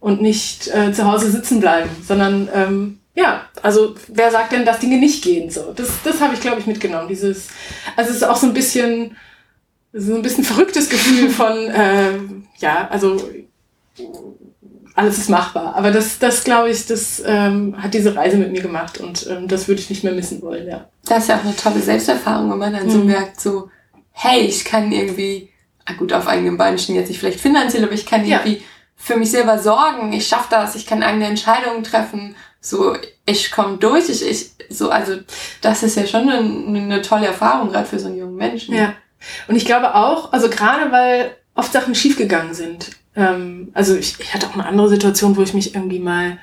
und 0.00 0.22
nicht 0.22 0.68
äh, 0.74 0.92
zu 0.92 1.04
Hause 1.04 1.30
sitzen 1.30 1.60
bleiben, 1.60 1.90
sondern 2.06 2.48
ähm, 2.54 3.00
ja, 3.14 3.42
also 3.62 3.94
wer 4.08 4.30
sagt 4.30 4.52
denn, 4.52 4.64
dass 4.64 4.80
Dinge 4.80 4.98
nicht 4.98 5.22
gehen? 5.22 5.50
So, 5.50 5.72
das, 5.74 5.88
das 6.02 6.20
habe 6.20 6.34
ich 6.34 6.40
glaube 6.40 6.58
ich 6.58 6.66
mitgenommen. 6.66 7.08
Dieses, 7.08 7.48
also 7.96 8.10
es 8.10 8.16
ist 8.16 8.22
auch 8.24 8.36
so 8.36 8.46
ein 8.46 8.54
bisschen 8.54 9.16
so 9.92 10.14
ein 10.14 10.22
bisschen 10.22 10.44
verrücktes 10.44 10.88
Gefühl 10.88 11.28
von 11.30 11.68
äh, 11.68 12.12
ja, 12.58 12.88
also 12.90 13.28
alles 14.94 15.18
ist 15.18 15.30
machbar. 15.30 15.74
Aber 15.76 15.90
das, 15.90 16.18
das 16.18 16.44
glaube 16.44 16.70
ich, 16.70 16.86
das 16.86 17.22
ähm, 17.24 17.74
hat 17.78 17.94
diese 17.94 18.16
Reise 18.16 18.36
mit 18.36 18.52
mir 18.52 18.62
gemacht 18.62 18.98
und 18.98 19.26
ähm, 19.30 19.48
das 19.48 19.68
würde 19.68 19.80
ich 19.80 19.90
nicht 19.90 20.04
mehr 20.04 20.12
missen 20.12 20.40
wollen, 20.42 20.66
ja. 20.66 20.88
Das 21.06 21.24
ist 21.24 21.28
ja 21.28 21.38
auch 21.38 21.44
eine 21.44 21.56
tolle 21.56 21.80
Selbsterfahrung, 21.80 22.50
wenn 22.50 22.58
man 22.58 22.72
dann 22.72 22.86
mhm. 22.86 22.90
so 22.90 22.98
merkt, 22.98 23.40
so, 23.40 23.70
hey, 24.12 24.42
ich 24.42 24.64
kann 24.64 24.92
irgendwie, 24.92 25.48
ah 25.84 25.94
gut, 25.94 26.12
auf 26.12 26.26
eigenen 26.26 26.56
Beinen 26.56 26.78
stehen 26.78 26.96
jetzt 26.96 27.08
nicht 27.08 27.18
vielleicht 27.18 27.40
finanziell, 27.40 27.84
aber 27.84 27.92
ich 27.92 28.06
kann 28.06 28.24
irgendwie 28.24 28.54
ja 28.54 28.60
für 29.00 29.16
mich 29.16 29.30
selber 29.30 29.58
sorgen, 29.58 30.12
ich 30.12 30.28
schaffe 30.28 30.48
das, 30.50 30.74
ich 30.74 30.86
kann 30.86 31.02
eigene 31.02 31.26
Entscheidungen 31.26 31.82
treffen, 31.82 32.36
so 32.60 32.94
ich 33.24 33.50
komme 33.50 33.78
durch, 33.78 34.10
ich, 34.10 34.22
ich 34.22 34.50
so 34.68 34.90
also 34.90 35.16
das 35.62 35.82
ist 35.82 35.96
ja 35.96 36.06
schon 36.06 36.28
eine, 36.28 36.38
eine 36.38 37.02
tolle 37.02 37.26
Erfahrung 37.26 37.70
gerade 37.70 37.86
für 37.86 37.98
so 37.98 38.08
einen 38.08 38.18
jungen 38.18 38.36
Menschen. 38.36 38.74
Ja. 38.74 38.92
Und 39.48 39.56
ich 39.56 39.64
glaube 39.64 39.94
auch, 39.94 40.32
also 40.32 40.50
gerade 40.50 40.92
weil 40.92 41.34
oft 41.54 41.72
Sachen 41.72 41.94
schiefgegangen 41.94 42.52
sind. 42.52 42.90
Ähm, 43.16 43.70
also 43.72 43.96
ich, 43.96 44.20
ich 44.20 44.34
hatte 44.34 44.46
auch 44.46 44.54
eine 44.54 44.66
andere 44.66 44.90
Situation, 44.90 45.36
wo 45.36 45.42
ich 45.42 45.54
mich 45.54 45.74
irgendwie 45.74 45.98
mal 45.98 46.38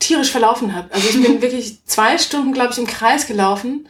tierisch 0.00 0.32
verlaufen 0.32 0.74
habe. 0.74 0.92
Also 0.92 1.08
ich 1.08 1.22
bin 1.22 1.40
wirklich 1.42 1.84
zwei 1.84 2.18
Stunden, 2.18 2.52
glaube 2.52 2.72
ich, 2.72 2.78
im 2.78 2.86
Kreis 2.86 3.28
gelaufen. 3.28 3.88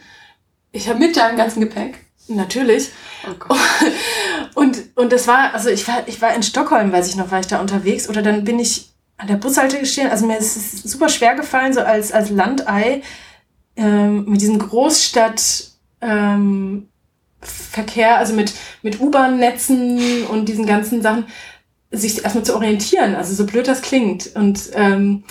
Ich 0.71 0.87
habe 0.87 0.99
mit 0.99 1.17
deinem 1.17 1.35
ganzen 1.35 1.61
Gepäck. 1.61 2.05
Natürlich. 2.27 2.89
Oh 3.27 3.55
und, 4.53 4.77
und 4.95 5.11
das 5.11 5.27
war, 5.27 5.53
also 5.53 5.69
ich 5.69 5.87
war, 5.87 6.07
ich 6.07 6.21
war 6.21 6.33
in 6.33 6.43
Stockholm, 6.43 6.91
weiß 6.91 7.07
ich 7.07 7.15
noch, 7.15 7.31
war 7.31 7.39
ich 7.39 7.47
da 7.47 7.59
unterwegs. 7.59 8.09
Oder 8.09 8.21
dann 8.21 8.43
bin 8.43 8.59
ich 8.59 8.89
an 9.17 9.27
der 9.27 9.35
Bushalte 9.35 9.85
stehen. 9.85 10.09
Also 10.09 10.25
mir 10.25 10.37
ist 10.37 10.55
es 10.55 10.83
super 10.83 11.09
schwer 11.09 11.35
gefallen, 11.35 11.73
so 11.73 11.81
als, 11.81 12.11
als 12.11 12.29
Landei 12.29 13.01
ähm, 13.75 14.25
mit 14.25 14.41
diesem 14.41 14.59
Großstadt 14.59 15.71
ähm, 16.01 16.87
Verkehr, 17.41 18.17
also 18.17 18.33
mit, 18.33 18.53
mit 18.81 18.99
U-Bahn-Netzen 18.99 20.25
und 20.27 20.45
diesen 20.45 20.65
ganzen 20.65 21.01
Sachen, 21.01 21.25
sich 21.91 22.23
erstmal 22.23 22.45
zu 22.45 22.55
orientieren. 22.55 23.15
Also 23.15 23.33
so 23.33 23.45
blöd 23.45 23.67
das 23.67 23.81
klingt. 23.81 24.31
Und 24.35 24.71
ähm, 24.73 25.23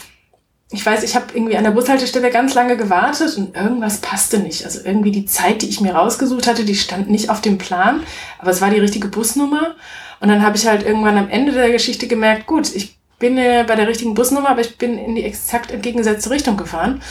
ich 0.73 0.87
weiß, 0.87 1.03
ich 1.03 1.17
habe 1.17 1.27
irgendwie 1.35 1.57
an 1.57 1.65
der 1.65 1.73
Bushaltestelle 1.73 2.31
ganz 2.31 2.55
lange 2.55 2.77
gewartet 2.77 3.37
und 3.37 3.57
irgendwas 3.57 3.99
passte 3.99 4.39
nicht. 4.39 4.65
Also 4.65 4.81
irgendwie 4.85 5.11
die 5.11 5.27
Zeit, 5.27 5.63
die 5.63 5.69
ich 5.69 5.81
mir 5.81 5.95
rausgesucht 5.95 6.47
hatte, 6.47 6.65
die 6.65 6.77
stand 6.77 7.11
nicht 7.11 7.29
auf 7.29 7.41
dem 7.41 7.59
Plan, 7.59 8.05
aber 8.39 8.53
es 8.53 8.61
war 8.61 8.71
die 8.71 8.79
richtige 8.79 9.09
Busnummer. 9.09 9.75
Und 10.21 10.29
dann 10.29 10.43
habe 10.43 10.57
ich 10.57 10.69
halt 10.69 10.85
irgendwann 10.87 11.19
am 11.19 11.29
Ende 11.29 11.53
der 11.53 11.73
Geschichte 11.73 12.07
gemerkt, 12.07 12.47
gut, 12.47 12.73
ich 12.75 12.97
bin 13.19 13.37
äh, 13.37 13.65
bei 13.67 13.75
der 13.75 13.89
richtigen 13.89 14.15
Busnummer, 14.15 14.51
aber 14.51 14.61
ich 14.61 14.79
bin 14.79 14.97
in 14.97 15.17
die 15.17 15.25
exakt 15.25 15.73
entgegengesetzte 15.73 16.31
Richtung 16.31 16.57
gefahren. 16.57 17.03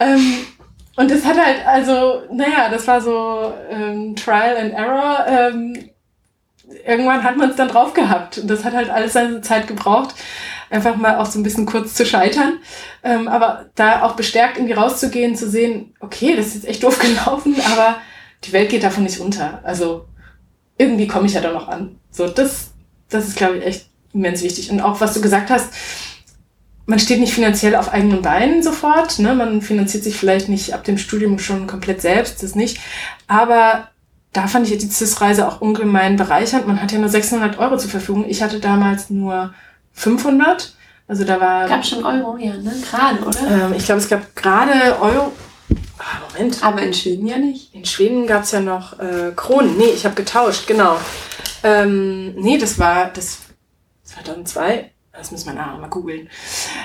Ähm, 0.00 0.38
und 0.96 1.12
es 1.12 1.24
hat 1.24 1.36
halt, 1.38 1.64
also, 1.64 2.22
naja, 2.32 2.70
das 2.70 2.88
war 2.88 3.00
so 3.00 3.52
ähm, 3.70 4.16
Trial 4.16 4.56
and 4.56 4.72
Error. 4.72 5.26
Ähm, 5.28 5.90
irgendwann 6.84 7.22
hat 7.22 7.36
man 7.36 7.50
es 7.50 7.56
dann 7.56 7.68
drauf 7.68 7.94
gehabt. 7.94 8.38
Und 8.38 8.48
das 8.48 8.64
hat 8.64 8.74
halt 8.74 8.90
alles 8.90 9.12
seine 9.12 9.42
Zeit 9.42 9.68
gebraucht 9.68 10.16
einfach 10.70 10.96
mal 10.96 11.16
auch 11.18 11.26
so 11.26 11.38
ein 11.38 11.42
bisschen 11.42 11.66
kurz 11.66 11.94
zu 11.94 12.04
scheitern. 12.04 12.58
Ähm, 13.02 13.28
aber 13.28 13.66
da 13.74 14.02
auch 14.02 14.16
bestärkt 14.16 14.56
irgendwie 14.56 14.74
rauszugehen, 14.74 15.36
zu 15.36 15.48
sehen, 15.48 15.94
okay, 16.00 16.36
das 16.36 16.48
ist 16.48 16.54
jetzt 16.54 16.68
echt 16.68 16.82
doof 16.82 16.98
gelaufen, 17.00 17.56
aber 17.72 17.96
die 18.44 18.52
Welt 18.52 18.70
geht 18.70 18.82
davon 18.82 19.04
nicht 19.04 19.20
unter. 19.20 19.60
Also 19.64 20.06
irgendwie 20.76 21.08
komme 21.08 21.26
ich 21.26 21.34
ja 21.34 21.40
da 21.40 21.52
noch 21.52 21.68
an. 21.68 21.98
So, 22.10 22.28
das, 22.28 22.70
das 23.08 23.28
ist, 23.28 23.36
glaube 23.36 23.58
ich, 23.58 23.66
echt 23.66 23.86
immens 24.12 24.42
wichtig. 24.42 24.70
Und 24.70 24.80
auch 24.80 25.00
was 25.00 25.14
du 25.14 25.20
gesagt 25.20 25.50
hast, 25.50 25.72
man 26.86 26.98
steht 26.98 27.20
nicht 27.20 27.34
finanziell 27.34 27.76
auf 27.76 27.92
eigenen 27.92 28.22
Beinen 28.22 28.62
sofort. 28.62 29.18
Ne? 29.18 29.34
Man 29.34 29.60
finanziert 29.60 30.04
sich 30.04 30.16
vielleicht 30.16 30.48
nicht 30.48 30.72
ab 30.72 30.84
dem 30.84 30.96
Studium 30.96 31.38
schon 31.38 31.66
komplett 31.66 32.00
selbst, 32.00 32.42
das 32.42 32.54
nicht. 32.54 32.80
Aber 33.26 33.88
da 34.32 34.46
fand 34.46 34.70
ich 34.70 34.78
die 34.78 34.88
CIS-Reise 34.88 35.46
auch 35.46 35.60
ungemein 35.60 36.16
bereichernd. 36.16 36.66
Man 36.66 36.80
hat 36.80 36.92
ja 36.92 36.98
nur 36.98 37.10
600 37.10 37.58
Euro 37.58 37.76
zur 37.76 37.90
Verfügung. 37.90 38.24
Ich 38.26 38.42
hatte 38.42 38.60
damals 38.60 39.10
nur 39.10 39.52
500. 39.98 40.74
Also 41.06 41.24
da 41.24 41.40
war. 41.40 41.68
Gab 41.68 41.84
schon 41.84 42.04
Euro, 42.04 42.36
ja, 42.36 42.54
ne? 42.54 42.72
Gerade, 42.88 43.24
oder? 43.24 43.66
Ähm, 43.66 43.74
ich 43.76 43.84
glaube, 43.84 44.00
es 44.00 44.08
gab 44.08 44.36
gerade 44.36 44.98
Euro. 45.00 45.32
Ah, 45.98 46.20
Moment. 46.32 46.62
Aber 46.62 46.82
in 46.82 46.94
Schweden 46.94 47.26
ja 47.26 47.38
nicht. 47.38 47.74
In 47.74 47.84
Schweden 47.84 48.26
gab 48.26 48.44
es 48.44 48.52
ja 48.52 48.60
noch 48.60 48.98
äh, 48.98 49.32
Kronen. 49.34 49.76
Nee, 49.76 49.90
ich 49.94 50.04
habe 50.04 50.14
getauscht, 50.14 50.66
genau. 50.66 50.96
Ähm, 51.64 52.34
nee, 52.36 52.58
das 52.58 52.78
war 52.78 53.10
das 53.10 53.38
2002. 54.04 54.92
Das 55.12 55.32
müssen 55.32 55.46
wir 55.46 55.54
nachher 55.54 55.78
mal 55.78 55.88
googeln. 55.88 56.28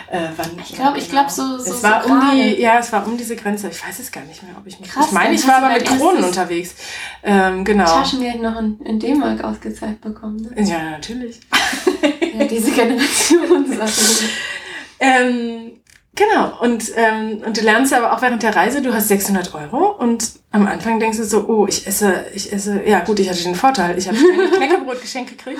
Äh, 0.10 0.30
wann, 0.36 0.58
ich 0.58 0.74
glaube, 0.74 0.98
ich 0.98 1.08
glaube 1.08 1.30
so, 1.30 1.60
so. 1.60 1.72
Es 1.72 1.84
war 1.84 2.02
so 2.02 2.10
um 2.10 2.20
gerade. 2.20 2.36
die, 2.36 2.62
ja, 2.62 2.80
es 2.80 2.92
war 2.92 3.06
um 3.06 3.16
diese 3.16 3.36
Grenze. 3.36 3.70
Ich 3.70 3.88
weiß 3.88 4.00
es 4.00 4.12
gar 4.12 4.24
nicht 4.24 4.42
mehr, 4.42 4.56
ob 4.58 4.66
ich 4.66 4.80
mich. 4.80 4.90
Krass, 4.90 5.08
ich 5.08 5.12
meine, 5.12 5.36
ich 5.36 5.48
war 5.48 5.58
aber 5.58 5.74
mit 5.74 5.86
Kronen 5.86 6.24
unterwegs. 6.24 6.74
Ähm, 7.22 7.64
genau. 7.64 7.86
Taschengeld 7.86 8.42
noch 8.42 8.60
in, 8.60 8.80
in 8.80 9.00
D-Mark 9.00 9.44
ausgezahlt 9.44 10.02
bekommen. 10.02 10.38
Ne? 10.38 10.64
Ja, 10.64 10.92
natürlich. 10.92 11.42
Ja, 12.38 12.46
diese 12.50 12.72
Generationssache. 12.72 14.26
Ähm, 15.00 15.82
genau. 16.16 16.60
Und, 16.62 16.92
ähm, 16.96 17.42
und 17.46 17.58
du 17.58 17.62
lernst 17.62 17.94
aber 17.94 18.14
auch 18.14 18.22
während 18.22 18.44
der 18.44 18.56
Reise, 18.56 18.82
du 18.82 18.94
hast 18.94 19.08
600 19.10 19.54
Euro 19.54 19.92
und 19.92 20.32
am 20.52 20.68
Anfang 20.68 21.00
denkst 21.00 21.18
du 21.18 21.26
so, 21.26 21.48
oh, 21.48 21.66
ich 21.68 21.88
esse, 21.88 22.26
ich 22.34 22.54
esse, 22.54 22.84
ja 22.86 23.00
gut, 23.00 23.20
ich 23.20 23.30
hatte 23.30 23.44
den 23.44 23.56
Vorteil, 23.56 23.98
ich 23.98 24.08
habe 24.08 24.18
ein 24.18 24.52
Knäckebrot 24.56 25.02
geschenkt 25.02 25.32
gekriegt. 25.32 25.60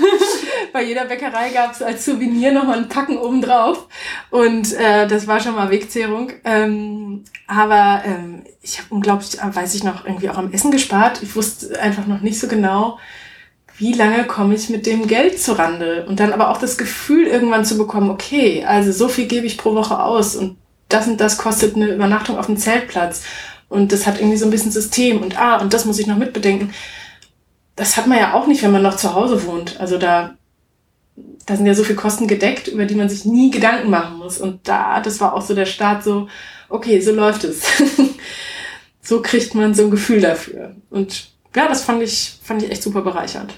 Bei 0.72 0.84
jeder 0.84 1.06
Bäckerei 1.06 1.50
gab 1.50 1.74
es 1.74 1.82
als 1.82 2.06
Souvenir 2.06 2.52
nochmal 2.52 2.78
ein 2.78 2.90
Packen 2.90 3.18
obendrauf 3.18 3.88
und 4.30 4.74
äh, 4.74 5.08
das 5.08 5.28
war 5.28 5.40
schon 5.40 5.56
mal 5.56 5.72
Wegzehrung. 5.72 6.32
Ähm, 6.46 7.24
aber 7.48 8.04
ähm, 8.06 8.44
ich 8.62 8.78
habe 8.78 8.88
unglaublich, 8.92 9.38
weiß 9.42 9.74
ich 9.76 9.84
noch, 9.84 10.06
irgendwie 10.06 10.30
auch 10.30 10.38
am 10.38 10.54
Essen 10.54 10.72
gespart. 10.72 11.22
Ich 11.24 11.36
wusste 11.36 11.80
einfach 11.82 12.06
noch 12.08 12.22
nicht 12.22 12.40
so 12.40 12.48
genau, 12.48 13.00
wie 13.78 13.94
lange 13.94 14.26
komme 14.26 14.56
ich 14.56 14.70
mit 14.70 14.86
dem 14.86 15.08
Geld 15.08 15.42
zurande? 15.42 16.06
Und 16.08 16.20
dann 16.20 16.34
aber 16.34 16.50
auch 16.50 16.58
das 16.58 16.78
Gefühl 16.78 17.26
irgendwann 17.26 17.66
zu 17.66 17.78
bekommen, 17.78 18.10
okay, 18.10 18.64
also 18.66 18.92
so 18.92 19.08
viel 19.08 19.28
gebe 19.28 19.48
ich 19.48 19.58
pro 19.58 19.74
Woche 19.74 20.00
aus 20.02 20.36
und 20.36 20.58
das 20.90 21.08
und 21.08 21.20
das 21.20 21.38
kostet 21.38 21.76
eine 21.76 21.94
Übernachtung 21.94 22.38
auf 22.38 22.46
dem 22.46 22.58
Zeltplatz. 22.58 23.24
Und 23.70 23.92
das 23.92 24.06
hat 24.06 24.20
irgendwie 24.20 24.38
so 24.38 24.46
ein 24.46 24.52
bisschen 24.52 24.72
System 24.72 25.22
und 25.22 25.40
ah, 25.40 25.58
und 25.58 25.74
das 25.74 25.86
muss 25.86 25.98
ich 25.98 26.06
noch 26.06 26.18
mitbedenken. 26.18 26.74
Das 27.76 27.98
hat 27.98 28.06
man 28.06 28.20
ja 28.20 28.34
auch 28.34 28.46
nicht, 28.46 28.62
wenn 28.62 28.72
man 28.72 28.84
noch 28.84 28.98
zu 28.98 29.16
Hause 29.16 29.48
wohnt. 29.48 29.80
Also 29.80 29.98
da, 29.98 30.36
da 31.48 31.56
sind 31.56 31.66
ja 31.66 31.74
so 31.74 31.84
viele 31.84 31.98
Kosten 31.98 32.28
gedeckt, 32.28 32.68
über 32.68 32.86
die 32.86 32.94
man 32.94 33.10
sich 33.10 33.26
nie 33.26 33.50
Gedanken 33.50 33.90
machen 33.90 34.20
muss. 34.20 34.38
Und 34.38 34.68
da, 34.68 35.00
das 35.02 35.20
war 35.20 35.34
auch 35.34 35.42
so 35.42 35.56
der 35.56 35.66
Start 35.66 36.04
so, 36.04 36.28
okay, 36.70 37.02
so 37.02 37.12
läuft 37.12 37.44
es. 37.46 37.64
so 39.02 39.24
kriegt 39.24 39.56
man 39.56 39.74
so 39.74 39.86
ein 39.86 39.92
Gefühl 39.92 40.22
dafür. 40.22 40.76
Und 40.92 41.30
ja, 41.56 41.68
das 41.68 41.84
fand 41.84 42.04
ich, 42.04 42.36
fand 42.44 42.62
ich 42.62 42.72
echt 42.72 42.84
super 42.84 43.02
bereichernd. 43.02 43.54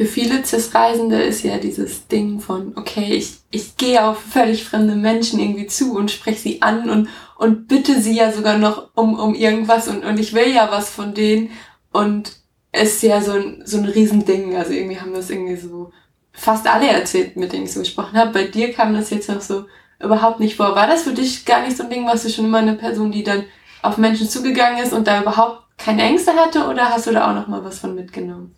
Für 0.00 0.06
viele 0.06 0.42
CIS-Reisende 0.42 1.20
ist 1.20 1.42
ja 1.42 1.58
dieses 1.58 2.06
Ding 2.06 2.40
von, 2.40 2.72
okay, 2.76 3.12
ich, 3.12 3.40
ich 3.50 3.76
gehe 3.76 4.02
auf 4.02 4.18
völlig 4.18 4.64
fremde 4.64 4.94
Menschen 4.94 5.38
irgendwie 5.38 5.66
zu 5.66 5.94
und 5.94 6.10
spreche 6.10 6.40
sie 6.40 6.62
an 6.62 6.88
und, 6.88 7.10
und 7.36 7.68
bitte 7.68 8.00
sie 8.00 8.16
ja 8.16 8.32
sogar 8.32 8.56
noch 8.56 8.88
um, 8.94 9.18
um 9.18 9.34
irgendwas 9.34 9.88
und, 9.88 10.02
und 10.02 10.18
ich 10.18 10.32
will 10.32 10.54
ja 10.54 10.70
was 10.70 10.88
von 10.88 11.12
denen 11.12 11.50
und 11.92 12.32
ist 12.72 13.02
ja 13.02 13.20
so 13.20 13.32
ein, 13.32 13.60
so 13.66 13.76
ein 13.76 13.84
Riesending. 13.84 14.56
Also 14.56 14.72
irgendwie 14.72 14.98
haben 14.98 15.12
das 15.12 15.28
irgendwie 15.28 15.56
so 15.56 15.92
fast 16.32 16.66
alle 16.66 16.88
erzählt, 16.88 17.36
mit 17.36 17.52
denen 17.52 17.64
ich 17.64 17.74
so 17.74 17.80
gesprochen 17.80 18.16
habe. 18.16 18.32
Bei 18.32 18.44
dir 18.44 18.72
kam 18.72 18.94
das 18.94 19.10
jetzt 19.10 19.28
noch 19.28 19.42
so 19.42 19.66
überhaupt 20.02 20.40
nicht 20.40 20.56
vor. 20.56 20.74
War 20.74 20.86
das 20.86 21.02
für 21.02 21.12
dich 21.12 21.44
gar 21.44 21.60
nicht 21.60 21.76
so 21.76 21.82
ein 21.82 21.90
Ding? 21.90 22.06
Warst 22.06 22.24
du 22.24 22.30
schon 22.30 22.46
immer 22.46 22.60
eine 22.60 22.76
Person, 22.76 23.12
die 23.12 23.22
dann 23.22 23.44
auf 23.82 23.98
Menschen 23.98 24.30
zugegangen 24.30 24.82
ist 24.82 24.94
und 24.94 25.06
da 25.06 25.20
überhaupt 25.20 25.60
keine 25.76 26.04
Ängste 26.04 26.32
hatte 26.36 26.68
oder 26.68 26.88
hast 26.88 27.06
du 27.06 27.12
da 27.12 27.30
auch 27.30 27.34
noch 27.34 27.48
mal 27.48 27.62
was 27.62 27.80
von 27.80 27.94
mitgenommen? 27.94 28.56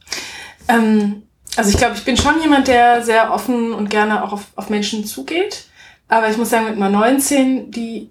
Ähm, 0.68 1.24
also 1.56 1.70
ich 1.70 1.76
glaube, 1.76 1.94
ich 1.96 2.04
bin 2.04 2.16
schon 2.16 2.40
jemand, 2.40 2.68
der 2.68 3.02
sehr 3.02 3.32
offen 3.32 3.72
und 3.72 3.90
gerne 3.90 4.24
auch 4.24 4.32
auf, 4.32 4.46
auf 4.56 4.70
Menschen 4.70 5.04
zugeht. 5.04 5.66
Aber 6.08 6.28
ich 6.28 6.36
muss 6.36 6.50
sagen, 6.50 6.66
mit 6.66 6.78
meiner 6.78 6.98
19, 6.98 7.70
die 7.70 8.10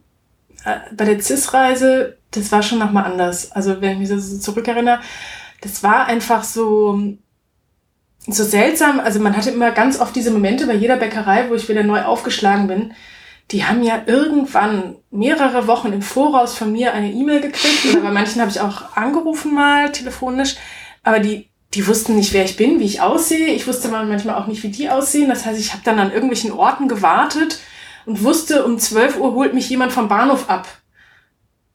äh, 0.65 0.77
bei 0.95 1.06
der 1.06 1.19
CIS-Reise, 1.19 2.17
das 2.32 2.51
war 2.51 2.63
schon 2.63 2.80
nochmal 2.80 3.06
anders. 3.06 3.51
Also 3.51 3.82
wenn 3.82 3.93
ich 3.93 4.10
mich 4.10 4.10
so, 4.10 4.39
zurückerinnere, 4.39 5.01
das 5.62 5.84
war 5.84 6.06
einfach 6.06 6.43
so, 6.43 7.15
so 8.27 8.43
seltsam. 8.43 8.99
Also 8.99 9.19
man 9.19 9.36
hatte 9.36 9.51
immer 9.51 9.71
ganz 9.71 9.99
oft 9.99 10.15
diese 10.15 10.32
Momente 10.32 10.67
bei 10.67 10.73
jeder 10.73 10.97
Bäckerei, 10.97 11.49
wo 11.49 11.56
ich 11.56 11.69
wieder 11.69 11.84
neu 11.84 12.04
aufgeschlagen 12.04 12.67
bin. 12.67 12.93
Die 13.51 13.65
haben 13.65 13.84
ja 13.84 14.04
irgendwann 14.06 14.95
mehrere 15.10 15.67
Wochen 15.67 15.91
im 15.91 16.01
Voraus 16.01 16.58
von 16.58 16.71
mir 16.71 16.93
eine 16.93 17.12
E-Mail 17.12 17.41
gekriegt. 17.41 17.86
Oder 17.91 18.01
bei 18.01 18.12
manchen 18.12 18.39
habe 18.39 18.49
ich 18.49 18.62
auch 18.62 18.95
angerufen 18.95 19.54
mal 19.54 19.91
telefonisch. 19.91 20.56
Aber 21.04 21.19
die, 21.19 21.50
die 21.73 21.88
wussten 21.88 22.15
nicht, 22.15 22.34
wer 22.34 22.43
ich 22.43 22.57
bin, 22.57 22.79
wie 22.79 22.86
ich 22.86 23.01
aussehe. 23.01 23.53
Ich 23.53 23.65
wusste 23.65 23.88
manchmal 23.88 24.36
auch 24.36 24.47
nicht, 24.47 24.63
wie 24.63 24.69
die 24.69 24.89
aussehen. 24.89 25.29
Das 25.29 25.45
heißt, 25.45 25.60
ich 25.60 25.71
habe 25.71 25.84
dann 25.86 25.99
an 25.99 26.12
irgendwelchen 26.12 26.51
Orten 26.51 26.88
gewartet 26.88 27.60
und 28.05 28.23
wusste, 28.23 28.65
um 28.65 28.77
12 28.77 29.17
Uhr 29.19 29.34
holt 29.34 29.53
mich 29.53 29.69
jemand 29.69 29.93
vom 29.93 30.10
Bahnhof 30.10 30.49
ab. 30.49 30.67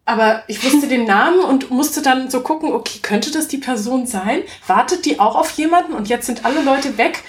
Aber 0.04 0.42
ich 0.48 0.62
wusste 0.62 0.87
den 0.88 1.04
Namen 1.04 1.40
und 1.40 1.70
musste 1.70 2.02
dann 2.02 2.30
so 2.30 2.40
gucken, 2.40 2.72
okay, 2.72 2.98
könnte 3.00 3.30
das 3.30 3.48
die 3.48 3.59
Person 3.59 4.06
sein? 4.06 4.42
Wartet 4.66 5.06
die 5.06 5.18
auch 5.18 5.35
auf 5.35 5.50
jemanden 5.52 5.94
und 5.94 6.09
jetzt 6.09 6.26
sind 6.26 6.44
alle 6.44 6.62
Leute 6.62 6.98
weg? 6.98 7.22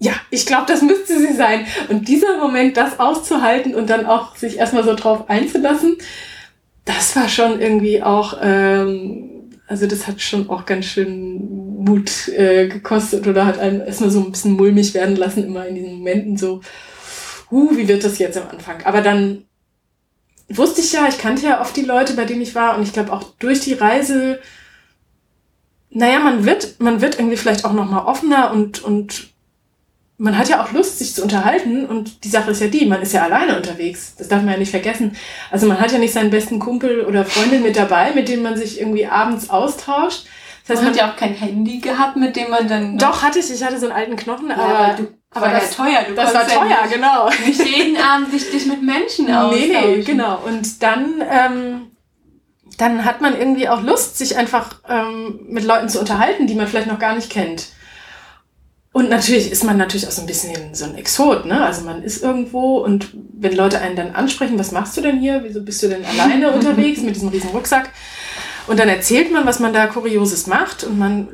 Ja, 0.00 0.12
ich 0.30 0.46
glaube, 0.46 0.66
das 0.66 0.82
müsste 0.82 1.18
sie 1.18 1.34
sein. 1.34 1.66
Und 1.88 2.08
dieser 2.08 2.38
Moment, 2.38 2.76
das 2.76 3.00
auszuhalten 3.00 3.74
und 3.74 3.90
dann 3.90 4.06
auch 4.06 4.36
sich 4.36 4.58
erstmal 4.58 4.84
so 4.84 4.94
drauf 4.94 5.28
einzulassen, 5.28 5.98
das 6.84 7.14
war 7.16 7.28
schon 7.28 7.60
irgendwie 7.60 8.02
auch, 8.02 8.38
ähm, 8.40 9.50
also 9.66 9.86
das 9.86 10.06
hat 10.06 10.20
schon 10.20 10.48
auch 10.48 10.66
ganz 10.66 10.86
schön 10.86 11.67
Mut 11.88 12.28
äh, 12.28 12.68
gekostet 12.68 13.26
oder 13.26 13.46
hat 13.46 13.58
einen 13.58 13.80
erstmal 13.80 14.10
so 14.10 14.20
ein 14.20 14.30
bisschen 14.30 14.52
mulmig 14.52 14.94
werden 14.94 15.16
lassen, 15.16 15.44
immer 15.44 15.66
in 15.66 15.74
diesen 15.74 15.94
Momenten 15.94 16.36
so, 16.36 16.60
huh, 17.50 17.76
wie 17.76 17.88
wird 17.88 18.04
das 18.04 18.18
jetzt 18.18 18.36
am 18.36 18.48
Anfang? 18.48 18.82
Aber 18.84 19.00
dann 19.00 19.44
wusste 20.48 20.80
ich 20.80 20.92
ja, 20.92 21.06
ich 21.08 21.18
kannte 21.18 21.46
ja 21.46 21.60
oft 21.60 21.76
die 21.76 21.82
Leute, 21.82 22.14
bei 22.14 22.24
denen 22.24 22.42
ich 22.42 22.54
war 22.54 22.76
und 22.76 22.82
ich 22.82 22.92
glaube 22.92 23.12
auch 23.12 23.24
durch 23.38 23.60
die 23.60 23.74
Reise, 23.74 24.40
naja, 25.90 26.18
man 26.18 26.44
wird, 26.44 26.80
man 26.80 27.00
wird 27.00 27.18
irgendwie 27.18 27.36
vielleicht 27.36 27.64
auch 27.64 27.72
nochmal 27.72 28.04
offener 28.04 28.50
und, 28.52 28.82
und 28.82 29.30
man 30.18 30.36
hat 30.36 30.48
ja 30.48 30.62
auch 30.62 30.72
Lust, 30.72 30.98
sich 30.98 31.14
zu 31.14 31.22
unterhalten 31.22 31.86
und 31.86 32.24
die 32.24 32.28
Sache 32.28 32.50
ist 32.50 32.60
ja 32.60 32.66
die, 32.66 32.86
man 32.86 33.02
ist 33.02 33.12
ja 33.12 33.22
alleine 33.22 33.56
unterwegs. 33.56 34.14
Das 34.18 34.28
darf 34.28 34.42
man 34.42 34.52
ja 34.52 34.58
nicht 34.58 34.72
vergessen. 34.72 35.16
Also 35.50 35.66
man 35.66 35.78
hat 35.78 35.92
ja 35.92 35.98
nicht 35.98 36.12
seinen 36.12 36.30
besten 36.30 36.58
Kumpel 36.58 37.04
oder 37.04 37.24
Freundin 37.24 37.62
mit 37.62 37.76
dabei, 37.76 38.12
mit 38.12 38.28
dem 38.28 38.42
man 38.42 38.56
sich 38.56 38.80
irgendwie 38.80 39.06
abends 39.06 39.48
austauscht. 39.48 40.26
Das 40.68 40.76
heißt, 40.76 40.82
man 40.82 40.92
hat 40.92 41.00
ja 41.00 41.10
auch 41.10 41.16
kein 41.16 41.32
Handy 41.34 41.78
gehabt, 41.78 42.16
mit 42.16 42.36
dem 42.36 42.50
man 42.50 42.68
dann... 42.68 42.98
Doch, 42.98 43.22
hatte 43.22 43.38
ich. 43.38 43.50
Ich 43.50 43.64
hatte 43.64 43.78
so 43.78 43.86
einen 43.86 43.96
alten 43.96 44.16
Knochen, 44.16 44.50
Ja, 44.50 44.56
aber, 44.56 44.94
du, 44.96 45.08
aber 45.34 45.46
war 45.46 45.52
das, 45.54 45.76
ja 45.76 45.84
teuer. 45.84 45.98
Du 46.06 46.14
das 46.14 46.34
war 46.34 46.40
konntest 46.42 46.54
ja 46.56 46.60
teuer, 46.62 46.82
nicht- 46.82 46.94
genau. 46.94 47.30
Nicht 47.46 47.76
jeden 47.76 47.96
Abend 47.96 48.32
dich, 48.32 48.50
dich 48.50 48.66
mit 48.66 48.82
Menschen 48.82 49.32
austauschen. 49.34 49.68
Nee, 49.70 49.96
nee, 49.96 50.02
genau. 50.02 50.40
Und 50.46 50.82
dann, 50.82 51.22
ähm, 51.30 51.80
dann 52.76 53.04
hat 53.04 53.20
man 53.20 53.36
irgendwie 53.36 53.68
auch 53.68 53.82
Lust, 53.82 54.18
sich 54.18 54.36
einfach 54.36 54.76
ähm, 54.88 55.40
mit 55.48 55.64
Leuten 55.64 55.88
zu 55.88 55.98
unterhalten, 55.98 56.46
die 56.46 56.54
man 56.54 56.66
vielleicht 56.68 56.86
noch 56.86 56.98
gar 57.00 57.14
nicht 57.16 57.30
kennt. 57.30 57.68
Und 58.92 59.10
natürlich 59.10 59.52
ist 59.52 59.64
man 59.64 59.76
natürlich 59.76 60.06
auch 60.06 60.12
so 60.12 60.22
ein 60.22 60.26
bisschen 60.26 60.74
so 60.74 60.84
ein 60.84 60.96
Exot, 60.96 61.44
ne? 61.46 61.64
Also 61.64 61.82
man 61.84 62.02
ist 62.02 62.22
irgendwo 62.22 62.78
und 62.78 63.10
wenn 63.32 63.54
Leute 63.54 63.80
einen 63.80 63.96
dann 63.96 64.14
ansprechen, 64.14 64.58
was 64.58 64.72
machst 64.72 64.96
du 64.96 65.02
denn 65.02 65.18
hier? 65.20 65.42
Wieso 65.44 65.62
bist 65.62 65.82
du 65.82 65.88
denn 65.88 66.04
alleine 66.04 66.50
unterwegs 66.52 67.00
mit 67.02 67.14
diesem 67.14 67.28
riesen 67.28 67.50
Rucksack? 67.50 67.90
Und 68.68 68.78
dann 68.78 68.88
erzählt 68.88 69.32
man, 69.32 69.46
was 69.46 69.60
man 69.60 69.72
da 69.72 69.86
Kurioses 69.86 70.46
macht 70.46 70.84
und 70.84 70.98
man 70.98 71.28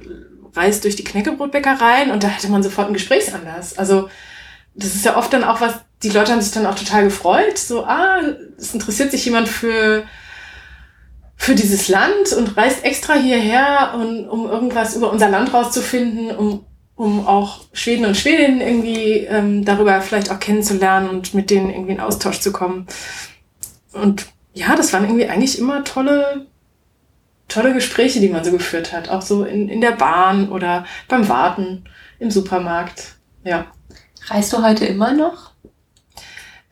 reist 0.55 0.85
durch 0.85 0.97
die 0.97 1.05
Knäckebrotbäckereien 1.05 2.11
und 2.11 2.23
da 2.23 2.29
hätte 2.29 2.49
man 2.49 2.63
sofort 2.63 2.87
einen 2.87 2.95
Gesprächsanlass. 2.95 3.77
Also 3.77 4.09
das 4.75 4.95
ist 4.95 5.05
ja 5.05 5.17
oft 5.17 5.33
dann 5.33 5.45
auch 5.45 5.61
was, 5.61 5.75
die 6.03 6.11
Leute 6.11 6.33
haben 6.33 6.41
sich 6.41 6.53
dann 6.53 6.67
auch 6.67 6.75
total 6.75 7.05
gefreut, 7.05 7.59
so, 7.59 7.85
ah, 7.85 8.21
es 8.59 8.75
interessiert 8.75 9.11
sich 9.11 9.25
jemand 9.25 9.49
für, 9.49 10.05
für 11.37 11.55
dieses 11.55 11.89
Land 11.89 12.33
und 12.37 12.57
reist 12.57 12.85
extra 12.85 13.15
hierher, 13.15 13.95
und, 13.97 14.29
um 14.29 14.49
irgendwas 14.49 14.97
über 14.97 15.11
unser 15.11 15.29
Land 15.29 15.55
rauszufinden, 15.55 16.35
um, 16.37 16.65
um 16.97 17.27
auch 17.27 17.65
Schweden 17.73 18.05
und 18.05 18.17
Schwedinnen 18.17 18.61
irgendwie 18.61 19.27
ähm, 19.29 19.65
darüber 19.65 20.01
vielleicht 20.01 20.31
auch 20.31 20.41
kennenzulernen 20.41 21.09
und 21.09 21.35
mit 21.35 21.51
denen 21.51 21.71
irgendwie 21.71 21.93
in 21.93 22.01
Austausch 22.01 22.41
zu 22.41 22.53
kommen. 22.53 22.87
Und 23.93 24.27
ja, 24.53 24.77
das 24.77 24.93
waren 24.93 25.05
irgendwie 25.05 25.27
eigentlich 25.27 25.59
immer 25.59 25.85
tolle, 25.85 26.47
tolle 27.49 27.73
Gespräche, 27.75 28.21
die 28.21 28.29
man 28.29 28.45
so 28.45 28.51
geführt 28.53 28.93
hat. 28.93 29.09
Auch 29.09 29.23
so 29.23 29.45
in, 29.45 29.69
in 29.69 29.81
der 29.81 29.93
Bahn 29.93 30.49
oder 30.51 30.85
beim 31.09 31.29
Warten 31.29 31.85
im 32.19 32.31
Supermarkt. 32.31 33.17
Ja. 33.45 33.67
Reist 34.29 34.53
du 34.53 34.63
heute 34.63 34.87
immer 34.87 35.13
noch? 35.13 35.53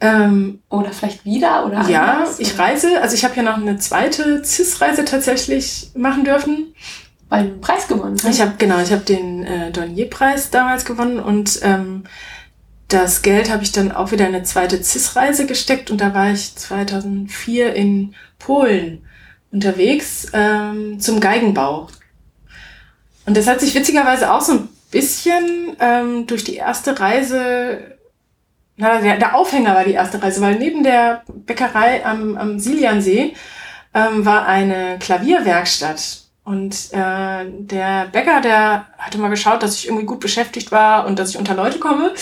Ähm, 0.00 0.60
Oder 0.68 0.90
vielleicht 0.90 1.24
wieder? 1.24 1.64
Oder 1.64 1.88
ja, 1.88 2.14
anders? 2.16 2.40
ich 2.40 2.54
Oder- 2.54 2.64
reise. 2.64 3.00
Also 3.00 3.14
ich 3.14 3.24
habe 3.24 3.36
ja 3.36 3.42
noch 3.42 3.56
eine 3.56 3.76
zweite 3.78 4.42
CIS-Reise 4.44 5.04
tatsächlich 5.04 5.90
machen 5.94 6.24
dürfen. 6.24 6.74
Weil 7.28 7.44
du 7.44 7.50
einen 7.52 7.60
Preis 7.60 7.88
gewonnen 7.88 8.16
hast. 8.22 8.28
Ich 8.34 8.40
habe 8.40 8.54
genau, 8.58 8.80
ich 8.80 8.90
habe 8.90 9.04
den 9.04 9.44
äh, 9.44 9.70
Dornier-Preis 9.70 10.50
damals 10.50 10.84
gewonnen 10.84 11.18
und 11.18 11.60
ähm, 11.62 12.02
das 12.88 13.22
Geld 13.22 13.50
habe 13.50 13.62
ich 13.62 13.72
dann 13.72 13.90
auch 13.90 14.12
wieder 14.12 14.28
in 14.28 14.34
eine 14.34 14.44
zweite 14.44 14.82
CIS-Reise 14.82 15.46
gesteckt 15.46 15.90
und 15.90 16.00
da 16.00 16.12
war 16.12 16.30
ich 16.30 16.54
2004 16.56 17.72
in 17.74 18.14
Polen 18.38 19.06
unterwegs 19.52 20.26
ähm, 20.32 20.98
zum 20.98 21.20
Geigenbau. 21.20 21.88
Und 23.26 23.36
das 23.36 23.46
hat 23.46 23.60
sich 23.60 23.74
witzigerweise 23.74 24.32
auch 24.32 24.40
so 24.40 24.52
ein 24.52 24.68
bisschen 24.90 25.76
ähm, 25.80 26.26
durch 26.26 26.44
die 26.44 26.56
erste 26.56 26.98
Reise, 26.98 27.96
na, 28.76 29.00
der, 29.00 29.18
der 29.18 29.36
Aufhänger 29.36 29.74
war 29.74 29.84
die 29.84 29.92
erste 29.92 30.22
Reise, 30.22 30.40
weil 30.40 30.56
neben 30.56 30.82
der 30.82 31.22
Bäckerei 31.28 32.04
am, 32.04 32.36
am 32.36 32.58
Siliansee 32.58 33.34
ähm, 33.94 34.24
war 34.24 34.46
eine 34.46 34.98
Klavierwerkstatt. 34.98 36.22
Und 36.44 36.92
äh, 36.92 37.44
der 37.46 38.06
Bäcker, 38.06 38.40
der 38.40 38.86
hatte 38.98 39.18
mal 39.18 39.28
geschaut, 39.28 39.62
dass 39.62 39.76
ich 39.76 39.86
irgendwie 39.86 40.06
gut 40.06 40.18
beschäftigt 40.18 40.72
war 40.72 41.06
und 41.06 41.18
dass 41.18 41.30
ich 41.30 41.38
unter 41.38 41.54
Leute 41.54 41.78
komme. 41.78 42.12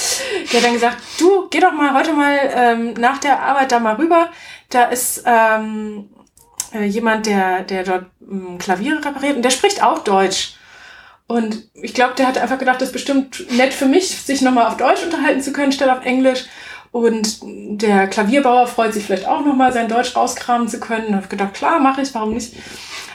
Der 0.52 0.60
hat 0.60 0.66
dann 0.66 0.74
gesagt, 0.74 0.98
du, 1.18 1.48
geh 1.48 1.58
doch 1.58 1.72
mal 1.72 1.94
heute 1.94 2.12
mal 2.12 2.38
ähm, 2.54 2.92
nach 2.94 3.16
der 3.16 3.40
Arbeit 3.40 3.72
da 3.72 3.78
mal 3.78 3.94
rüber. 3.94 4.28
Da 4.68 4.84
ist 4.84 5.22
ähm, 5.24 6.10
äh, 6.72 6.84
jemand, 6.84 7.26
der, 7.26 7.62
der 7.62 7.84
dort 7.84 8.06
ähm, 8.20 8.58
Klaviere 8.58 9.04
repariert 9.04 9.36
und 9.36 9.42
der 9.42 9.50
spricht 9.50 9.82
auch 9.82 10.00
Deutsch. 10.00 10.54
Und 11.26 11.70
ich 11.74 11.94
glaube, 11.94 12.14
der 12.16 12.26
hat 12.26 12.38
einfach 12.38 12.58
gedacht, 12.58 12.80
das 12.80 12.88
ist 12.88 12.92
bestimmt 12.92 13.46
nett 13.56 13.72
für 13.72 13.86
mich, 13.86 14.08
sich 14.08 14.42
nochmal 14.42 14.66
auf 14.66 14.76
Deutsch 14.76 15.04
unterhalten 15.04 15.40
zu 15.40 15.52
können, 15.52 15.70
statt 15.70 15.88
auf 15.88 16.04
Englisch. 16.04 16.46
Und 16.90 17.38
der 17.42 18.08
Klavierbauer 18.08 18.66
freut 18.66 18.92
sich 18.92 19.04
vielleicht 19.04 19.28
auch 19.28 19.44
nochmal, 19.44 19.72
sein 19.72 19.88
Deutsch 19.88 20.16
rauskramen 20.16 20.66
zu 20.66 20.80
können. 20.80 21.06
Und 21.06 21.14
habe 21.14 21.28
gedacht, 21.28 21.54
klar, 21.54 21.78
mache 21.78 22.02
ich, 22.02 22.12
warum 22.14 22.34
nicht? 22.34 22.54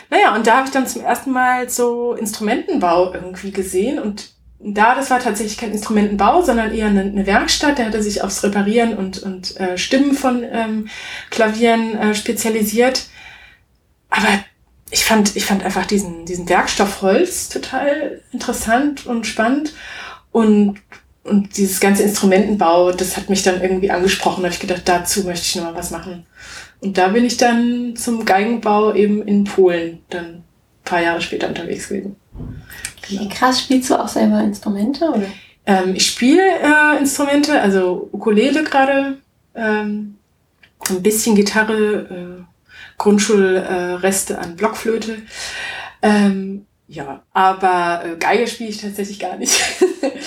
Naja, 0.09 0.33
und 0.33 0.47
da 0.47 0.57
habe 0.57 0.67
ich 0.67 0.71
dann 0.71 0.87
zum 0.87 1.03
ersten 1.03 1.31
Mal 1.31 1.69
so 1.69 2.13
Instrumentenbau 2.13 3.13
irgendwie 3.13 3.51
gesehen. 3.51 3.99
Und 3.99 4.29
da, 4.59 4.95
das 4.95 5.09
war 5.09 5.19
tatsächlich 5.19 5.57
kein 5.57 5.73
Instrumentenbau, 5.73 6.41
sondern 6.41 6.73
eher 6.73 6.87
eine, 6.87 7.01
eine 7.01 7.25
Werkstatt. 7.25 7.79
Der 7.79 7.87
hatte 7.87 8.01
sich 8.01 8.23
aufs 8.23 8.43
Reparieren 8.43 8.95
und, 8.95 9.21
und 9.23 9.59
äh, 9.59 9.77
Stimmen 9.77 10.13
von 10.13 10.41
ähm, 10.49 10.87
Klavieren 11.31 11.97
äh, 11.97 12.15
spezialisiert. 12.15 13.07
Aber 14.15 14.27
ich 14.91 15.03
fand, 15.03 15.35
ich 15.35 15.45
fand 15.45 15.63
einfach 15.63 15.85
diesen, 15.85 16.25
diesen 16.25 16.47
Werkstoff 16.47 17.01
Holz 17.01 17.49
total 17.49 18.21
interessant 18.31 19.05
und 19.05 19.27
spannend. 19.27 19.73
Und, 20.31 20.79
und 21.23 21.57
dieses 21.57 21.79
ganze 21.79 22.03
Instrumentenbau, 22.03 22.91
das 22.91 23.17
hat 23.17 23.29
mich 23.29 23.43
dann 23.43 23.61
irgendwie 23.61 23.91
angesprochen. 23.91 24.41
Da 24.41 24.47
habe 24.47 24.53
ich 24.53 24.61
gedacht, 24.61 24.83
dazu 24.85 25.23
möchte 25.23 25.45
ich 25.45 25.55
nochmal 25.55 25.75
was 25.75 25.91
machen. 25.91 26.25
Und 26.81 26.97
da 26.97 27.09
bin 27.09 27.25
ich 27.25 27.37
dann 27.37 27.95
zum 27.95 28.25
Geigenbau 28.25 28.93
eben 28.93 29.21
in 29.27 29.43
Polen 29.43 30.01
dann 30.09 30.25
ein 30.25 30.43
paar 30.83 31.01
Jahre 31.01 31.21
später 31.21 31.47
unterwegs 31.47 31.89
gewesen. 31.89 32.15
Genau. 33.07 33.27
Krass 33.29 33.61
spielst 33.61 33.89
du 33.89 33.95
auch 33.95 34.07
selber 34.07 34.41
Instrumente? 34.41 35.09
Oder? 35.09 35.27
Ähm, 35.65 35.95
ich 35.95 36.05
spiele 36.05 36.41
äh, 36.41 36.97
Instrumente, 36.99 37.59
also 37.59 38.09
Ukulele 38.11 38.63
gerade, 38.63 39.17
ähm, 39.55 40.17
ein 40.89 41.01
bisschen 41.01 41.35
Gitarre, 41.35 42.43
äh, 42.43 42.54
Grundschulreste 42.97 44.39
an 44.39 44.55
Blockflöte. 44.55 45.17
Ähm, 46.01 46.65
ja, 46.87 47.23
aber 47.33 48.03
äh, 48.05 48.15
Geige 48.17 48.47
spiele 48.47 48.69
ich 48.69 48.81
tatsächlich 48.81 49.19
gar 49.19 49.37
nicht. 49.37 49.59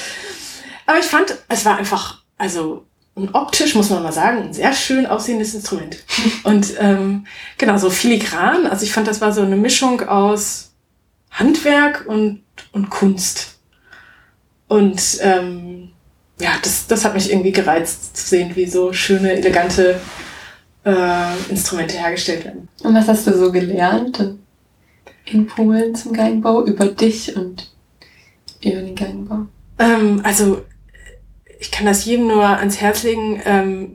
aber 0.87 0.99
ich 0.99 1.07
fand, 1.07 1.37
es 1.49 1.65
war 1.65 1.77
einfach, 1.77 2.23
also 2.37 2.85
und 3.19 3.35
optisch 3.35 3.75
muss 3.75 3.91
man 3.91 4.05
mal 4.05 4.13
sagen, 4.13 4.43
ein 4.43 4.53
sehr 4.53 4.73
schön 4.73 5.05
aussehendes 5.05 5.53
Instrument. 5.53 6.05
Und 6.45 6.75
ähm, 6.79 7.27
genau, 7.57 7.77
so 7.77 7.91
filigran. 7.91 8.65
Also 8.69 8.85
ich 8.85 8.93
fand, 8.93 9.09
das 9.09 9.21
war 9.21 9.33
so 9.33 9.43
eine 9.43 9.57
Mischung 9.57 10.03
aus 10.03 10.71
Handwerk 11.33 12.05
und, 12.07 12.43
und 12.71 12.91
Kunst. 12.91 13.59
Und 14.69 15.19
ähm, 15.21 15.91
ja, 16.41 16.53
das, 16.63 16.87
das 16.87 17.05
hat 17.05 17.15
mich 17.15 17.31
irgendwie 17.33 17.51
gereizt 17.51 18.17
zu 18.17 18.29
sehen, 18.29 18.55
wie 18.55 18.67
so 18.67 18.93
schöne, 18.93 19.33
elegante 19.33 20.01
äh, 20.89 21.51
Instrumente 21.51 21.97
hergestellt 21.97 22.45
werden. 22.45 22.69
Und 22.83 22.95
was 22.95 23.09
hast 23.09 23.27
du 23.27 23.37
so 23.37 23.53
gelernt 23.53 24.25
in 25.27 25.47
Polen 25.47 25.95
zum 25.95 26.15
Geigenbau 26.15 26.65
über 26.65 26.87
dich 26.87 27.37
und 27.37 27.71
über 28.63 28.81
den 28.81 28.95
Geigenbau? 28.95 29.47
Ähm, 29.79 30.21
also 30.25 30.63
ich 31.61 31.71
kann 31.71 31.87
das 31.87 32.05
jedem 32.05 32.29
nur 32.29 32.45
ans 32.45 32.81
Herz 32.81 33.03
legen, 33.03 33.41
ähm, 33.45 33.95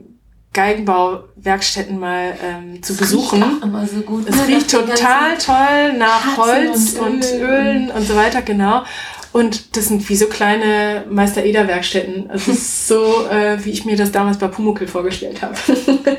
Geigenbauwerkstätten 0.52 1.98
mal 1.98 2.34
ähm, 2.40 2.80
zu 2.80 2.92
das 2.92 3.00
besuchen. 3.00 3.42
Riecht 3.42 3.90
so 3.90 4.00
gut. 4.02 4.28
Es 4.28 4.46
riecht 4.46 4.70
total 4.70 5.36
toll 5.38 5.98
nach 5.98 6.36
Holz 6.36 6.92
und, 6.92 7.06
und 7.06 7.24
Ölen 7.40 7.90
und 7.90 8.06
so 8.06 8.14
weiter, 8.14 8.40
genau. 8.40 8.84
Und 9.32 9.76
das 9.76 9.86
sind 9.86 10.08
wie 10.08 10.14
so 10.14 10.26
kleine 10.26 11.06
Meister-Eder-Werkstätten. 11.10 12.30
Also 12.30 12.52
es 12.52 12.58
ist 12.58 12.86
so, 12.86 13.26
äh, 13.28 13.64
wie 13.64 13.70
ich 13.70 13.84
mir 13.84 13.96
das 13.96 14.12
damals 14.12 14.38
bei 14.38 14.46
Pumuckl 14.46 14.86
vorgestellt 14.86 15.42
habe. 15.42 15.56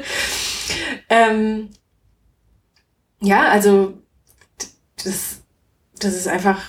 ähm, 1.09 1.69
ja, 3.19 3.49
also 3.49 3.93
das, 5.03 5.41
das 5.99 6.15
ist 6.15 6.27
einfach 6.27 6.59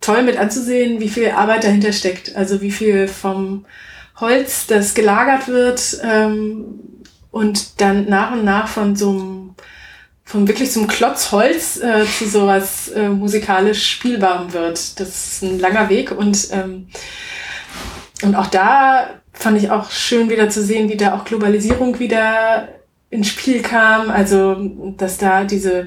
toll 0.00 0.22
mit 0.22 0.36
anzusehen, 0.36 1.00
wie 1.00 1.08
viel 1.08 1.30
Arbeit 1.30 1.64
dahinter 1.64 1.92
steckt. 1.92 2.36
Also 2.36 2.60
wie 2.60 2.70
viel 2.70 3.08
vom 3.08 3.66
Holz, 4.16 4.66
das 4.66 4.94
gelagert 4.94 5.48
wird 5.48 6.00
ähm, 6.02 6.80
und 7.30 7.80
dann 7.80 8.08
nach 8.08 8.32
und 8.32 8.44
nach 8.44 8.68
von 8.68 8.96
so 8.96 9.10
einem, 9.10 9.54
von 10.24 10.46
wirklich 10.48 10.72
so 10.72 10.80
einem 10.80 10.88
Klotz 10.88 11.32
Holz 11.32 11.78
äh, 11.78 12.04
zu 12.06 12.28
sowas 12.28 12.88
äh, 12.88 13.08
musikalisch 13.08 13.86
Spielbarem 13.90 14.52
wird. 14.52 15.00
Das 15.00 15.08
ist 15.08 15.42
ein 15.42 15.58
langer 15.58 15.88
Weg 15.88 16.12
und, 16.12 16.48
ähm, 16.52 16.88
und 18.22 18.34
auch 18.34 18.48
da 18.48 19.20
fand 19.32 19.62
ich 19.62 19.70
auch 19.70 19.90
schön 19.90 20.28
wieder 20.28 20.50
zu 20.50 20.62
sehen, 20.62 20.90
wie 20.90 20.96
da 20.96 21.14
auch 21.14 21.24
Globalisierung 21.24 21.98
wieder 21.98 22.68
ins 23.10 23.28
Spiel 23.28 23.62
kam. 23.62 24.10
Also, 24.10 24.56
dass 24.96 25.18
da 25.18 25.44
diese 25.44 25.86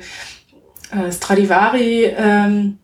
äh, 0.92 1.12
Stradivari 1.12 2.14
ähm, 2.16 2.78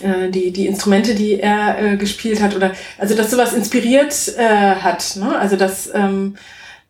äh, 0.00 0.30
die, 0.30 0.52
die 0.52 0.66
Instrumente, 0.66 1.14
die 1.14 1.40
er 1.40 1.78
äh, 1.82 1.96
gespielt 1.96 2.40
hat, 2.40 2.54
oder 2.54 2.72
also 2.98 3.14
dass 3.14 3.30
sowas 3.30 3.52
inspiriert 3.52 4.36
äh, 4.36 4.76
hat. 4.76 5.16
Ne? 5.16 5.36
Also 5.38 5.56
dass 5.56 5.92
ähm, 5.94 6.36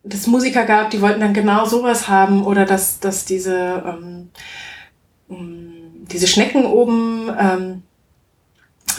das 0.02 0.26
Musiker 0.26 0.64
gab, 0.64 0.90
die 0.90 1.00
wollten 1.00 1.20
dann 1.20 1.33
genau 1.33 1.64
sowas 1.64 2.09
haben, 2.09 2.44
oder 2.44 2.66
dass, 2.66 3.00
dass 3.00 3.24
diese, 3.24 3.83
ähm, 3.87 4.30
diese 5.28 6.26
Schnecken 6.26 6.66
oben, 6.66 7.30
ähm, 7.38 7.83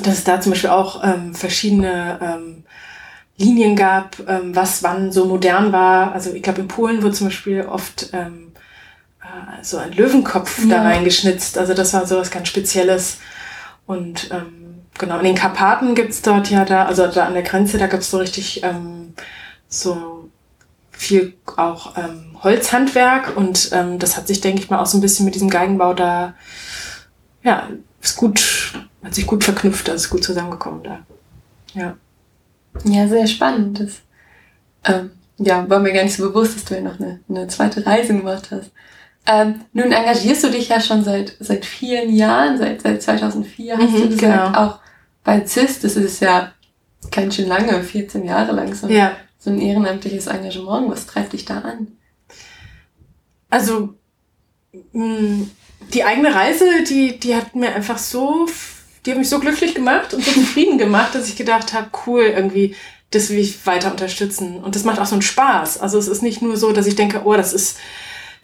dass 0.02 0.16
es 0.16 0.24
da 0.24 0.42
zum 0.42 0.52
Beispiel 0.52 0.72
auch 0.72 1.04
ähm, 1.04 1.36
verschiedene 1.36 2.20
ähm, 2.22 2.64
Linien 3.38 3.76
gab, 3.76 4.18
ähm, 4.28 4.56
was 4.56 4.82
wann 4.84 5.12
so 5.12 5.26
modern 5.26 5.72
war. 5.72 6.14
Also 6.14 6.34
ich 6.34 6.42
glaube, 6.42 6.62
in 6.62 6.68
Polen 6.68 7.02
wird 7.02 7.16
zum 7.16 7.28
Beispiel 7.28 7.62
oft 7.64 8.10
ähm, 8.14 8.54
äh, 9.22 9.64
so 9.64 9.78
ein 9.78 9.92
Löwenkopf 9.92 10.64
ja. 10.66 10.78
da 10.78 10.82
reingeschnitzt. 10.84 11.58
Also 11.58 11.74
das 11.74 11.94
war 11.94 12.06
sowas 12.06 12.32
ganz 12.32 12.48
Spezielles. 12.48 13.18
Und 13.86 14.32
ähm, 14.32 14.82
genau, 14.98 15.18
in 15.20 15.26
den 15.26 15.36
Karpaten 15.36 15.96
gibt's 15.96 16.22
dort 16.22 16.50
ja 16.50 16.66
da, 16.66 16.86
also 16.86 17.08
da 17.08 17.26
an 17.26 17.34
der 17.34 17.44
Grenze, 17.44 17.78
da 17.78 17.88
gibt's 17.88 18.10
so 18.10 18.18
richtig 18.18 18.64
ähm, 18.64 19.14
so 19.68 20.30
viel 20.92 21.34
auch 21.58 21.98
ähm, 21.98 22.38
Holzhandwerk 22.42 23.36
und 23.36 23.70
ähm, 23.74 24.00
das 24.00 24.16
hat 24.16 24.28
sich, 24.28 24.42
denke 24.42 24.62
ich 24.62 24.70
mal, 24.70 24.80
auch 24.80 24.86
so 24.86 24.98
ein 24.98 25.02
bisschen 25.02 25.26
mit 25.26 25.36
diesem 25.36 25.50
Geigenbau 25.50 25.94
da, 25.94 26.36
ja, 27.44 27.70
ist 28.02 28.16
gut, 28.16 28.74
hat 29.04 29.14
sich 29.14 29.28
gut 29.28 29.44
verknüpft, 29.44 29.90
also 29.90 30.04
ist 30.04 30.10
gut 30.10 30.24
zusammengekommen 30.24 30.84
da. 30.84 31.00
Ja. 31.74 31.98
Ja, 32.84 33.08
sehr 33.08 33.28
spannend. 33.28 33.80
Das, 33.80 34.02
ähm, 34.84 35.12
ja, 35.38 35.68
war 35.70 35.80
mir 35.80 35.94
gar 35.94 36.04
nicht 36.04 36.16
so 36.16 36.28
bewusst, 36.28 36.56
dass 36.56 36.66
du 36.66 36.76
ja 36.76 36.82
noch 36.82 37.00
eine, 37.00 37.20
eine 37.30 37.48
zweite 37.48 37.86
Reise 37.86 38.16
gemacht 38.16 38.50
hast. 38.52 38.72
Ähm, 39.28 39.62
nun 39.74 39.92
engagierst 39.92 40.44
du 40.44 40.52
dich 40.52 40.70
ja 40.70 40.80
schon 40.80 41.04
seit, 41.04 41.36
seit 41.40 41.66
vielen 41.66 42.16
Jahren, 42.16 42.58
seit, 42.58 42.82
seit 42.82 43.02
2004 43.02 43.78
hast 43.78 43.92
mhm, 43.92 44.02
du 44.02 44.10
gesagt, 44.10 44.22
genau. 44.22 44.60
auch 44.60 44.80
bei 45.24 45.46
CIS, 45.46 45.80
das 45.80 45.96
ist 45.96 46.22
ja 46.22 46.52
ganz 47.12 47.36
schön 47.36 47.48
lange, 47.48 47.82
14 47.82 48.24
Jahre 48.24 48.52
lang 48.52 48.74
so, 48.76 48.88
ja. 48.88 49.14
so 49.40 49.50
ein 49.50 49.60
ehrenamtliches 49.60 50.28
Engagement. 50.28 50.92
Was 50.92 51.08
treibt 51.08 51.34
dich 51.34 51.46
da 51.46 51.60
an? 51.60 51.88
Also, 53.50 53.96
mh, 54.94 55.48
die 55.94 56.04
eigene 56.04 56.34
Reise, 56.34 56.66
die, 56.88 57.20
die 57.20 57.36
hat 57.36 57.56
mir 57.56 57.74
einfach 57.74 57.98
so, 57.98 58.48
die 59.06 59.12
hat 59.12 59.18
mich 59.18 59.30
so 59.30 59.40
glücklich 59.40 59.76
gemacht 59.76 60.14
und 60.14 60.24
so 60.24 60.32
zufrieden 60.32 60.78
gemacht, 60.78 61.14
dass 61.14 61.28
ich 61.28 61.36
gedacht 61.36 61.74
habe, 61.74 61.90
cool, 62.06 62.24
irgendwie, 62.24 62.76
das 63.12 63.30
will 63.30 63.38
ich 63.38 63.66
weiter 63.66 63.92
unterstützen. 63.92 64.58
Und 64.58 64.76
das 64.76 64.84
macht 64.84 65.00
auch 65.00 65.06
so 65.06 65.16
einen 65.16 65.22
Spaß. 65.22 65.80
Also 65.80 65.98
es 66.00 66.08
ist 66.08 66.24
nicht 66.24 66.42
nur 66.42 66.58
so, 66.58 66.72
dass 66.72 66.88
ich 66.88 66.96
denke, 66.96 67.22
oh, 67.26 67.36
das 67.36 67.54
ist 67.54 67.78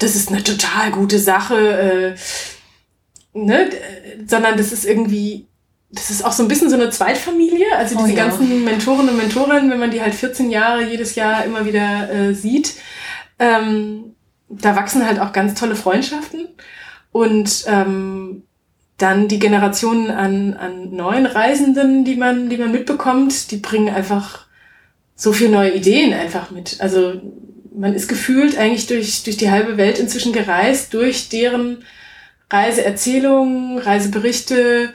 das 0.01 0.15
ist 0.15 0.29
eine 0.29 0.43
total 0.43 0.91
gute 0.91 1.19
Sache, 1.19 2.15
äh, 3.35 3.37
ne? 3.37 3.69
sondern 4.25 4.57
das 4.57 4.71
ist 4.71 4.85
irgendwie, 4.85 5.47
das 5.89 6.09
ist 6.09 6.25
auch 6.25 6.31
so 6.31 6.43
ein 6.43 6.47
bisschen 6.47 6.69
so 6.69 6.75
eine 6.75 6.89
Zweitfamilie. 6.89 7.67
Also 7.77 7.95
diese 7.97 8.11
oh, 8.11 8.15
ja. 8.15 8.25
ganzen 8.25 8.63
Mentoren 8.63 9.07
und 9.09 9.17
Mentorinnen, 9.17 9.69
wenn 9.69 9.79
man 9.79 9.91
die 9.91 10.01
halt 10.01 10.15
14 10.15 10.49
Jahre 10.49 10.83
jedes 10.83 11.15
Jahr 11.15 11.45
immer 11.45 11.65
wieder 11.65 12.11
äh, 12.11 12.33
sieht, 12.33 12.73
ähm, 13.37 14.15
da 14.49 14.75
wachsen 14.75 15.05
halt 15.05 15.19
auch 15.19 15.33
ganz 15.33 15.59
tolle 15.59 15.75
Freundschaften. 15.75 16.47
Und 17.11 17.65
ähm, 17.67 18.43
dann 19.01 19.27
die 19.27 19.39
Generationen 19.39 20.11
an, 20.11 20.53
an 20.53 20.95
neuen 20.95 21.25
Reisenden, 21.25 22.05
die 22.05 22.15
man, 22.15 22.49
die 22.49 22.57
man 22.57 22.71
mitbekommt, 22.71 23.51
die 23.51 23.57
bringen 23.57 23.93
einfach 23.93 24.45
so 25.15 25.33
viele 25.33 25.51
neue 25.51 25.73
Ideen 25.73 26.13
einfach 26.13 26.51
mit. 26.51 26.77
Also 26.79 27.21
man 27.73 27.93
ist 27.93 28.07
gefühlt 28.07 28.57
eigentlich 28.57 28.87
durch, 28.87 29.23
durch 29.23 29.37
die 29.37 29.49
halbe 29.49 29.77
Welt 29.77 29.99
inzwischen 29.99 30.33
gereist, 30.33 30.93
durch 30.93 31.29
deren 31.29 31.83
Reiseerzählungen, 32.49 33.77
Reiseberichte, 33.79 34.93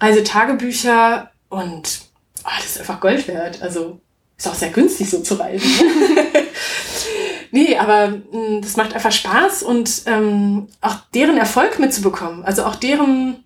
Reisetagebücher 0.00 1.30
und 1.48 2.00
oh, 2.44 2.50
das 2.56 2.66
ist 2.66 2.80
einfach 2.80 3.00
Gold 3.00 3.28
wert. 3.28 3.62
Also 3.62 4.00
ist 4.36 4.48
auch 4.48 4.54
sehr 4.54 4.70
günstig, 4.70 5.10
so 5.10 5.20
zu 5.20 5.34
reisen. 5.34 5.70
nee, 7.50 7.76
aber 7.76 8.08
mh, 8.08 8.22
hm, 8.32 8.62
das 8.62 8.76
macht 8.76 8.94
einfach 8.94 9.12
Spaß 9.12 9.62
und 9.62 10.02
ähm, 10.06 10.66
auch 10.80 10.96
deren 11.14 11.36
Erfolg 11.36 11.78
mitzubekommen. 11.78 12.44
Also 12.44 12.64
auch 12.64 12.74
deren 12.74 13.43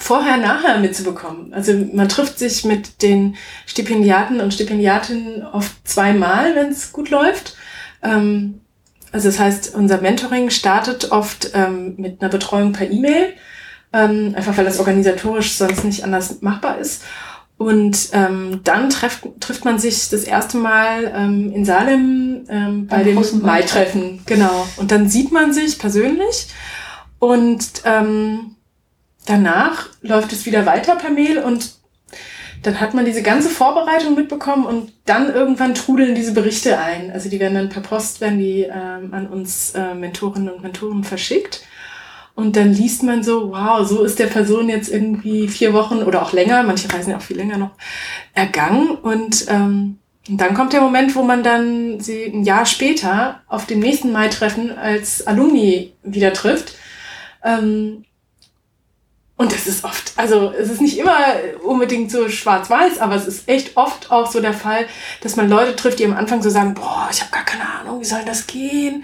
vorher, 0.00 0.38
nachher 0.38 0.78
mitzubekommen. 0.78 1.52
Also 1.52 1.72
man 1.92 2.08
trifft 2.08 2.38
sich 2.38 2.64
mit 2.64 3.02
den 3.02 3.36
Stipendiaten 3.66 4.40
und 4.40 4.54
Stipendiatinnen 4.54 5.46
oft 5.46 5.86
zweimal, 5.86 6.54
wenn 6.56 6.68
es 6.68 6.92
gut 6.92 7.10
läuft. 7.10 7.54
Ähm, 8.02 8.60
also 9.12 9.28
das 9.28 9.38
heißt, 9.38 9.74
unser 9.74 10.00
Mentoring 10.00 10.50
startet 10.50 11.12
oft 11.12 11.50
ähm, 11.54 11.94
mit 11.98 12.20
einer 12.20 12.30
Betreuung 12.30 12.72
per 12.72 12.90
E-Mail, 12.90 13.34
ähm, 13.92 14.34
einfach 14.36 14.56
weil 14.56 14.64
das 14.64 14.78
organisatorisch 14.78 15.52
sonst 15.52 15.84
nicht 15.84 16.02
anders 16.04 16.40
machbar 16.40 16.78
ist. 16.78 17.02
Und 17.58 18.08
ähm, 18.12 18.60
dann 18.64 18.88
trefft, 18.88 19.28
trifft 19.38 19.66
man 19.66 19.78
sich 19.78 20.08
das 20.08 20.24
erste 20.24 20.56
Mal 20.56 21.12
ähm, 21.14 21.52
in 21.52 21.66
Salem 21.66 22.46
ähm, 22.48 22.86
bei 22.86 23.02
dem 23.02 23.22
Mai-Treffen. 23.42 24.22
Genau. 24.24 24.66
Und 24.78 24.92
dann 24.92 25.10
sieht 25.10 25.30
man 25.30 25.52
sich 25.52 25.78
persönlich 25.78 26.46
und 27.18 27.82
ähm, 27.84 28.56
danach 29.30 29.88
läuft 30.02 30.32
es 30.32 30.46
wieder 30.46 30.66
weiter 30.66 30.96
per 30.96 31.10
Mail 31.10 31.38
und 31.38 31.72
dann 32.62 32.78
hat 32.78 32.92
man 32.92 33.06
diese 33.06 33.22
ganze 33.22 33.48
Vorbereitung 33.48 34.14
mitbekommen 34.14 34.66
und 34.66 34.92
dann 35.06 35.32
irgendwann 35.32 35.74
trudeln 35.74 36.14
diese 36.14 36.32
Berichte 36.32 36.78
ein. 36.78 37.10
Also 37.10 37.30
die 37.30 37.40
werden 37.40 37.54
dann 37.54 37.68
per 37.70 37.80
Post, 37.80 38.20
werden 38.20 38.38
die 38.38 38.62
ähm, 38.62 39.14
an 39.14 39.28
uns 39.28 39.72
äh, 39.74 39.94
Mentorinnen 39.94 40.50
und 40.50 40.62
Mentoren 40.62 41.04
verschickt. 41.04 41.62
Und 42.34 42.56
dann 42.56 42.72
liest 42.72 43.02
man 43.02 43.22
so, 43.22 43.50
wow, 43.50 43.86
so 43.86 44.02
ist 44.04 44.18
der 44.18 44.26
Person 44.26 44.68
jetzt 44.68 44.90
irgendwie 44.90 45.48
vier 45.48 45.72
Wochen 45.72 46.02
oder 46.02 46.22
auch 46.22 46.32
länger, 46.32 46.62
manche 46.62 46.92
reisen 46.92 47.10
ja 47.10 47.16
auch 47.16 47.22
viel 47.22 47.36
länger 47.36 47.58
noch, 47.58 47.72
ergangen. 48.34 48.90
Und, 48.90 49.46
ähm, 49.48 49.98
dann 50.28 50.54
kommt 50.54 50.72
der 50.72 50.82
Moment, 50.82 51.16
wo 51.16 51.22
man 51.22 51.42
dann 51.42 51.98
sie 51.98 52.24
ein 52.26 52.44
Jahr 52.44 52.66
später 52.66 53.40
auf 53.48 53.66
dem 53.66 53.80
nächsten 53.80 54.12
Mai-Treffen 54.12 54.76
als 54.76 55.26
Alumni 55.26 55.94
wieder 56.02 56.32
trifft. 56.32 56.74
Ähm, 57.42 58.04
und 59.40 59.54
das 59.54 59.66
ist 59.66 59.84
oft, 59.84 60.12
also 60.16 60.52
es 60.52 60.68
ist 60.68 60.82
nicht 60.82 60.98
immer 60.98 61.16
unbedingt 61.62 62.10
so 62.10 62.28
schwarz-weiß, 62.28 62.98
aber 62.98 63.14
es 63.14 63.26
ist 63.26 63.48
echt 63.48 63.74
oft 63.74 64.10
auch 64.10 64.30
so 64.30 64.42
der 64.42 64.52
Fall, 64.52 64.86
dass 65.22 65.36
man 65.36 65.48
Leute 65.48 65.74
trifft, 65.74 65.98
die 65.98 66.04
am 66.04 66.12
Anfang 66.12 66.42
so 66.42 66.50
sagen, 66.50 66.74
boah, 66.74 67.08
ich 67.10 67.22
habe 67.22 67.32
gar 67.32 67.46
keine 67.46 67.66
Ahnung, 67.66 68.00
wie 68.00 68.04
soll 68.04 68.22
das 68.26 68.46
gehen? 68.46 69.02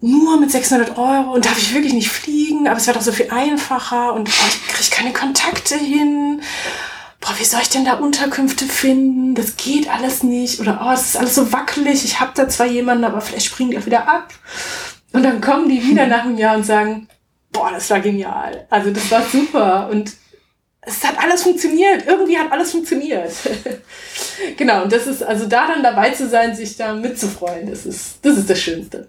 nur 0.00 0.40
mit 0.40 0.50
600 0.50 0.96
Euro 0.98 1.32
und 1.34 1.44
darf 1.44 1.58
ich 1.58 1.74
wirklich 1.74 1.92
nicht 1.92 2.10
fliegen, 2.10 2.66
aber 2.66 2.78
es 2.78 2.88
wäre 2.88 2.96
doch 2.96 3.04
so 3.04 3.12
viel 3.12 3.30
einfacher 3.30 4.14
und 4.14 4.28
oh, 4.28 4.46
ich 4.48 4.66
kriege 4.66 4.90
keine 4.90 5.12
Kontakte 5.12 5.76
hin. 5.76 6.40
Boah, 7.20 7.34
wie 7.38 7.44
soll 7.44 7.60
ich 7.62 7.68
denn 7.68 7.84
da 7.84 7.98
Unterkünfte 7.98 8.64
finden? 8.64 9.36
Das 9.36 9.56
geht 9.58 9.90
alles 9.90 10.22
nicht. 10.24 10.58
Oder 10.58 10.80
oh, 10.82 10.90
es 10.90 11.02
ist 11.02 11.16
alles 11.18 11.34
so 11.34 11.52
wackelig. 11.52 12.02
Ich 12.04 12.18
habe 12.18 12.32
da 12.34 12.48
zwar 12.48 12.66
jemanden, 12.66 13.04
aber 13.04 13.20
vielleicht 13.20 13.46
springen 13.46 13.70
die 13.70 13.78
auch 13.78 13.86
wieder 13.86 14.08
ab. 14.08 14.32
Und 15.12 15.22
dann 15.22 15.42
kommen 15.42 15.68
die 15.68 15.84
wieder 15.84 16.06
nach 16.08 16.24
einem 16.24 16.38
Jahr 16.38 16.56
und 16.56 16.64
sagen, 16.64 17.06
boah, 17.52 17.70
das 17.72 17.90
war 17.90 18.00
genial. 18.00 18.66
Also 18.70 18.90
das 18.90 19.10
war 19.10 19.22
super. 19.22 19.88
Und 19.90 20.12
es 20.82 21.04
hat 21.04 21.18
alles 21.18 21.42
funktioniert. 21.42 22.06
Irgendwie 22.06 22.38
hat 22.38 22.50
alles 22.50 22.72
funktioniert. 22.72 23.32
genau, 24.56 24.84
und 24.84 24.92
das 24.92 25.06
ist, 25.06 25.22
also 25.22 25.46
da 25.46 25.66
dann 25.66 25.82
dabei 25.82 26.10
zu 26.10 26.28
sein, 26.28 26.54
sich 26.54 26.76
da 26.76 26.94
mitzufreuen, 26.94 27.68
das 27.68 27.86
ist, 27.86 28.18
das 28.22 28.38
ist 28.38 28.50
das 28.50 28.58
Schönste. 28.58 29.08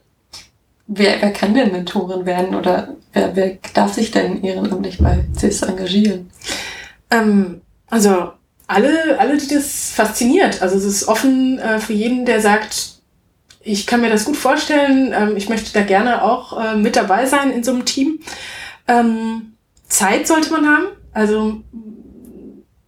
Wer, 0.88 1.22
wer 1.22 1.32
kann 1.32 1.54
denn 1.54 1.72
Mentorin 1.72 2.26
werden 2.26 2.54
oder 2.54 2.96
wer, 3.14 3.36
wer 3.36 3.58
darf 3.74 3.94
sich 3.94 4.12
denn 4.12 4.44
ehrenamtlich 4.44 4.98
bei 4.98 5.24
CIS 5.40 5.62
engagieren? 5.62 6.30
Ähm, 7.10 7.62
also 7.90 8.34
alle, 8.68 9.18
alle, 9.20 9.38
die 9.38 9.48
das 9.48 9.92
fasziniert. 9.92 10.62
Also 10.62 10.78
es 10.78 10.84
ist 10.84 11.08
offen 11.08 11.60
äh, 11.60 11.80
für 11.80 11.94
jeden, 11.94 12.26
der 12.26 12.42
sagt, 12.42 13.01
ich 13.64 13.88
kann 13.88 14.02
mir 14.02 14.10
das 14.10 14.26
gut 14.26 14.38
vorstellen, 14.38 15.14
ähm, 15.16 15.38
ich 15.38 15.50
möchte 15.50 15.74
da 15.74 15.82
gerne 15.82 16.24
auch 16.24 16.60
äh, 16.60 16.76
mit 16.76 16.96
dabei 16.96 17.26
sein 17.26 17.52
in 17.52 17.64
so 17.64 17.72
einem 17.72 17.86
Team. 17.86 18.20
Ähm, 18.88 19.54
Zeit 19.88 20.28
sollte 20.28 20.52
man 20.52 20.66
haben. 20.66 20.86
Also 21.14 21.62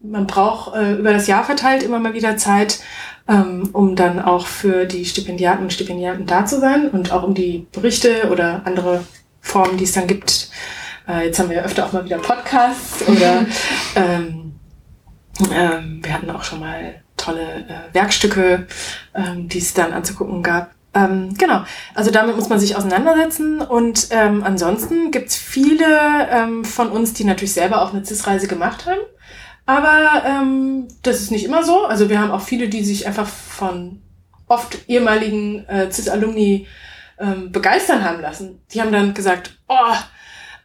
man 0.01 0.27
braucht 0.27 0.75
äh, 0.75 0.95
über 0.95 1.13
das 1.13 1.27
Jahr 1.27 1.43
verteilt 1.43 1.83
immer 1.83 1.99
mal 1.99 2.13
wieder 2.13 2.37
Zeit, 2.37 2.79
ähm, 3.27 3.69
um 3.73 3.95
dann 3.95 4.19
auch 4.19 4.47
für 4.47 4.85
die 4.85 5.05
Stipendiaten 5.05 5.63
und 5.63 5.73
Stipendiaten 5.73 6.25
da 6.25 6.45
zu 6.45 6.59
sein 6.59 6.89
und 6.89 7.11
auch 7.11 7.23
um 7.23 7.33
die 7.33 7.67
Berichte 7.71 8.29
oder 8.31 8.61
andere 8.65 9.03
Formen, 9.41 9.77
die 9.77 9.85
es 9.85 9.93
dann 9.93 10.07
gibt. 10.07 10.49
Äh, 11.07 11.25
jetzt 11.27 11.39
haben 11.39 11.49
wir 11.49 11.57
ja 11.57 11.63
öfter 11.63 11.85
auch 11.85 11.93
mal 11.93 12.05
wieder 12.05 12.17
Podcasts 12.17 13.07
oder 13.07 13.45
ähm, 13.95 14.53
ähm, 15.51 15.99
wir 16.03 16.13
hatten 16.13 16.29
auch 16.29 16.43
schon 16.43 16.59
mal 16.59 17.02
tolle 17.23 17.65
äh, 17.67 17.93
Werkstücke, 17.93 18.67
ähm, 19.13 19.47
die 19.49 19.59
es 19.59 19.73
dann 19.73 19.93
anzugucken 19.93 20.43
gab. 20.43 20.71
Ähm, 20.95 21.33
genau, 21.37 21.63
also 21.95 22.11
damit 22.11 22.35
muss 22.35 22.49
man 22.49 22.59
sich 22.59 22.75
auseinandersetzen 22.75 23.61
und 23.61 24.09
ähm, 24.11 24.43
ansonsten 24.43 25.09
gibt's 25.09 25.35
viele 25.35 25.85
ähm, 26.29 26.63
von 26.63 26.89
uns, 26.89 27.13
die 27.13 27.23
natürlich 27.23 27.53
selber 27.53 27.81
auch 27.81 27.93
eine 27.93 28.05
CIS-Reise 28.05 28.47
gemacht 28.47 28.85
haben 28.85 28.99
aber 29.65 30.23
ähm, 30.25 30.87
das 31.03 31.21
ist 31.21 31.31
nicht 31.31 31.45
immer 31.45 31.63
so. 31.63 31.85
Also 31.85 32.09
wir 32.09 32.19
haben 32.19 32.31
auch 32.31 32.41
viele, 32.41 32.67
die 32.67 32.83
sich 32.83 33.07
einfach 33.07 33.27
von 33.27 34.01
oft 34.47 34.89
ehemaligen 34.89 35.67
äh, 35.67 35.89
CIS-Alumni 35.89 36.67
ähm, 37.17 37.51
begeistern 37.51 38.03
haben 38.03 38.21
lassen. 38.21 38.61
Die 38.71 38.81
haben 38.81 38.91
dann 38.91 39.13
gesagt, 39.13 39.57
oh, 39.67 39.95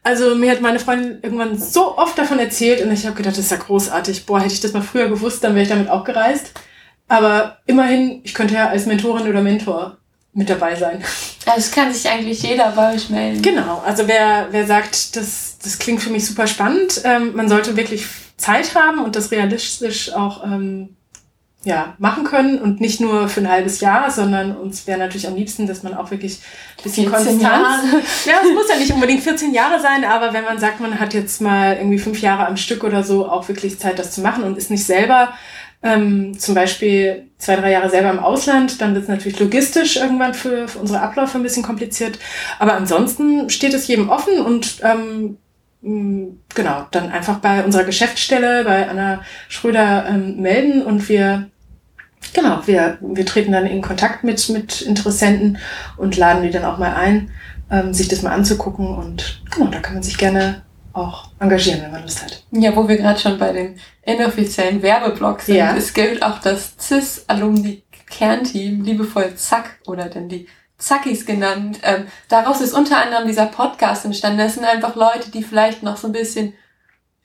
also 0.09 0.35
mir 0.35 0.51
hat 0.51 0.63
meine 0.63 0.81
Freundin 0.81 1.19
irgendwann 1.21 1.59
so 1.59 1.99
oft 1.99 2.17
davon 2.17 2.39
erzählt 2.39 2.83
und 2.83 2.91
ich 2.91 3.05
habe 3.05 3.15
gedacht, 3.15 3.35
das 3.37 3.45
ist 3.45 3.51
ja 3.51 3.59
großartig. 3.59 4.25
Boah, 4.25 4.41
hätte 4.41 4.55
ich 4.55 4.61
das 4.63 4.73
mal 4.73 4.81
früher 4.81 5.07
gewusst, 5.07 5.45
dann 5.45 5.55
wäre 5.55 5.65
ich 5.65 5.69
damit 5.69 5.91
auch 5.91 6.03
gereist. 6.03 6.53
Aber 7.09 7.59
immerhin, 7.67 8.23
ich 8.25 8.33
könnte 8.33 8.55
ja 8.55 8.71
als 8.71 8.87
Mentorin 8.87 9.29
oder 9.29 9.43
Mentor 9.43 9.99
mit 10.33 10.49
dabei 10.49 10.77
sein. 10.77 11.05
Also 11.45 11.59
es 11.59 11.71
kann 11.71 11.93
sich 11.93 12.09
eigentlich 12.09 12.43
jeder 12.43 12.71
bei 12.71 12.95
euch 12.95 13.11
melden. 13.11 13.43
Genau, 13.43 13.83
also 13.85 14.09
wer, 14.09 14.49
wer 14.51 14.67
sagt, 14.67 15.15
das, 15.15 15.59
das 15.63 15.79
klingt 15.79 16.03
für 16.03 16.11
mich 16.11 16.25
super 16.25 16.47
spannend, 16.47 17.03
ähm, 17.05 17.37
man 17.37 17.51
sollte 17.51 17.77
wirklich 17.77 18.07
Zeit 18.39 18.75
haben 18.75 19.05
und 19.05 19.15
das 19.15 19.31
realistisch 19.31 20.15
auch 20.15 20.43
ähm, 20.43 20.97
ja, 21.69 21.95
machen 21.99 22.25
können 22.25 22.59
und 22.59 22.81
nicht 22.81 22.99
nur 22.99 23.29
für 23.29 23.41
ein 23.41 23.51
halbes 23.51 23.81
Jahr, 23.81 24.11
sondern 24.11 24.57
uns 24.57 24.87
wäre 24.87 24.99
natürlich 24.99 25.29
am 25.29 25.37
liebsten, 25.37 25.67
dass 25.67 25.83
man 25.83 25.93
auch 25.93 26.11
wirklich 26.11 26.41
ein 26.79 26.83
bisschen 26.83 27.13
Konstanz. 27.13 27.43
Ja, 28.25 28.37
es 28.43 28.55
muss 28.55 28.71
ja 28.71 28.77
nicht 28.77 28.91
unbedingt 28.91 29.23
14 29.23 29.53
Jahre 29.53 29.79
sein, 29.79 30.03
aber 30.03 30.33
wenn 30.33 30.45
man 30.45 30.59
sagt, 30.59 30.81
man 30.81 30.99
hat 30.99 31.13
jetzt 31.13 31.43
mal 31.43 31.77
irgendwie 31.77 31.99
fünf 31.99 32.23
Jahre 32.23 32.47
am 32.47 32.57
Stück 32.57 32.85
oder 32.85 33.05
so, 33.05 33.29
auch 33.29 33.49
wirklich 33.49 33.79
Zeit, 33.79 33.99
das 33.99 34.13
zu 34.13 34.23
machen 34.23 34.45
und 34.45 34.57
ist 34.57 34.71
nicht 34.71 34.85
selber 34.85 35.35
ähm, 35.83 36.39
zum 36.39 36.55
Beispiel 36.55 37.29
zwei, 37.37 37.57
drei 37.57 37.71
Jahre 37.71 37.91
selber 37.91 38.11
im 38.11 38.19
Ausland, 38.19 38.81
dann 38.81 38.95
wird 38.95 39.03
es 39.03 39.11
natürlich 39.11 39.39
logistisch 39.39 39.97
irgendwann 39.97 40.33
für, 40.33 40.69
für 40.69 40.79
unsere 40.79 41.03
Abläufe 41.03 41.37
ein 41.37 41.43
bisschen 41.43 41.63
kompliziert. 41.63 42.19
Aber 42.59 42.73
ansonsten 42.73 43.51
steht 43.51 43.75
es 43.75 43.87
jedem 43.87 44.09
offen 44.09 44.41
und 44.41 44.79
ähm, 44.83 45.37
Mm, 45.81 46.41
genau, 46.55 46.87
dann 46.91 47.11
einfach 47.13 47.39
bei 47.39 47.65
unserer 47.65 47.85
Geschäftsstelle, 47.85 48.65
bei 48.65 48.89
Anna 48.89 49.23
Schröder 49.49 50.07
ähm, 50.09 50.41
melden 50.41 50.83
und 50.83 51.09
wir, 51.09 51.51
genau, 52.33 52.61
wir, 52.67 52.99
wir 53.01 53.27
treten 53.27 53.53
dann 53.53 53.67
in 53.67 53.83
Kontakt 53.83 54.25
mit, 54.25 54.49
mit 54.49 54.81
Interessenten 54.83 55.59
und 55.97 56.17
laden 56.17 56.43
die 56.43 56.51
dann 56.51 56.65
auch 56.65 56.79
mal 56.79 56.95
ein, 56.95 57.31
ähm, 57.71 57.95
sich 57.95 58.09
das 58.09 58.23
mal 58.23 58.33
anzugucken 58.33 58.97
und 58.97 59.43
genau, 59.51 59.71
da 59.71 59.79
kann 59.81 59.95
man 59.95 60.03
sich 60.03 60.19
gerne 60.19 60.63
auch 60.93 61.31
engagieren, 61.39 61.83
wenn 61.83 61.93
man 61.93 62.03
Lust 62.03 62.23
hat. 62.23 62.43
Ja, 62.51 62.75
wo 62.75 62.89
wir 62.89 62.97
gerade 62.97 63.21
schon 63.21 63.39
bei 63.39 63.53
den 63.53 63.79
inoffiziellen 64.03 64.83
Werbeblogs 64.83 65.47
sind, 65.47 65.55
ja. 65.57 65.77
es 65.77 65.95
gilt 65.95 66.23
auch 66.23 66.41
das 66.41 66.75
CIS-Alumni-Kernteam, 66.79 68.83
liebevoll 68.83 69.37
Zack 69.37 69.79
oder 69.87 70.09
denn 70.09 70.29
die 70.29 70.49
Zackis 70.79 71.27
genannt. 71.27 71.81
Ähm, 71.83 72.07
daraus 72.29 72.61
ist 72.61 72.73
unter 72.73 72.99
anderem 72.99 73.27
dieser 73.27 73.47
Podcast 73.47 74.05
entstanden. 74.05 74.39
Das 74.39 74.55
sind 74.55 74.65
einfach 74.65 74.95
Leute, 74.95 75.31
die 75.31 75.43
vielleicht 75.43 75.83
noch 75.83 75.97
so 75.97 76.09
ein 76.09 76.13
bisschen 76.13 76.55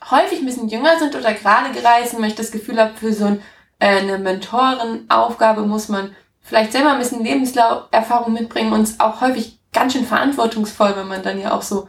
häufig 0.10 0.40
ein 0.40 0.46
bisschen 0.46 0.70
jünger 0.70 0.98
sind 1.00 1.16
oder 1.16 1.34
gerade 1.34 1.72
gereist, 1.72 2.20
weil 2.20 2.30
ich 2.30 2.36
das 2.36 2.52
Gefühl 2.52 2.80
habe, 2.80 2.96
für 2.96 3.14
so 3.14 3.26
ein, 3.26 3.42
eine 3.88 4.18
Mentorenaufgabe 4.18 5.62
muss 5.64 5.90
man 5.90 6.16
vielleicht 6.42 6.72
selber 6.72 6.92
ein 6.92 7.00
bisschen 7.00 7.24
Lebenserfahrung 7.24 8.34
mitbringen 8.34 8.74
und 8.74 8.82
es 8.82 9.00
auch 9.00 9.22
häufig 9.22 9.60
ganz 9.72 9.94
schön 9.94 10.06
verantwortungsvoll, 10.06 10.96
wenn 10.96 11.08
man 11.08 11.24
dann 11.24 11.40
ja 11.40 11.54
auch 11.54 11.62
so 11.62 11.88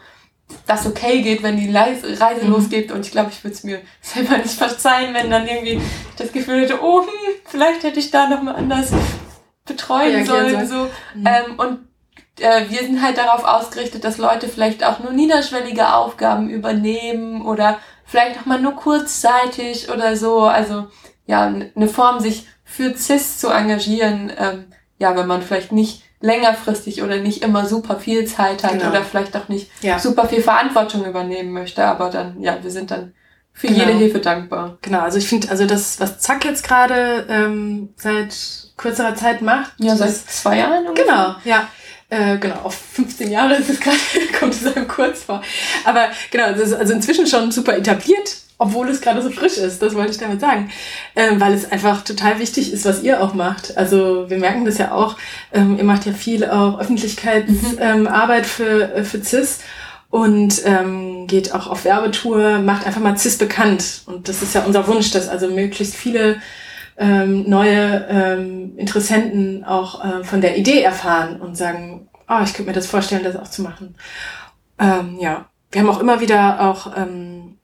das 0.67 0.87
okay 0.87 1.23
geht, 1.23 1.43
wenn 1.43 1.57
die 1.57 1.75
Reise 1.75 2.45
mhm. 2.45 2.51
losgeht. 2.51 2.93
Und 2.93 3.07
ich 3.07 3.13
glaube, 3.13 3.31
ich 3.31 3.43
würde 3.43 3.55
es 3.55 3.65
mir 3.65 3.81
selber 4.01 4.39
nicht 4.39 4.55
verzeihen, 4.55 5.15
wenn 5.15 5.31
dann 5.31 5.47
irgendwie 5.47 5.81
das 6.17 6.33
Gefühl 6.33 6.63
hätte, 6.63 6.83
oh, 6.83 7.03
hm, 7.03 7.09
vielleicht 7.45 7.83
hätte 7.83 8.01
ich 8.01 8.11
da 8.11 8.29
noch 8.29 8.43
mal 8.43 8.55
anders 8.55 8.93
betreuen 9.65 10.25
sollen. 10.27 10.67
So. 10.67 10.89
Mhm. 11.15 11.27
Ähm, 11.27 11.59
und 11.59 11.79
äh, 12.41 12.69
wir 12.69 12.81
sind 12.81 13.03
halt 13.03 13.17
darauf 13.17 13.45
ausgerichtet, 13.45 14.05
dass 14.05 14.19
Leute 14.19 14.49
vielleicht 14.49 14.85
auch 14.85 14.99
nur 14.99 15.13
niederschwellige 15.13 15.95
Aufgaben 15.95 16.51
übernehmen 16.51 17.43
oder 17.43 17.79
vielleicht 18.05 18.41
auch 18.41 18.47
mal 18.47 18.61
nur 18.61 18.75
kurzzeitig 18.75 19.91
oder 19.91 20.17
so. 20.17 20.41
Also 20.41 20.89
ja, 21.27 21.47
eine 21.47 21.89
Form, 21.89 22.21
sich 22.21 22.47
für 22.65 22.95
CIS 22.97 23.39
zu 23.39 23.49
engagieren, 23.49 24.33
ähm, 24.39 24.65
ja, 24.99 25.17
wenn 25.17 25.27
man 25.27 25.43
vielleicht 25.43 25.73
nicht 25.73 26.03
längerfristig 26.21 27.03
oder 27.03 27.19
nicht 27.19 27.43
immer 27.43 27.67
super 27.67 28.01
viel 28.01 28.25
Zeit 28.25 28.65
hat 28.65 28.73
genau. 28.73 28.89
oder 28.89 29.03
vielleicht 29.05 29.37
auch 29.37 29.49
nicht 29.49 29.71
ja. 29.83 29.99
super 29.99 30.27
viel 30.27 30.41
Verantwortung 30.41 31.05
übernehmen 31.05 31.53
möchte. 31.53 31.85
Aber 31.85 32.09
dann, 32.11 32.41
ja, 32.41 32.59
wir 32.63 32.71
sind 32.71 32.91
dann 32.91 33.13
für 33.53 33.69
genau. 33.69 33.81
jede 33.81 33.93
Hilfe 33.93 34.19
dankbar. 34.21 34.79
Genau, 34.81 35.01
also 35.01 35.19
ich 35.19 35.29
finde, 35.29 35.51
also 35.51 35.67
das, 35.67 36.01
was 36.01 36.19
Zack 36.19 36.45
jetzt 36.45 36.67
gerade 36.67 37.27
ähm, 37.29 37.91
seit 37.97 38.35
kürzerer 38.77 39.15
Zeit 39.15 39.43
macht. 39.43 39.73
Ja, 39.79 39.95
seit 39.97 40.15
zwei 40.15 40.59
Jahren 40.59 40.87
ungefähr. 40.87 41.05
Genau, 41.05 41.35
ja. 41.45 41.69
Äh, 42.15 42.39
genau, 42.39 42.61
auf 42.63 42.75
15 42.93 43.29
Jahre 43.31 43.57
ist 43.57 43.69
es 43.69 43.81
gerade, 43.81 43.97
kommt 44.39 44.55
es 44.55 44.65
einem 44.65 44.87
kurz 44.87 45.25
vor. 45.25 45.43
Aber 45.85 46.09
genau, 46.31 46.53
das 46.53 46.69
ist 46.69 46.75
also 46.75 46.93
inzwischen 46.93 47.27
schon 47.27 47.51
super 47.51 47.77
etabliert, 47.77 48.37
obwohl 48.57 48.89
es 48.89 49.01
gerade 49.01 49.21
so 49.21 49.31
frisch 49.31 49.59
ist, 49.59 49.83
das 49.83 49.95
wollte 49.95 50.13
ich 50.13 50.19
damit 50.19 50.41
sagen. 50.41 50.71
Ähm, 51.17 51.41
weil 51.41 51.53
es 51.55 51.73
einfach 51.73 52.05
total 52.05 52.39
wichtig 52.39 52.73
ist, 52.73 52.85
was 52.85 53.03
ihr 53.03 53.21
auch 53.21 53.35
macht. 53.35 53.77
Also 53.77 54.31
wir 54.31 54.39
merken 54.39 54.65
das 54.65 54.79
ja 54.79 54.93
auch, 54.93 55.17
ähm, 55.53 55.77
ihr 55.77 55.83
macht 55.83 56.07
ja 56.07 56.13
viel 56.13 56.45
auch 56.49 56.79
Öffentlichkeitsarbeit 56.79 58.45
mhm. 58.45 58.49
für, 58.49 58.95
äh, 58.95 59.03
für 59.05 59.21
CIS 59.21 59.59
und 60.11 60.63
ähm, 60.65 61.27
geht 61.27 61.53
auch 61.53 61.67
auf 61.67 61.85
Werbetour, 61.85 62.61
macht 62.61 62.87
einfach 62.87 63.01
mal 63.01 63.19
CIS 63.19 63.39
bekannt. 63.39 64.03
Und 64.07 64.29
das 64.29 64.41
ist 64.41 64.55
ja 64.55 64.63
unser 64.63 64.87
Wunsch, 64.87 65.11
dass 65.11 65.29
also 65.29 65.49
möglichst 65.49 65.97
viele 65.97 66.37
ähm, 66.97 67.49
neue 67.49 68.07
ähm, 68.09 68.77
Interessenten 68.77 69.65
auch 69.65 70.05
äh, 70.05 70.25
von 70.25 70.41
der 70.41 70.57
Idee 70.57 70.83
erfahren 70.83 71.41
und 71.41 71.57
sagen, 71.57 72.09
oh, 72.29 72.41
ich 72.45 72.55
könnte 72.55 72.71
mir 72.71 72.75
das 72.75 72.87
vorstellen, 72.87 73.25
das 73.25 73.37
auch 73.37 73.49
zu 73.49 73.63
machen. 73.63 73.97
Ähm, 74.79 75.19
ja, 75.21 75.47
wir 75.71 75.81
haben 75.81 75.91
auch 75.91 76.01
immer 76.01 76.21
wieder 76.21 76.61
auch 76.61 76.97
ähm, 76.97 77.59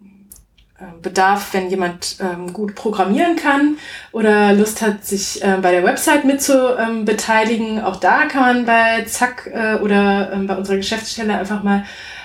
äh, 0.78 0.84
Bedarf, 1.00 1.52
wenn 1.52 1.70
jemand 1.70 2.16
ähm, 2.20 2.52
gut 2.52 2.74
programmieren 2.74 3.36
kann 3.36 3.76
oder 4.12 4.52
Lust 4.52 4.82
hat, 4.82 5.04
sich 5.04 5.42
äh, 5.44 5.58
bei 5.62 5.70
der 5.70 5.84
Website 5.84 6.24
mit 6.24 6.42
zu 6.42 6.76
ähm, 6.76 7.04
beteiligen. 7.04 7.80
Auch 7.80 7.96
da 7.96 8.26
kann 8.26 8.42
man 8.42 8.66
bei 8.66 9.04
Zack 9.04 9.48
äh, 9.52 9.76
oder 9.76 10.32
ähm, 10.32 10.46
bei 10.46 10.56
unserer 10.56 10.76
Geschäftsstelle 10.76 11.38
einfach 11.38 11.62
mal 11.62 11.84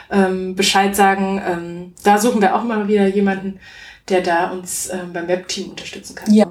ähm, 0.10 0.56
Bescheid 0.56 0.96
sagen. 0.96 1.42
Ähm, 1.46 1.94
da 2.04 2.18
suchen 2.18 2.42
wir 2.42 2.56
auch 2.56 2.64
mal 2.64 2.88
wieder 2.88 3.08
jemanden, 3.08 3.60
der 4.10 4.22
da 4.22 4.52
uns 4.52 4.90
ähm, 4.90 5.14
beim 5.14 5.28
Webteam 5.28 5.72
unterstützen 5.72 6.16
kann. 6.16 6.34
Ja. 6.34 6.48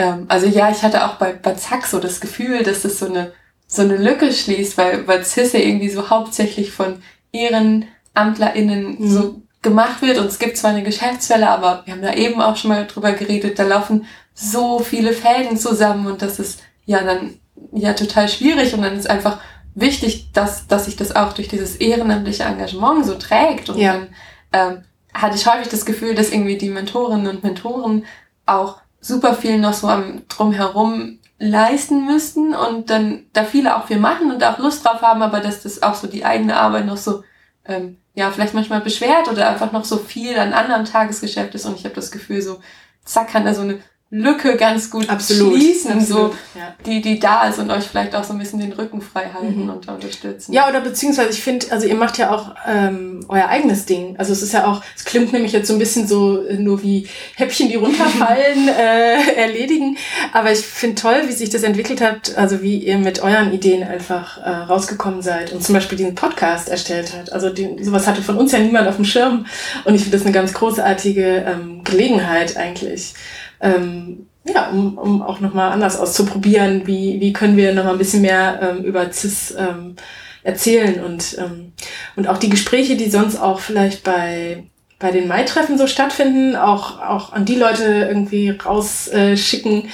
Ähm, 0.00 0.24
also 0.28 0.46
ja, 0.46 0.70
ich 0.70 0.82
hatte 0.82 1.04
auch 1.04 1.16
bei, 1.16 1.34
bei 1.34 1.52
Zack 1.54 1.86
so 1.86 2.00
das 2.00 2.20
Gefühl, 2.20 2.62
dass 2.62 2.82
das 2.82 2.98
so 2.98 3.06
eine, 3.06 3.32
so 3.66 3.82
eine 3.82 3.98
Lücke 3.98 4.32
schließt, 4.32 4.78
weil, 4.78 5.06
weil 5.06 5.24
CIS 5.24 5.52
ja 5.52 5.60
irgendwie 5.60 5.90
so 5.90 6.08
hauptsächlich 6.08 6.72
von 6.72 7.02
EhrenamtlerInnen 7.32 8.96
mhm. 8.98 9.10
so 9.10 9.42
gemacht 9.60 10.00
wird 10.00 10.16
und 10.16 10.26
es 10.26 10.38
gibt 10.38 10.56
zwar 10.56 10.70
eine 10.70 10.82
Geschäftswelle, 10.82 11.50
aber 11.50 11.82
wir 11.84 11.92
haben 11.92 12.00
da 12.00 12.14
eben 12.14 12.40
auch 12.40 12.56
schon 12.56 12.70
mal 12.70 12.86
drüber 12.86 13.12
geredet, 13.12 13.58
da 13.58 13.64
laufen 13.64 14.06
so 14.32 14.78
viele 14.78 15.12
Fäden 15.12 15.58
zusammen 15.58 16.06
und 16.06 16.22
das 16.22 16.38
ist 16.38 16.62
ja 16.86 17.02
dann 17.02 17.38
ja 17.72 17.92
total 17.92 18.26
schwierig 18.26 18.72
und 18.72 18.80
dann 18.80 18.96
ist 18.96 19.10
einfach 19.10 19.38
wichtig, 19.74 20.32
dass, 20.32 20.66
dass 20.66 20.86
sich 20.86 20.96
das 20.96 21.14
auch 21.14 21.34
durch 21.34 21.48
dieses 21.48 21.76
ehrenamtliche 21.76 22.44
Engagement 22.44 23.04
so 23.04 23.16
trägt. 23.16 23.68
Und 23.68 23.78
ja. 23.78 23.92
dann 23.92 24.08
ähm, 24.52 24.82
hatte 25.12 25.36
ich 25.36 25.46
häufig 25.46 25.68
das 25.68 25.84
Gefühl, 25.84 26.14
dass 26.14 26.30
irgendwie 26.30 26.56
die 26.56 26.70
Mentorinnen 26.70 27.26
und 27.26 27.44
Mentoren 27.44 28.06
auch 28.46 28.80
super 29.00 29.34
viel 29.34 29.58
noch 29.58 29.72
so 29.72 29.88
am 29.88 30.22
drumherum 30.28 31.18
leisten 31.38 32.04
müssten 32.04 32.54
und 32.54 32.90
dann 32.90 33.26
da 33.32 33.44
viele 33.44 33.76
auch 33.76 33.86
viel 33.86 33.98
machen 33.98 34.30
und 34.30 34.44
auch 34.44 34.58
Lust 34.58 34.84
drauf 34.84 35.00
haben, 35.00 35.22
aber 35.22 35.40
dass 35.40 35.62
das 35.62 35.82
auch 35.82 35.94
so 35.94 36.06
die 36.06 36.24
eigene 36.24 36.56
Arbeit 36.56 36.84
noch 36.86 36.98
so 36.98 37.24
ähm, 37.64 37.96
ja 38.14 38.30
vielleicht 38.30 38.54
manchmal 38.54 38.82
beschwert 38.82 39.28
oder 39.28 39.48
einfach 39.48 39.72
noch 39.72 39.84
so 39.84 39.96
viel 39.96 40.38
an 40.38 40.52
anderem 40.52 40.84
Tagesgeschäft 40.84 41.54
ist 41.54 41.64
und 41.64 41.76
ich 41.76 41.84
habe 41.84 41.94
das 41.94 42.10
Gefühl 42.10 42.42
so 42.42 42.60
zack 43.04 43.28
kann 43.28 43.46
da 43.46 43.54
so 43.54 43.62
eine 43.62 43.80
Lücke 44.12 44.56
ganz 44.56 44.90
gut 44.90 45.08
absolut, 45.08 45.54
schließen, 45.54 45.92
absolut, 45.92 46.32
so, 46.32 46.58
ja. 46.58 46.74
die, 46.84 47.00
die 47.00 47.20
da 47.20 47.46
ist 47.46 47.60
und 47.60 47.70
euch 47.70 47.84
vielleicht 47.84 48.16
auch 48.16 48.24
so 48.24 48.32
ein 48.32 48.40
bisschen 48.40 48.58
den 48.58 48.72
Rücken 48.72 49.00
frei 49.00 49.30
halten 49.32 49.62
mhm. 49.62 49.70
und 49.70 49.88
unterstützen. 49.88 50.52
Ja, 50.52 50.68
oder 50.68 50.80
beziehungsweise 50.80 51.30
ich 51.30 51.40
finde, 51.40 51.66
also 51.70 51.86
ihr 51.86 51.94
macht 51.94 52.18
ja 52.18 52.34
auch 52.34 52.56
ähm, 52.66 53.24
euer 53.28 53.46
eigenes 53.46 53.86
Ding. 53.86 54.16
Also 54.18 54.32
es 54.32 54.42
ist 54.42 54.52
ja 54.52 54.66
auch, 54.66 54.82
es 54.96 55.04
klingt 55.04 55.32
nämlich 55.32 55.52
jetzt 55.52 55.68
so 55.68 55.74
ein 55.74 55.78
bisschen 55.78 56.08
so 56.08 56.44
äh, 56.44 56.54
nur 56.54 56.82
wie 56.82 57.06
Häppchen, 57.36 57.68
die 57.68 57.76
runterfallen, 57.76 58.68
äh, 58.76 59.34
erledigen. 59.36 59.96
Aber 60.32 60.50
ich 60.50 60.58
finde 60.58 60.96
toll, 60.96 61.22
wie 61.28 61.32
sich 61.32 61.50
das 61.50 61.62
entwickelt 61.62 62.00
hat, 62.00 62.36
also 62.36 62.62
wie 62.62 62.78
ihr 62.78 62.98
mit 62.98 63.22
euren 63.22 63.52
Ideen 63.52 63.84
einfach 63.84 64.38
äh, 64.38 64.50
rausgekommen 64.50 65.22
seid 65.22 65.52
und 65.52 65.62
zum 65.62 65.76
Beispiel 65.76 65.96
diesen 65.96 66.16
Podcast 66.16 66.68
erstellt 66.68 67.16
hat. 67.16 67.32
Also 67.32 67.50
die, 67.50 67.76
sowas 67.80 68.08
hatte 68.08 68.22
von 68.22 68.38
uns 68.38 68.50
ja 68.50 68.58
niemand 68.58 68.88
auf 68.88 68.96
dem 68.96 69.04
Schirm 69.04 69.46
und 69.84 69.94
ich 69.94 70.02
finde 70.02 70.16
das 70.16 70.26
eine 70.26 70.34
ganz 70.34 70.52
großartige 70.52 71.44
ähm, 71.46 71.84
Gelegenheit 71.84 72.56
eigentlich 72.56 73.14
ähm, 73.60 74.26
ja, 74.44 74.70
um, 74.70 74.96
um 74.96 75.22
auch 75.22 75.40
nochmal 75.40 75.72
anders 75.72 75.98
auszuprobieren, 75.98 76.86
wie, 76.86 77.20
wie 77.20 77.32
können 77.32 77.56
wir 77.56 77.74
nochmal 77.74 77.92
ein 77.92 77.98
bisschen 77.98 78.22
mehr 78.22 78.60
ähm, 78.62 78.84
über 78.84 79.10
CIS 79.12 79.54
ähm, 79.58 79.96
erzählen 80.42 81.04
und, 81.04 81.36
ähm, 81.38 81.72
und 82.16 82.28
auch 82.28 82.38
die 82.38 82.48
Gespräche, 82.48 82.96
die 82.96 83.10
sonst 83.10 83.36
auch 83.36 83.60
vielleicht 83.60 84.02
bei, 84.02 84.64
bei 84.98 85.10
den 85.10 85.28
Mai-Treffen 85.28 85.76
so 85.76 85.86
stattfinden, 85.86 86.56
auch, 86.56 87.00
auch 87.00 87.32
an 87.32 87.44
die 87.44 87.56
Leute 87.56 87.84
irgendwie 88.08 88.50
rausschicken, 88.50 89.84
äh, 89.84 89.88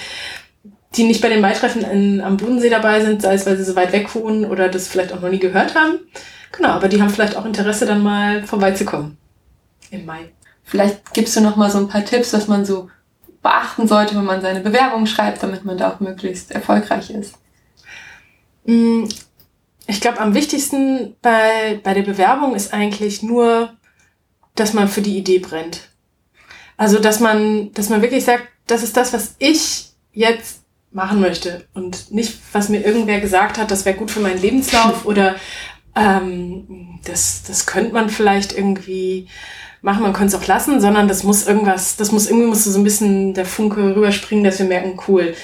die 0.97 1.05
nicht 1.05 1.21
bei 1.21 1.29
den 1.29 1.41
Mai-Treffen 1.41 1.83
in, 1.83 2.21
am 2.21 2.37
Bodensee 2.37 2.71
dabei 2.71 3.05
sind, 3.05 3.23
sei 3.23 3.35
es, 3.35 3.47
weil 3.47 3.57
sie 3.57 3.65
so 3.65 3.77
weit 3.77 3.93
weg 3.93 4.15
wohnen 4.15 4.45
oder 4.45 4.69
das 4.69 4.89
vielleicht 4.89 5.13
auch 5.13 5.21
noch 5.21 5.29
nie 5.29 5.41
gehört 5.41 5.75
haben. 5.75 5.99
Genau, 6.53 6.71
aber 6.71 6.89
die 6.89 7.03
haben 7.03 7.11
vielleicht 7.11 7.37
auch 7.37 7.45
Interesse, 7.45 7.87
dann 7.87 8.03
mal 8.03 8.45
vorbeizukommen 8.45 9.19
im 9.91 10.07
Mai. 10.07 10.31
Vielleicht 10.65 11.13
gibst 11.13 11.37
du 11.37 11.41
noch 11.41 11.57
mal 11.57 11.71
so 11.71 11.79
ein 11.79 11.89
paar 11.89 12.05
Tipps, 12.05 12.33
was 12.33 12.49
man 12.49 12.65
so 12.65 12.89
beachten 13.47 13.87
sollte, 13.87 14.17
wenn 14.17 14.25
man 14.25 14.41
seine 14.41 14.61
Bewerbung 14.61 15.07
schreibt, 15.07 15.41
damit 15.43 15.65
man 15.65 15.79
da 15.79 15.93
auch 15.93 16.01
möglichst 16.01 16.51
erfolgreich 16.51 17.11
ist? 17.11 17.35
Mm, 18.65 19.05
ich 19.87 20.01
glaube, 20.01 20.19
am 20.19 20.35
wichtigsten 20.35 21.15
bei, 21.23 21.81
bei 21.83 21.95
der 21.95 22.03
Bewerbung 22.03 22.57
ist 22.57 22.75
eigentlich 22.75 23.23
nur, 23.23 23.73
dass 24.57 24.73
man 24.73 24.89
für 24.89 25.01
die 25.01 25.17
Idee 25.17 25.39
brennt. 25.39 25.91
Also, 26.77 26.99
dass 26.99 27.21
man, 27.21 27.73
dass 27.73 27.89
man 27.89 28.03
wirklich 28.03 28.25
sagt, 28.25 28.49
das 28.67 28.83
ist 28.83 28.97
das, 28.97 29.13
was 29.13 29.37
ich 29.39 29.91
jetzt 30.13 30.63
machen 30.91 31.21
möchte 31.21 31.69
und 31.73 32.11
nicht, 32.11 32.39
was 32.53 32.69
mir 32.69 32.85
irgendwer 32.85 33.21
gesagt 33.21 33.59
hat, 33.59 33.71
das 33.71 33.85
wäre 33.85 33.97
gut 33.97 34.11
für 34.11 34.21
meinen 34.21 34.41
Lebenslauf 34.43 35.05
oder 35.07 35.37
ähm, 35.95 36.99
das, 37.05 37.45
das 37.45 37.67
könnte 37.67 37.93
man 37.93 38.09
vielleicht 38.09 38.57
irgendwie 38.57 39.29
machen, 39.87 40.03
man 40.03 40.13
könnte 40.13 40.37
es 40.37 40.43
auch 40.43 40.47
lassen, 40.47 40.81
sondern 40.81 41.07
das 41.07 41.23
muss 41.23 41.47
irgendwas, 41.47 41.97
das 41.97 42.11
muss 42.11 42.27
irgendwie 42.27 42.49
muss 42.49 42.65
so 42.65 42.79
ein 42.79 42.85
bisschen 42.85 43.35
der 43.35 43.47
Funke 43.47 43.95
rüberspringen, 43.95 44.45
dass 44.45 44.59
wir 44.59 44.67
merken, 44.67 45.01
cool, 45.07 45.35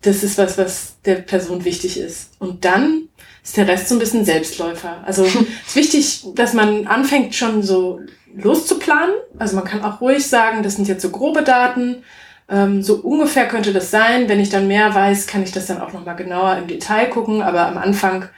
das 0.00 0.24
ist 0.24 0.38
was, 0.38 0.56
was 0.56 0.96
der 1.04 1.16
Person 1.16 1.64
wichtig 1.64 2.00
ist. 2.00 2.30
Und 2.38 2.64
dann 2.64 3.08
ist 3.44 3.56
der 3.56 3.68
Rest 3.68 3.88
so 3.88 3.94
ein 3.94 3.98
bisschen 3.98 4.24
Selbstläufer. 4.24 5.02
Also 5.04 5.24
es 5.26 5.34
ist 5.34 5.76
wichtig, 5.76 6.24
dass 6.34 6.54
man 6.54 6.86
anfängt 6.86 7.34
schon 7.34 7.62
so 7.62 8.00
loszuplanen. 8.34 9.14
Also 9.38 9.56
man 9.56 9.64
kann 9.66 9.84
auch 9.84 10.00
ruhig 10.00 10.26
sagen, 10.26 10.62
das 10.62 10.76
sind 10.76 10.88
jetzt 10.88 11.02
so 11.02 11.10
grobe 11.10 11.42
Daten. 11.42 12.02
Ähm, 12.48 12.82
so 12.82 12.94
ungefähr 12.94 13.46
könnte 13.46 13.74
das 13.74 13.90
sein. 13.90 14.26
Wenn 14.26 14.40
ich 14.40 14.48
dann 14.48 14.68
mehr 14.68 14.94
weiß, 14.94 15.26
kann 15.26 15.42
ich 15.42 15.52
das 15.52 15.66
dann 15.66 15.82
auch 15.82 15.92
nochmal 15.92 16.16
genauer 16.16 16.56
im 16.56 16.66
Detail 16.66 17.10
gucken. 17.10 17.42
Aber 17.42 17.66
am 17.66 17.76
Anfang 17.76 18.30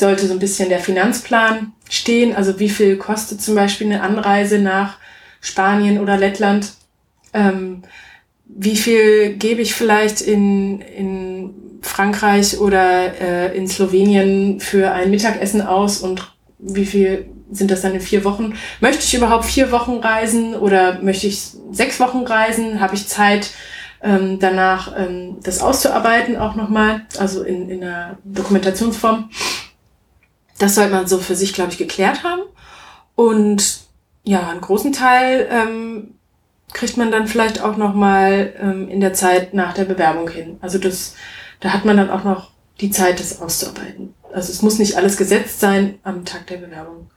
sollte 0.00 0.26
so 0.26 0.32
ein 0.32 0.40
bisschen 0.40 0.68
der 0.68 0.80
Finanzplan 0.80 1.72
stehen. 1.88 2.34
Also 2.34 2.58
wie 2.58 2.68
viel 2.68 2.96
kostet 2.96 3.40
zum 3.40 3.54
Beispiel 3.54 3.86
eine 3.86 4.02
Anreise 4.02 4.58
nach 4.58 4.96
Spanien 5.40 6.00
oder 6.00 6.16
Lettland? 6.16 6.72
Ähm, 7.32 7.82
wie 8.44 8.76
viel 8.76 9.34
gebe 9.34 9.62
ich 9.62 9.74
vielleicht 9.74 10.20
in, 10.20 10.80
in 10.80 11.54
Frankreich 11.82 12.58
oder 12.58 13.20
äh, 13.20 13.56
in 13.56 13.68
Slowenien 13.68 14.58
für 14.58 14.90
ein 14.90 15.10
Mittagessen 15.10 15.62
aus 15.62 15.98
und 15.98 16.32
wie 16.58 16.84
viel 16.84 17.26
sind 17.52 17.70
das 17.70 17.82
dann 17.82 17.94
in 17.94 18.00
vier 18.00 18.24
Wochen? 18.24 18.54
Möchte 18.80 19.04
ich 19.04 19.14
überhaupt 19.14 19.44
vier 19.44 19.70
Wochen 19.70 19.98
reisen 19.98 20.54
oder 20.54 21.00
möchte 21.00 21.26
ich 21.26 21.40
sechs 21.70 22.00
Wochen 22.00 22.24
reisen? 22.24 22.80
Habe 22.80 22.94
ich 22.94 23.08
Zeit, 23.08 23.50
ähm, 24.02 24.38
danach 24.38 24.94
ähm, 24.96 25.36
das 25.42 25.60
auszuarbeiten 25.60 26.36
auch 26.36 26.54
nochmal, 26.54 27.02
also 27.18 27.42
in, 27.42 27.68
in 27.68 27.82
einer 27.82 28.18
Dokumentationsform? 28.24 29.30
Das 30.60 30.74
sollte 30.74 30.92
man 30.92 31.06
so 31.06 31.18
für 31.18 31.34
sich, 31.34 31.54
glaube 31.54 31.72
ich, 31.72 31.78
geklärt 31.78 32.22
haben. 32.22 32.42
Und 33.14 33.80
ja, 34.24 34.48
einen 34.48 34.60
großen 34.60 34.92
Teil 34.92 35.48
ähm, 35.50 36.14
kriegt 36.72 36.98
man 36.98 37.10
dann 37.10 37.26
vielleicht 37.26 37.62
auch 37.62 37.78
nochmal 37.78 38.52
ähm, 38.60 38.88
in 38.88 39.00
der 39.00 39.14
Zeit 39.14 39.54
nach 39.54 39.72
der 39.72 39.86
Bewerbung 39.86 40.28
hin. 40.28 40.58
Also 40.60 40.78
das, 40.78 41.14
da 41.60 41.72
hat 41.72 41.86
man 41.86 41.96
dann 41.96 42.10
auch 42.10 42.24
noch 42.24 42.50
die 42.80 42.90
Zeit, 42.90 43.20
das 43.20 43.40
auszuarbeiten. 43.40 44.14
Also 44.32 44.52
es 44.52 44.60
muss 44.60 44.78
nicht 44.78 44.96
alles 44.96 45.16
gesetzt 45.16 45.60
sein 45.60 45.98
am 46.02 46.26
Tag 46.26 46.46
der 46.48 46.58
Bewerbung. 46.58 47.10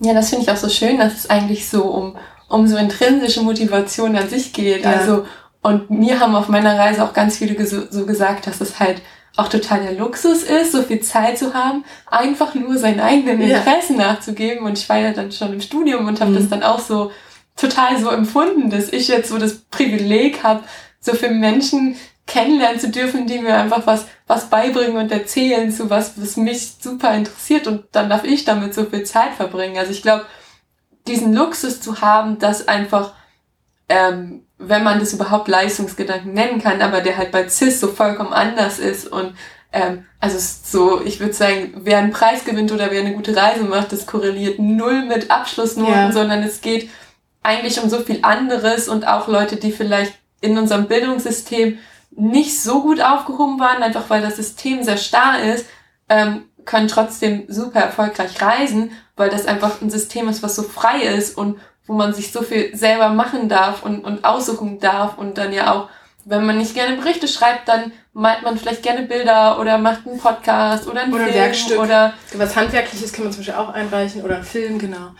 Ja, 0.00 0.14
das 0.14 0.30
finde 0.30 0.44
ich 0.44 0.50
auch 0.50 0.56
so 0.56 0.70
schön, 0.70 0.98
dass 0.98 1.14
es 1.14 1.30
eigentlich 1.30 1.68
so 1.68 1.84
um, 1.84 2.16
um 2.48 2.66
so 2.66 2.78
intrinsische 2.78 3.42
Motivation 3.42 4.16
an 4.16 4.28
sich 4.28 4.54
geht. 4.54 4.84
Ja. 4.84 4.92
Also, 4.92 5.26
und 5.62 5.90
mir 5.90 6.18
haben 6.18 6.34
auf 6.34 6.48
meiner 6.48 6.78
Reise 6.78 7.04
auch 7.04 7.12
ganz 7.12 7.36
viele 7.36 7.66
so 7.66 8.06
gesagt, 8.06 8.46
dass 8.46 8.62
es 8.62 8.80
halt 8.80 9.02
auch 9.36 9.48
total 9.48 9.82
der 9.82 9.92
Luxus 9.92 10.42
ist, 10.42 10.72
so 10.72 10.82
viel 10.82 11.00
Zeit 11.00 11.38
zu 11.38 11.54
haben, 11.54 11.84
einfach 12.06 12.54
nur 12.54 12.78
seinen 12.78 13.00
eigenen 13.00 13.40
Interessen 13.40 13.98
ja. 13.98 14.12
nachzugeben. 14.12 14.64
Und 14.64 14.78
ich 14.78 14.88
war 14.88 14.98
ja 14.98 15.12
dann 15.12 15.32
schon 15.32 15.52
im 15.52 15.60
Studium 15.60 16.06
und 16.06 16.20
habe 16.20 16.30
mhm. 16.30 16.36
das 16.36 16.48
dann 16.48 16.62
auch 16.62 16.78
so 16.78 17.10
total 17.56 18.00
so 18.00 18.10
empfunden, 18.10 18.70
dass 18.70 18.92
ich 18.92 19.08
jetzt 19.08 19.28
so 19.28 19.38
das 19.38 19.58
Privileg 19.70 20.42
habe, 20.42 20.62
so 21.00 21.12
viele 21.12 21.34
Menschen 21.34 21.96
kennenlernen 22.26 22.80
zu 22.80 22.90
dürfen, 22.90 23.26
die 23.26 23.38
mir 23.38 23.56
einfach 23.56 23.86
was, 23.86 24.06
was 24.26 24.48
beibringen 24.48 24.96
und 24.96 25.12
erzählen 25.12 25.70
zu 25.70 25.90
was, 25.90 26.20
was 26.20 26.36
mich 26.36 26.76
super 26.80 27.14
interessiert 27.14 27.66
und 27.66 27.84
dann 27.92 28.08
darf 28.08 28.24
ich 28.24 28.44
damit 28.44 28.72
so 28.72 28.84
viel 28.84 29.04
Zeit 29.04 29.34
verbringen. 29.34 29.76
Also 29.76 29.92
ich 29.92 30.02
glaube, 30.02 30.24
diesen 31.06 31.34
Luxus 31.34 31.80
zu 31.80 32.00
haben, 32.00 32.38
dass 32.38 32.66
einfach 32.66 33.12
ähm, 33.90 34.43
wenn 34.58 34.84
man 34.84 35.00
das 35.00 35.12
überhaupt 35.12 35.48
Leistungsgedanken 35.48 36.32
nennen 36.32 36.62
kann, 36.62 36.80
aber 36.80 37.00
der 37.00 37.16
halt 37.16 37.32
bei 37.32 37.48
CIS 37.48 37.80
so 37.80 37.88
vollkommen 37.88 38.32
anders 38.32 38.78
ist 38.78 39.06
und 39.06 39.34
ähm, 39.72 40.06
also 40.20 40.38
so, 40.38 41.02
ich 41.04 41.18
würde 41.18 41.32
sagen, 41.32 41.72
wer 41.82 41.98
einen 41.98 42.12
Preis 42.12 42.44
gewinnt 42.44 42.70
oder 42.70 42.92
wer 42.92 43.00
eine 43.00 43.14
gute 43.14 43.36
Reise 43.36 43.64
macht, 43.64 43.90
das 43.90 44.06
korreliert 44.06 44.60
null 44.60 45.04
mit 45.04 45.30
Abschlussnoten, 45.30 45.92
ja. 45.92 46.12
sondern 46.12 46.44
es 46.44 46.60
geht 46.60 46.88
eigentlich 47.42 47.82
um 47.82 47.90
so 47.90 47.98
viel 47.98 48.20
anderes 48.22 48.88
und 48.88 49.06
auch 49.06 49.26
Leute, 49.26 49.56
die 49.56 49.72
vielleicht 49.72 50.14
in 50.40 50.56
unserem 50.56 50.86
Bildungssystem 50.86 51.78
nicht 52.12 52.62
so 52.62 52.82
gut 52.82 53.00
aufgehoben 53.00 53.58
waren, 53.58 53.82
einfach 53.82 54.08
weil 54.08 54.22
das 54.22 54.36
System 54.36 54.84
sehr 54.84 54.96
starr 54.96 55.42
ist, 55.42 55.66
ähm, 56.08 56.44
können 56.64 56.88
trotzdem 56.88 57.44
super 57.48 57.80
erfolgreich 57.80 58.40
reisen, 58.40 58.92
weil 59.16 59.30
das 59.30 59.46
einfach 59.46 59.82
ein 59.82 59.90
System 59.90 60.28
ist, 60.28 60.42
was 60.42 60.54
so 60.54 60.62
frei 60.62 61.02
ist 61.02 61.36
und 61.36 61.58
wo 61.86 61.92
man 61.92 62.14
sich 62.14 62.32
so 62.32 62.42
viel 62.42 62.74
selber 62.76 63.08
machen 63.08 63.48
darf 63.48 63.82
und, 63.82 64.04
und 64.04 64.24
aussuchen 64.24 64.80
darf 64.80 65.18
und 65.18 65.38
dann 65.38 65.52
ja 65.52 65.72
auch, 65.72 65.88
wenn 66.24 66.46
man 66.46 66.58
nicht 66.58 66.74
gerne 66.74 66.96
Berichte 66.96 67.28
schreibt, 67.28 67.68
dann 67.68 67.92
malt 68.14 68.42
man 68.42 68.56
vielleicht 68.56 68.82
gerne 68.82 69.02
Bilder 69.02 69.60
oder 69.60 69.76
macht 69.78 70.06
einen 70.06 70.18
Podcast 70.18 70.86
oder 70.88 71.02
ein 71.02 71.12
oder 71.12 71.24
Film 71.24 71.34
ein 71.34 71.34
Werkstück. 71.34 71.78
oder 71.78 72.14
was 72.34 72.56
handwerkliches 72.56 73.12
kann 73.12 73.24
man 73.24 73.32
zum 73.32 73.40
Beispiel 73.40 73.60
auch 73.60 73.68
einreichen 73.68 74.22
oder 74.22 74.36
einen 74.36 74.44
Film, 74.44 74.78
genau. 74.78 75.10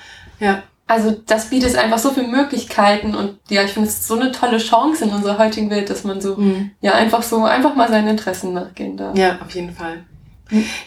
Ja. 0.40 0.62
Also 0.86 1.12
das 1.26 1.48
bietet 1.48 1.76
einfach 1.76 1.98
so 1.98 2.10
viele 2.10 2.28
Möglichkeiten 2.28 3.14
und 3.14 3.38
ja, 3.48 3.62
ich 3.62 3.72
finde 3.72 3.88
es 3.88 4.06
so 4.06 4.14
eine 4.14 4.32
tolle 4.32 4.58
Chance 4.58 5.04
in 5.04 5.10
unserer 5.10 5.38
heutigen 5.38 5.70
Welt, 5.70 5.88
dass 5.88 6.04
man 6.04 6.20
so 6.20 6.36
mhm. 6.36 6.72
ja 6.80 6.92
einfach 6.92 7.22
so 7.22 7.42
einfach 7.44 7.74
mal 7.74 7.88
seinen 7.88 8.08
Interessen 8.08 8.52
nachgehen 8.52 8.96
darf. 8.96 9.16
Ja, 9.16 9.38
auf 9.42 9.50
jeden 9.54 9.72
Fall. 9.72 10.04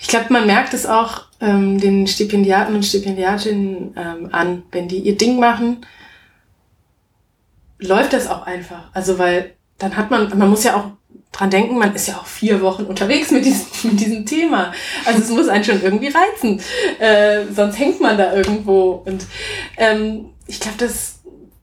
Ich 0.01 0.07
glaube, 0.07 0.31
man 0.31 0.45
merkt 0.45 0.73
es 0.73 0.85
auch 0.85 1.23
ähm, 1.41 1.79
den 1.79 2.07
Stipendiaten 2.07 2.75
und 2.75 2.85
Stipendiatinnen 2.85 3.93
ähm, 3.95 4.29
an, 4.31 4.63
wenn 4.71 4.87
die 4.87 4.99
ihr 4.99 5.17
Ding 5.17 5.39
machen, 5.39 5.85
läuft 7.79 8.13
das 8.13 8.27
auch 8.27 8.45
einfach. 8.45 8.89
Also 8.93 9.19
weil 9.19 9.53
dann 9.77 9.95
hat 9.95 10.09
man, 10.09 10.37
man 10.37 10.49
muss 10.49 10.63
ja 10.63 10.75
auch 10.75 10.85
dran 11.31 11.49
denken, 11.49 11.77
man 11.77 11.93
ist 11.93 12.07
ja 12.07 12.15
auch 12.15 12.25
vier 12.25 12.61
Wochen 12.61 12.83
unterwegs 12.83 13.31
mit 13.31 13.45
diesem, 13.45 13.67
mit 13.91 13.99
diesem 13.99 14.25
Thema. 14.25 14.73
Also 15.05 15.21
es 15.21 15.29
muss 15.29 15.47
einen 15.47 15.63
schon 15.63 15.81
irgendwie 15.81 16.09
reizen. 16.09 16.61
Äh, 16.99 17.45
sonst 17.53 17.77
hängt 17.77 18.01
man 18.01 18.17
da 18.17 18.33
irgendwo. 18.33 19.03
Und 19.05 19.25
ähm, 19.77 20.31
ich 20.47 20.59
glaube, 20.59 20.77
das, 20.79 21.16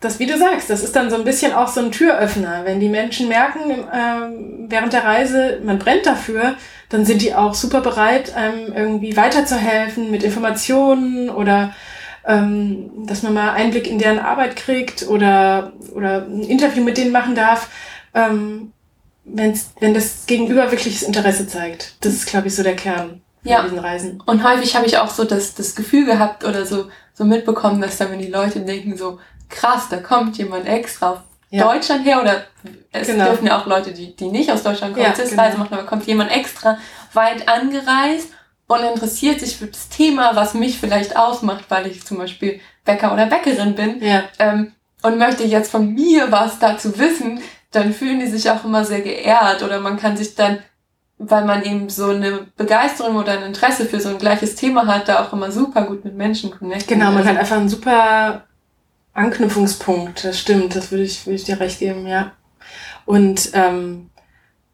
das, 0.04 0.18
wie 0.18 0.26
du 0.26 0.36
sagst, 0.36 0.70
das 0.70 0.82
ist 0.82 0.94
dann 0.94 1.10
so 1.10 1.16
ein 1.16 1.24
bisschen 1.24 1.52
auch 1.52 1.68
so 1.68 1.80
ein 1.80 1.90
Türöffner. 1.90 2.64
Wenn 2.64 2.80
die 2.80 2.88
Menschen 2.88 3.28
merken, 3.28 3.60
ähm, 3.92 4.66
während 4.68 4.92
der 4.92 5.04
Reise, 5.04 5.60
man 5.64 5.78
brennt 5.78 6.06
dafür, 6.06 6.56
dann 6.90 7.04
sind 7.04 7.22
die 7.22 7.34
auch 7.34 7.54
super 7.54 7.80
bereit, 7.80 8.34
einem 8.36 8.72
irgendwie 8.72 9.16
weiterzuhelfen 9.16 10.10
mit 10.10 10.22
Informationen 10.22 11.30
oder 11.30 11.74
ähm, 12.26 13.06
dass 13.06 13.22
man 13.22 13.34
mal 13.34 13.52
Einblick 13.52 13.86
in 13.86 13.98
deren 13.98 14.18
Arbeit 14.18 14.56
kriegt 14.56 15.08
oder, 15.08 15.72
oder 15.94 16.26
ein 16.26 16.42
Interview 16.42 16.82
mit 16.82 16.96
denen 16.96 17.12
machen 17.12 17.34
darf. 17.34 17.68
Ähm, 18.14 18.72
wenn's, 19.24 19.72
wenn 19.80 19.94
das 19.94 20.26
Gegenüber 20.26 20.70
wirkliches 20.70 21.02
Interesse 21.02 21.46
zeigt. 21.46 21.96
Das 22.00 22.12
ist, 22.12 22.26
glaube 22.26 22.48
ich, 22.48 22.54
so 22.54 22.62
der 22.62 22.76
Kern 22.76 23.22
ja. 23.42 23.62
diesen 23.62 23.78
Reisen. 23.78 24.22
Und 24.26 24.44
häufig 24.44 24.74
habe 24.74 24.86
ich 24.86 24.98
auch 24.98 25.10
so 25.10 25.24
das, 25.24 25.54
das 25.54 25.74
Gefühl 25.74 26.06
gehabt 26.06 26.44
oder 26.44 26.64
so, 26.66 26.86
so 27.12 27.24
mitbekommen, 27.24 27.80
dass 27.80 27.98
dann, 27.98 28.10
wenn 28.10 28.18
die 28.18 28.28
Leute 28.28 28.60
denken, 28.60 28.96
so 28.96 29.18
krass, 29.48 29.88
da 29.88 29.98
kommt 29.98 30.38
jemand 30.38 30.66
extra 30.66 31.12
auf 31.12 31.18
ja. 31.50 31.64
Deutschland 31.64 32.04
her 32.04 32.20
oder 32.20 32.44
es 32.92 33.06
genau. 33.06 33.26
dürfen 33.26 33.46
ja 33.46 33.60
auch 33.60 33.66
Leute, 33.66 33.92
die, 33.92 34.14
die 34.16 34.28
nicht 34.28 34.50
aus 34.50 34.62
Deutschland 34.62 34.94
kommen, 34.94 35.06
ja, 35.06 35.12
genau. 35.12 35.42
Reise 35.42 35.58
machen, 35.58 35.74
aber 35.74 35.84
kommt 35.84 36.06
jemand 36.06 36.30
extra 36.30 36.78
weit 37.12 37.48
angereist 37.48 38.28
und 38.66 38.80
interessiert 38.80 39.40
sich 39.40 39.56
für 39.56 39.66
das 39.66 39.88
Thema, 39.88 40.34
was 40.34 40.54
mich 40.54 40.78
vielleicht 40.78 41.16
ausmacht, 41.16 41.64
weil 41.68 41.86
ich 41.86 42.04
zum 42.04 42.18
Beispiel 42.18 42.60
Bäcker 42.84 43.12
oder 43.12 43.26
Bäckerin 43.26 43.74
bin 43.74 44.02
ja. 44.02 44.24
ähm, 44.38 44.72
und 45.02 45.18
möchte 45.18 45.44
jetzt 45.44 45.70
von 45.70 45.92
mir 45.92 46.32
was 46.32 46.58
dazu 46.58 46.98
wissen, 46.98 47.40
dann 47.70 47.92
fühlen 47.92 48.20
die 48.20 48.26
sich 48.26 48.50
auch 48.50 48.64
immer 48.64 48.84
sehr 48.84 49.00
geehrt 49.00 49.62
oder 49.62 49.80
man 49.80 49.98
kann 49.98 50.16
sich 50.16 50.34
dann, 50.34 50.58
weil 51.18 51.44
man 51.44 51.62
eben 51.62 51.88
so 51.88 52.10
eine 52.10 52.46
Begeisterung 52.56 53.16
oder 53.16 53.32
ein 53.32 53.42
Interesse 53.42 53.84
für 53.84 54.00
so 54.00 54.08
ein 54.08 54.18
gleiches 54.18 54.54
Thema 54.54 54.86
hat, 54.86 55.08
da 55.08 55.24
auch 55.24 55.32
immer 55.32 55.50
super 55.50 55.82
gut 55.82 56.04
mit 56.04 56.14
Menschen 56.14 56.50
connecten. 56.50 56.98
Genau, 56.98 57.10
man 57.10 57.18
also, 57.18 57.30
hat 57.30 57.38
einfach 57.38 57.56
einen 57.56 57.68
super 57.68 58.44
Anknüpfungspunkt, 59.14 60.24
das 60.24 60.38
stimmt, 60.38 60.74
das 60.76 60.90
würde 60.90 61.04
ich, 61.04 61.26
würde 61.26 61.36
ich 61.36 61.44
dir 61.44 61.60
recht 61.60 61.78
geben, 61.78 62.06
ja. 62.06 62.32
Und, 63.06 63.50
ähm, 63.54 64.10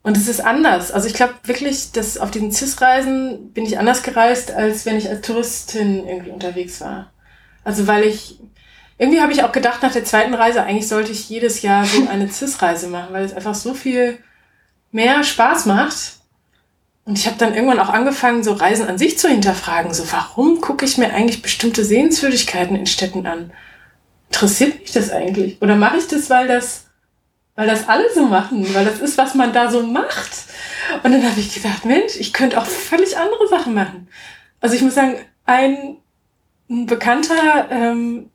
und 0.02 0.16
es 0.16 0.28
ist 0.28 0.40
anders. 0.40 0.90
Also 0.90 1.06
ich 1.06 1.14
glaube 1.14 1.34
wirklich, 1.44 1.92
dass 1.92 2.16
auf 2.16 2.30
diesen 2.30 2.50
CIS-Reisen 2.50 3.52
bin 3.52 3.64
ich 3.64 3.78
anders 3.78 4.02
gereist, 4.02 4.50
als 4.50 4.86
wenn 4.86 4.96
ich 4.96 5.08
als 5.08 5.20
Touristin 5.20 6.06
irgendwie 6.06 6.30
unterwegs 6.30 6.80
war. 6.80 7.12
Also 7.64 7.86
weil 7.86 8.04
ich 8.04 8.40
irgendwie 8.96 9.20
habe 9.22 9.32
ich 9.32 9.42
auch 9.42 9.52
gedacht 9.52 9.82
nach 9.82 9.92
der 9.92 10.04
zweiten 10.04 10.34
Reise, 10.34 10.62
eigentlich 10.62 10.88
sollte 10.88 11.12
ich 11.12 11.28
jedes 11.28 11.62
Jahr 11.62 11.86
so 11.86 12.06
eine 12.08 12.28
CIS-Reise 12.32 12.88
machen, 12.88 13.12
weil 13.12 13.24
es 13.24 13.34
einfach 13.34 13.54
so 13.54 13.74
viel 13.74 14.18
mehr 14.92 15.22
Spaß 15.24 15.66
macht. 15.66 16.18
Und 17.06 17.18
ich 17.18 17.26
habe 17.26 17.38
dann 17.38 17.54
irgendwann 17.54 17.80
auch 17.80 17.88
angefangen, 17.88 18.44
so 18.44 18.52
Reisen 18.52 18.86
an 18.86 18.98
sich 18.98 19.18
zu 19.18 19.28
hinterfragen. 19.28 19.94
So, 19.94 20.04
warum 20.12 20.60
gucke 20.60 20.84
ich 20.84 20.98
mir 20.98 21.12
eigentlich 21.12 21.42
bestimmte 21.42 21.84
Sehenswürdigkeiten 21.84 22.76
in 22.76 22.86
Städten 22.86 23.26
an? 23.26 23.52
Interessiert 24.30 24.80
mich 24.80 24.92
das 24.92 25.10
eigentlich? 25.10 25.60
Oder 25.60 25.76
mache 25.76 25.98
ich 25.98 26.06
das, 26.06 26.30
weil 26.30 26.48
das, 26.48 26.86
weil 27.56 27.66
das 27.66 27.88
alle 27.88 28.12
so 28.14 28.26
machen? 28.26 28.72
Weil 28.74 28.84
das 28.84 29.00
ist, 29.00 29.18
was 29.18 29.34
man 29.34 29.52
da 29.52 29.70
so 29.70 29.82
macht? 29.82 30.30
Und 31.02 31.12
dann 31.12 31.28
habe 31.28 31.40
ich 31.40 31.52
gedacht, 31.52 31.84
Mensch, 31.84 32.16
ich 32.18 32.32
könnte 32.32 32.58
auch 32.58 32.64
völlig 32.64 33.16
andere 33.16 33.48
Sachen 33.48 33.74
machen. 33.74 34.08
Also 34.60 34.76
ich 34.76 34.82
muss 34.82 34.94
sagen, 34.94 35.16
ein, 35.46 35.96
Bekannter, 36.68 37.66
ähm, 37.70 38.30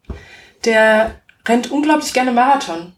der 0.65 1.21
rennt 1.47 1.71
unglaublich 1.71 2.11
gerne 2.11 2.33
Marathon. 2.33 2.91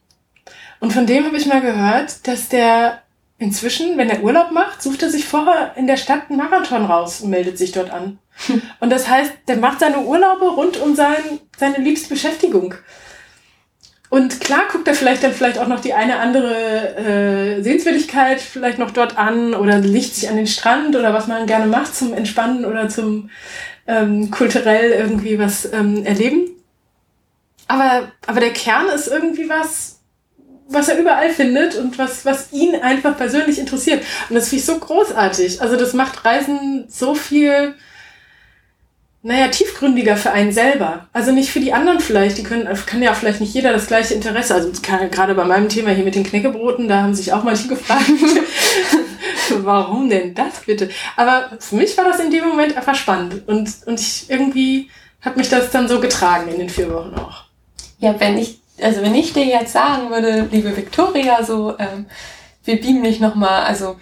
Und 0.79 0.93
von 0.93 1.05
dem 1.05 1.25
habe 1.25 1.37
ich 1.37 1.45
mal 1.45 1.61
gehört, 1.61 2.27
dass 2.27 2.49
der 2.49 3.03
inzwischen, 3.39 3.97
wenn 3.97 4.09
er 4.09 4.23
Urlaub 4.23 4.51
macht, 4.51 4.81
sucht 4.81 5.03
er 5.03 5.09
sich 5.09 5.25
vorher 5.25 5.73
in 5.75 5.87
der 5.87 5.97
Stadt 5.97 6.29
einen 6.29 6.37
Marathon 6.37 6.85
raus 6.85 7.21
und 7.21 7.29
meldet 7.29 7.57
sich 7.57 7.71
dort 7.71 7.91
an. 7.91 8.19
Und 8.79 8.91
das 8.91 9.07
heißt, 9.07 9.31
der 9.47 9.57
macht 9.57 9.79
seine 9.79 10.01
Urlaube 10.01 10.45
rund 10.45 10.77
um 10.77 10.95
sein, 10.95 11.39
seine 11.57 11.79
liebste 11.79 12.09
Beschäftigung. 12.09 12.75
Und 14.09 14.39
klar 14.39 14.61
guckt 14.71 14.87
er 14.87 14.93
vielleicht 14.93 15.23
dann 15.23 15.33
vielleicht 15.33 15.57
auch 15.57 15.67
noch 15.67 15.81
die 15.81 15.93
eine 15.93 16.19
andere 16.19 16.95
äh, 16.97 17.61
Sehenswürdigkeit 17.61 18.39
vielleicht 18.39 18.79
noch 18.79 18.91
dort 18.91 19.17
an 19.17 19.53
oder 19.53 19.79
liegt 19.79 20.15
sich 20.15 20.29
an 20.29 20.37
den 20.37 20.47
Strand 20.47 20.95
oder 20.95 21.13
was 21.13 21.27
man 21.27 21.45
gerne 21.45 21.65
macht 21.65 21.93
zum 21.93 22.13
Entspannen 22.13 22.63
oder 22.63 22.87
zum 22.87 23.29
ähm, 23.85 24.31
kulturell 24.31 24.91
irgendwie 24.91 25.39
was 25.39 25.71
ähm, 25.73 26.05
erleben. 26.05 26.51
Aber, 27.67 28.11
aber 28.25 28.39
der 28.39 28.53
Kern 28.53 28.87
ist 28.87 29.07
irgendwie 29.07 29.49
was, 29.49 29.96
was 30.69 30.89
er 30.89 30.99
überall 30.99 31.29
findet 31.29 31.75
und 31.75 31.97
was, 31.97 32.25
was 32.25 32.51
ihn 32.51 32.75
einfach 32.75 33.17
persönlich 33.17 33.59
interessiert. 33.59 34.03
Und 34.29 34.35
das 34.35 34.49
finde 34.49 34.61
ich 34.61 34.65
so 34.65 34.77
großartig. 34.77 35.61
Also 35.61 35.75
das 35.75 35.93
macht 35.93 36.25
Reisen 36.25 36.85
so 36.89 37.15
viel, 37.15 37.73
naja, 39.23 39.47
tiefgründiger 39.47 40.17
für 40.17 40.31
einen 40.31 40.51
selber. 40.51 41.07
Also 41.13 41.31
nicht 41.31 41.51
für 41.51 41.59
die 41.59 41.73
anderen 41.73 41.99
vielleicht. 41.99 42.37
Die 42.37 42.43
können, 42.43 42.67
kann 42.85 43.01
ja 43.01 43.13
vielleicht 43.13 43.39
nicht 43.39 43.53
jeder 43.53 43.73
das 43.73 43.87
gleiche 43.87 44.13
Interesse. 44.13 44.55
Also 44.55 44.71
gerade 44.81 45.35
bei 45.35 45.45
meinem 45.45 45.69
Thema 45.69 45.91
hier 45.91 46.05
mit 46.05 46.15
den 46.15 46.23
Knäckebroten, 46.23 46.87
da 46.87 47.03
haben 47.03 47.15
sich 47.15 47.33
auch 47.33 47.43
manche 47.43 47.67
gefragt, 47.69 48.05
warum 49.49 50.09
denn 50.09 50.33
das 50.35 50.61
bitte? 50.65 50.89
Aber 51.15 51.51
für 51.59 51.75
mich 51.75 51.97
war 51.97 52.05
das 52.05 52.19
in 52.19 52.31
dem 52.31 52.45
Moment 52.45 52.75
einfach 52.75 52.95
spannend. 52.95 53.47
Und, 53.47 53.69
und 53.85 53.99
ich 53.99 54.29
irgendwie 54.29 54.89
hat 55.21 55.37
mich 55.37 55.49
das 55.49 55.71
dann 55.71 55.87
so 55.87 55.99
getragen 55.99 56.49
in 56.49 56.59
den 56.59 56.69
vier 56.69 56.91
Wochen 56.91 57.15
auch. 57.15 57.45
Ja, 57.99 58.19
wenn 58.19 58.37
ich, 58.37 58.59
also 58.81 59.01
wenn 59.01 59.15
ich 59.15 59.33
dir 59.33 59.45
jetzt 59.45 59.73
sagen 59.73 60.09
würde, 60.09 60.47
liebe 60.51 60.75
Victoria, 60.75 61.43
so, 61.43 61.77
ähm, 61.79 62.05
wir 62.63 62.79
beamen 62.79 63.03
dich 63.03 63.19
nochmal, 63.19 63.63
also 63.63 63.97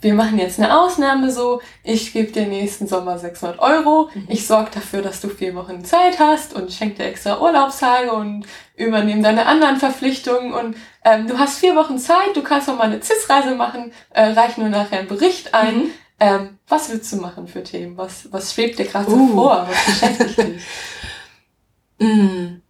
wir 0.00 0.14
machen 0.14 0.38
jetzt 0.38 0.58
eine 0.58 0.78
Ausnahme 0.78 1.30
so, 1.30 1.60
ich 1.82 2.12
gebe 2.12 2.32
dir 2.32 2.46
nächsten 2.46 2.86
Sommer 2.86 3.18
600 3.18 3.58
Euro, 3.58 4.08
mhm. 4.14 4.26
ich 4.28 4.46
sorge 4.46 4.70
dafür, 4.72 5.02
dass 5.02 5.20
du 5.20 5.28
vier 5.28 5.54
Wochen 5.54 5.84
Zeit 5.84 6.18
hast 6.18 6.54
und 6.54 6.72
schenke 6.72 6.96
dir 6.96 7.04
extra 7.04 7.40
Urlaubstage 7.40 8.12
und 8.12 8.46
übernehme 8.76 9.22
deine 9.22 9.46
anderen 9.46 9.76
Verpflichtungen 9.76 10.54
und 10.54 10.76
ähm, 11.04 11.26
du 11.26 11.38
hast 11.38 11.58
vier 11.58 11.76
Wochen 11.76 11.98
Zeit, 11.98 12.34
du 12.34 12.42
kannst 12.42 12.68
noch 12.68 12.78
mal 12.78 12.84
eine 12.84 13.02
CIS-Reise 13.02 13.54
machen, 13.54 13.92
äh, 14.10 14.26
reich 14.32 14.56
nur 14.56 14.68
nachher 14.68 15.00
einen 15.00 15.08
Bericht 15.08 15.54
ein. 15.54 15.76
Mhm. 15.76 15.90
Ähm, 16.22 16.58
was 16.68 16.90
willst 16.90 17.10
du 17.12 17.16
machen 17.16 17.48
für 17.48 17.62
Themen? 17.62 17.96
Was, 17.96 18.30
was 18.30 18.52
schwebt 18.52 18.78
dir 18.78 18.84
gerade 18.84 19.10
uh. 19.10 19.28
so 19.28 19.34
vor? 19.34 19.68
Was 19.68 19.86
beschäftigt 19.86 20.38
dich? 21.98 22.06
mm. 22.06 22.60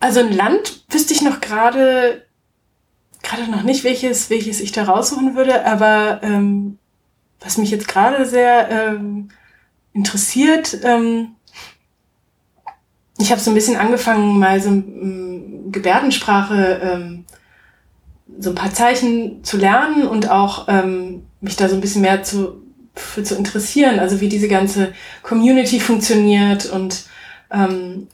Also 0.00 0.20
ein 0.20 0.32
Land 0.32 0.84
wüsste 0.90 1.12
ich 1.12 1.22
noch 1.22 1.40
gerade 1.40 2.22
gerade 3.22 3.50
noch 3.50 3.62
nicht, 3.62 3.84
welches, 3.84 4.30
welches 4.30 4.60
ich 4.60 4.72
da 4.72 4.84
raussuchen 4.84 5.34
würde, 5.34 5.66
aber 5.66 6.20
ähm, 6.22 6.78
was 7.40 7.58
mich 7.58 7.70
jetzt 7.70 7.88
gerade 7.88 8.24
sehr 8.26 8.70
ähm, 8.70 9.28
interessiert, 9.92 10.78
ähm, 10.82 11.34
ich 13.18 13.30
habe 13.32 13.40
so 13.40 13.50
ein 13.50 13.54
bisschen 13.54 13.76
angefangen, 13.76 14.38
mal 14.38 14.60
so 14.60 14.70
ähm, 14.70 15.70
Gebärdensprache, 15.72 16.80
ähm, 16.82 17.24
so 18.38 18.50
ein 18.50 18.54
paar 18.54 18.72
Zeichen 18.72 19.42
zu 19.42 19.56
lernen 19.56 20.06
und 20.06 20.30
auch 20.30 20.68
ähm, 20.68 21.26
mich 21.40 21.56
da 21.56 21.68
so 21.68 21.74
ein 21.74 21.80
bisschen 21.80 22.02
mehr 22.02 22.22
zu, 22.22 22.62
für 22.94 23.24
zu 23.24 23.34
interessieren, 23.34 23.98
also 23.98 24.20
wie 24.20 24.28
diese 24.28 24.48
ganze 24.48 24.92
Community 25.22 25.80
funktioniert 25.80 26.66
und 26.66 27.06
ähm, 27.50 28.06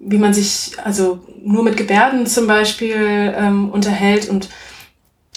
wie 0.00 0.18
man 0.18 0.32
sich 0.32 0.76
also 0.84 1.20
nur 1.42 1.64
mit 1.64 1.76
Gebärden 1.76 2.26
zum 2.26 2.46
Beispiel 2.46 3.34
ähm, 3.36 3.70
unterhält 3.70 4.28
und 4.28 4.48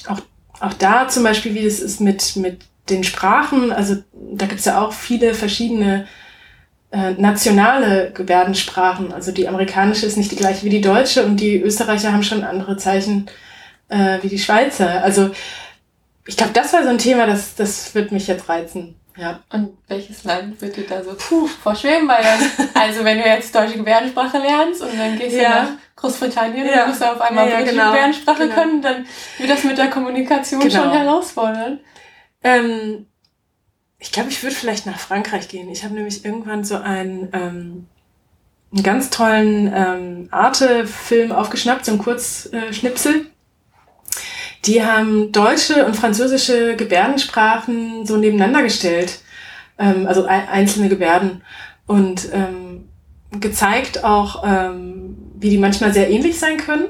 auch, 0.07 0.20
auch 0.59 0.74
da 0.74 1.07
zum 1.07 1.24
Beispiel, 1.24 1.55
wie 1.55 1.66
es 1.66 1.80
ist 1.80 1.99
mit, 1.99 2.36
mit 2.36 2.62
den 2.89 3.03
Sprachen. 3.03 3.72
Also 3.72 3.97
da 4.14 4.45
gibt 4.45 4.59
es 4.59 4.66
ja 4.66 4.82
auch 4.82 4.93
viele 4.93 5.34
verschiedene 5.34 6.07
äh, 6.91 7.12
nationale 7.12 8.12
Gebärdensprachen. 8.14 9.14
Also 9.14 9.32
die 9.32 9.47
amerikanische 9.47 10.05
ist 10.05 10.18
nicht 10.18 10.32
die 10.32 10.36
gleiche 10.36 10.66
wie 10.66 10.70
die 10.70 10.82
deutsche 10.82 11.26
und 11.26 11.38
die 11.38 11.62
Österreicher 11.62 12.12
haben 12.12 12.24
schon 12.24 12.43
andere 12.43 12.78
Zeichen 12.78 13.30
äh, 13.89 14.20
wie 14.22 14.30
die 14.30 14.39
Schweizer. 14.39 15.03
Also 15.03 15.32
ich 16.28 16.38
glaube, 16.38 16.53
das 16.53 16.74
war 16.74 16.84
so 16.84 16.89
ein 16.89 16.97
Thema, 16.97 17.26
das, 17.26 17.55
das 17.55 17.95
wird 17.95 18.12
mich 18.12 18.28
jetzt 18.28 18.47
reizen. 18.47 18.95
Ja. 19.18 19.39
Und 19.49 19.78
welches 19.88 20.24
Land 20.24 20.62
wird 20.62 20.78
dir 20.78 20.88
da 20.88 21.03
so 21.03 21.14
puh, 21.18 21.47
vorschweben? 21.47 22.07
Weil 22.07 22.24
dann, 22.24 22.70
also 22.74 23.03
wenn 23.03 23.18
du 23.18 23.26
jetzt 23.26 23.53
deutsche 23.53 23.78
Gebärdensprache 23.78 24.38
lernst 24.38 24.82
und 24.82 24.97
dann 24.97 25.18
gehst 25.18 25.36
ja. 25.36 25.41
du 25.41 25.49
nach 25.49 25.70
Großbritannien 25.95 26.68
ja. 26.68 26.84
und 26.84 26.89
musst 26.89 27.03
auf 27.03 27.22
einmal 27.22 27.49
ja, 27.49 27.57
britische 27.57 27.76
genau. 27.76 27.91
Gebärdensprache 27.91 28.43
genau. 28.43 28.55
können, 28.55 28.82
dann 28.82 29.05
wird 29.38 29.49
das 29.49 29.64
mit 29.64 29.78
der 29.78 29.89
Kommunikation 29.89 30.62
genau. 30.62 30.84
schon 30.84 30.91
herausfordernd. 30.91 31.82
Ähm, 32.43 33.07
ich 33.99 34.12
glaube, 34.12 34.30
ich 34.30 34.41
würde 34.41 34.55
vielleicht 34.55 34.86
nach 34.86 34.99
Frankreich 34.99 35.47
gehen. 35.47 35.70
Ich 35.70 35.84
habe 35.84 35.93
nämlich 35.93 36.26
irgendwann 36.26 36.64
so 36.64 36.78
einen, 36.78 37.30
ähm, 37.34 37.88
einen 38.74 38.84
ganz 38.84 39.12
tollen 39.12 39.72
ähm, 39.74 40.28
Arte-Film 40.32 41.32
aufgeschnappt, 41.32 41.86
so 41.86 41.91
einen 41.91 42.01
Kurzschnipsel. 42.01 43.28
Die 44.66 44.84
haben 44.84 45.32
deutsche 45.32 45.86
und 45.86 45.95
französische 45.95 46.76
Gebärdensprachen 46.76 48.05
so 48.05 48.18
nebeneinander 48.18 48.62
gestellt, 48.62 49.20
ähm, 49.80 50.05
also 50.07 50.26
einzelne 50.26 50.88
Gebärden 50.88 51.41
und 51.88 52.30
ähm, 52.32 52.88
gezeigt 53.39 54.03
auch, 54.03 54.43
ähm, 54.45 55.18
wie 55.39 55.49
die 55.49 55.57
manchmal 55.57 55.93
sehr 55.93 56.09
ähnlich 56.09 56.38
sein 56.38 56.57
können, 56.57 56.86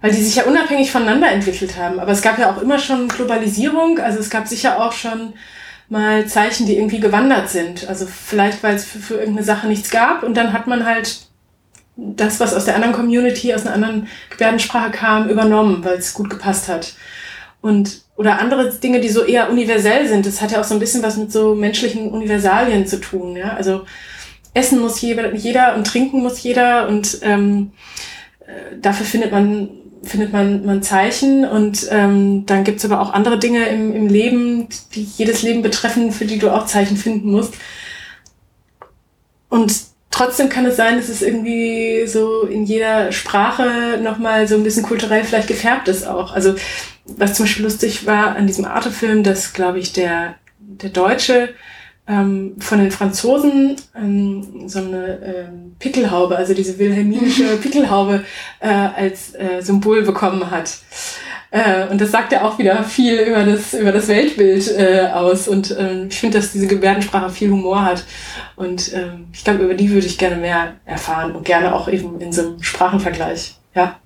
weil 0.00 0.10
die 0.10 0.22
sich 0.22 0.36
ja 0.36 0.44
unabhängig 0.44 0.90
voneinander 0.90 1.30
entwickelt 1.30 1.76
haben. 1.76 2.00
Aber 2.00 2.12
es 2.12 2.22
gab 2.22 2.38
ja 2.38 2.50
auch 2.50 2.60
immer 2.60 2.78
schon 2.78 3.08
Globalisierung, 3.08 3.98
also 4.00 4.18
es 4.18 4.30
gab 4.30 4.48
sicher 4.48 4.82
auch 4.82 4.92
schon 4.92 5.34
mal 5.88 6.26
Zeichen, 6.26 6.66
die 6.66 6.76
irgendwie 6.76 7.00
gewandert 7.00 7.48
sind. 7.48 7.88
Also 7.88 8.06
vielleicht, 8.06 8.62
weil 8.62 8.74
es 8.74 8.84
für, 8.84 8.98
für 8.98 9.14
irgendeine 9.14 9.44
Sache 9.44 9.68
nichts 9.68 9.90
gab 9.90 10.22
und 10.22 10.36
dann 10.36 10.52
hat 10.52 10.66
man 10.66 10.84
halt 10.84 11.27
das, 11.98 12.38
was 12.38 12.54
aus 12.54 12.64
der 12.64 12.76
anderen 12.76 12.94
Community, 12.94 13.52
aus 13.52 13.66
einer 13.66 13.74
anderen 13.74 14.06
Gebärdensprache 14.30 14.92
kam, 14.92 15.28
übernommen, 15.28 15.84
weil 15.84 15.98
es 15.98 16.14
gut 16.14 16.30
gepasst 16.30 16.68
hat. 16.68 16.94
Und, 17.60 18.02
oder 18.16 18.38
andere 18.38 18.72
Dinge, 18.72 19.00
die 19.00 19.08
so 19.08 19.24
eher 19.24 19.50
universell 19.50 20.06
sind. 20.06 20.24
Das 20.24 20.40
hat 20.40 20.52
ja 20.52 20.60
auch 20.60 20.64
so 20.64 20.74
ein 20.74 20.80
bisschen 20.80 21.02
was 21.02 21.16
mit 21.16 21.32
so 21.32 21.56
menschlichen 21.56 22.10
Universalien 22.12 22.86
zu 22.86 23.00
tun, 23.00 23.36
ja. 23.36 23.54
Also, 23.54 23.84
essen 24.54 24.78
muss 24.78 25.00
jeder, 25.00 25.34
jeder 25.34 25.74
und 25.74 25.86
trinken 25.86 26.20
muss 26.22 26.40
jeder 26.42 26.88
und, 26.88 27.18
ähm, 27.22 27.72
äh, 28.46 28.76
dafür 28.80 29.04
findet 29.04 29.32
man, 29.32 29.68
findet 30.04 30.32
man, 30.32 30.64
man 30.64 30.82
Zeichen 30.84 31.44
und 31.44 31.88
ähm, 31.90 32.46
dann 32.46 32.62
gibt's 32.62 32.84
aber 32.84 33.00
auch 33.00 33.12
andere 33.12 33.40
Dinge 33.40 33.66
im, 33.66 33.92
im 33.92 34.06
Leben, 34.06 34.68
die 34.94 35.02
jedes 35.02 35.42
Leben 35.42 35.62
betreffen, 35.62 36.12
für 36.12 36.24
die 36.26 36.38
du 36.38 36.50
auch 36.50 36.66
Zeichen 36.66 36.96
finden 36.96 37.32
musst. 37.32 37.54
Und 39.48 39.87
trotzdem 40.18 40.48
kann 40.48 40.66
es 40.66 40.76
sein, 40.76 40.96
dass 40.96 41.08
es 41.08 41.22
irgendwie 41.22 42.06
so 42.06 42.42
in 42.42 42.64
jeder 42.64 43.12
Sprache 43.12 44.00
nochmal 44.02 44.48
so 44.48 44.56
ein 44.56 44.64
bisschen 44.64 44.82
kulturell 44.82 45.22
vielleicht 45.22 45.46
gefärbt 45.46 45.86
ist 45.86 46.06
auch. 46.06 46.32
Also 46.32 46.56
was 47.04 47.34
zum 47.34 47.44
Beispiel 47.46 47.64
lustig 47.64 48.04
war 48.04 48.34
an 48.34 48.48
diesem 48.48 48.64
Arte-Film, 48.64 49.22
dass, 49.22 49.52
glaube 49.52 49.78
ich, 49.78 49.92
der, 49.92 50.34
der 50.58 50.90
Deutsche 50.90 51.50
ähm, 52.08 52.56
von 52.58 52.80
den 52.80 52.90
Franzosen 52.90 53.76
ähm, 53.96 54.68
so 54.68 54.80
eine 54.80 55.20
ähm, 55.22 55.76
Pickelhaube, 55.78 56.36
also 56.36 56.52
diese 56.52 56.78
wilhelminische 56.78 57.56
Pickelhaube 57.62 58.24
äh, 58.58 58.68
als 58.68 59.34
äh, 59.36 59.60
Symbol 59.60 60.02
bekommen 60.02 60.50
hat. 60.50 60.78
Äh, 61.50 61.88
und 61.88 62.00
das 62.00 62.10
sagt 62.10 62.32
ja 62.32 62.42
auch 62.42 62.58
wieder 62.58 62.84
viel 62.84 63.18
über 63.20 63.44
das, 63.44 63.72
über 63.72 63.92
das 63.92 64.08
Weltbild 64.08 64.68
äh, 64.76 65.08
aus. 65.12 65.48
Und 65.48 65.74
ähm, 65.78 66.08
ich 66.10 66.20
finde, 66.20 66.38
dass 66.38 66.52
diese 66.52 66.66
Gebärdensprache 66.66 67.30
viel 67.30 67.50
Humor 67.50 67.84
hat. 67.84 68.04
Und 68.56 68.92
ähm, 68.92 69.28
ich 69.32 69.44
glaube, 69.44 69.64
über 69.64 69.74
die 69.74 69.90
würde 69.90 70.06
ich 70.06 70.18
gerne 70.18 70.36
mehr 70.36 70.74
erfahren 70.84 71.34
und 71.34 71.44
gerne 71.44 71.74
auch 71.74 71.88
eben 71.88 72.20
in 72.20 72.32
so 72.32 72.42
einem 72.42 72.62
Sprachenvergleich. 72.62 73.56
Ja. 73.74 73.98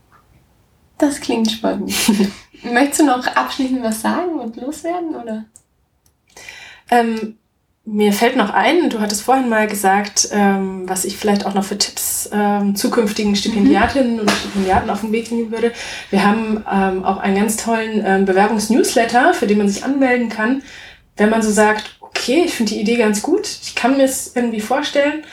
Das 0.99 1.21
klingt 1.21 1.51
spannend. 1.51 1.93
Möchtest 2.63 3.01
du 3.01 3.07
noch 3.07 3.27
abschließend 3.27 3.83
was 3.83 4.03
sagen 4.03 4.39
und 4.39 4.57
loswerden, 4.57 5.17
oder? 5.17 5.45
Ähm, 6.91 7.39
mir 7.85 8.13
fällt 8.13 8.37
noch 8.37 8.51
ein, 8.51 8.91
du 8.91 9.01
hattest 9.01 9.23
vorhin 9.23 9.49
mal 9.49 9.67
gesagt, 9.67 10.29
ähm, 10.33 10.89
was 10.89 11.05
ich 11.05 11.17
vielleicht 11.17 11.45
auch 11.47 11.55
noch 11.55 11.65
für 11.65 11.77
Tipps 11.77 12.31
ähm, 12.33 12.77
zukünftigen 12.77 13.35
Stipendiatinnen 13.35 14.15
mhm. 14.15 14.21
und 14.21 14.31
Stipendiaten 14.31 14.91
auf 14.91 15.01
den 15.01 15.13
Weg 15.13 15.29
geben 15.29 15.51
würde. 15.51 15.73
Wir 16.11 16.25
haben 16.25 16.65
ähm, 16.71 17.05
auch 17.05 17.17
einen 17.17 17.37
ganz 17.37 17.57
tollen 17.57 18.03
ähm, 18.07 18.25
Bewerbungsnewsletter, 18.25 19.35
für 19.35 19.49
den 19.49 19.59
man 19.59 19.69
sich 19.69 19.85
anmelden 19.85 20.29
kann, 20.29 20.63
wenn 21.17 21.31
man 21.31 21.43
so 21.43 21.51
sagt, 21.51 21.97
okay, 22.01 22.43
ich 22.47 22.55
finde 22.55 22.73
die 22.73 22.81
Idee 22.81 22.97
ganz 22.97 23.21
gut, 23.21 23.49
ich 23.63 23.75
kann 23.75 23.97
mir 23.97 24.05
es 24.05 24.37
irgendwie 24.37 24.61
vorstellen, 24.61 25.25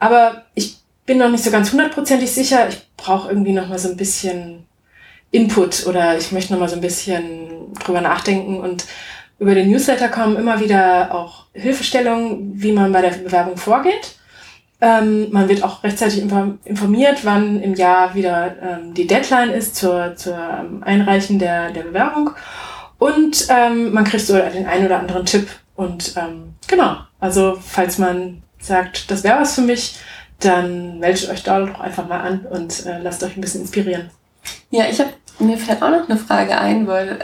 aber 0.00 0.46
ich 0.54 0.78
bin 1.06 1.18
noch 1.18 1.30
nicht 1.30 1.44
so 1.44 1.50
ganz 1.50 1.70
hundertprozentig 1.70 2.30
sicher, 2.30 2.68
ich 2.68 2.78
brauche 2.96 3.28
irgendwie 3.28 3.52
noch 3.52 3.68
mal 3.68 3.78
so 3.78 3.88
ein 3.88 3.96
bisschen 3.96 4.66
Input 5.30 5.86
oder 5.86 6.18
ich 6.18 6.32
möchte 6.32 6.52
noch 6.52 6.60
mal 6.60 6.68
so 6.68 6.74
ein 6.74 6.80
bisschen 6.80 7.72
drüber 7.74 8.00
nachdenken 8.00 8.58
und 8.58 8.86
über 9.38 9.54
den 9.54 9.70
Newsletter 9.70 10.08
kommen 10.08 10.36
immer 10.36 10.60
wieder 10.60 11.14
auch 11.14 11.44
Hilfestellungen, 11.52 12.52
wie 12.54 12.72
man 12.72 12.92
bei 12.92 13.02
der 13.02 13.10
Bewerbung 13.10 13.56
vorgeht. 13.56 14.16
Ähm, 14.80 15.28
man 15.32 15.48
wird 15.48 15.64
auch 15.64 15.82
rechtzeitig 15.82 16.22
informiert, 16.22 17.24
wann 17.24 17.60
im 17.60 17.74
Jahr 17.74 18.14
wieder 18.14 18.54
ähm, 18.62 18.94
die 18.94 19.06
Deadline 19.06 19.50
ist 19.50 19.74
zur, 19.74 20.14
zur 20.14 20.36
ähm, 20.36 20.82
Einreichen 20.84 21.38
der, 21.38 21.70
der 21.70 21.82
Bewerbung. 21.82 22.30
Und 22.98 23.46
ähm, 23.48 23.92
man 23.92 24.04
kriegt 24.04 24.26
so 24.26 24.34
den 24.34 24.66
einen 24.66 24.86
oder 24.86 25.00
anderen 25.00 25.24
Tipp. 25.24 25.48
Und 25.74 26.14
ähm, 26.16 26.54
genau, 26.66 26.96
also 27.20 27.56
falls 27.60 27.98
man 27.98 28.42
sagt, 28.60 29.10
das 29.10 29.24
wäre 29.24 29.40
was 29.40 29.54
für 29.54 29.62
mich, 29.62 29.96
dann 30.40 30.98
meldet 30.98 31.28
euch 31.30 31.42
da 31.42 31.60
doch 31.60 31.80
einfach 31.80 32.06
mal 32.08 32.20
an 32.20 32.46
und 32.50 32.86
äh, 32.86 32.98
lasst 33.00 33.22
euch 33.22 33.36
ein 33.36 33.40
bisschen 33.40 33.62
inspirieren. 33.62 34.10
Ja, 34.70 34.84
ich 34.88 35.00
habe 35.00 35.10
mir 35.40 35.56
fällt 35.56 35.82
auch 35.82 35.90
noch 35.90 36.08
eine 36.08 36.18
Frage 36.18 36.58
ein, 36.58 36.86
weil 36.86 37.18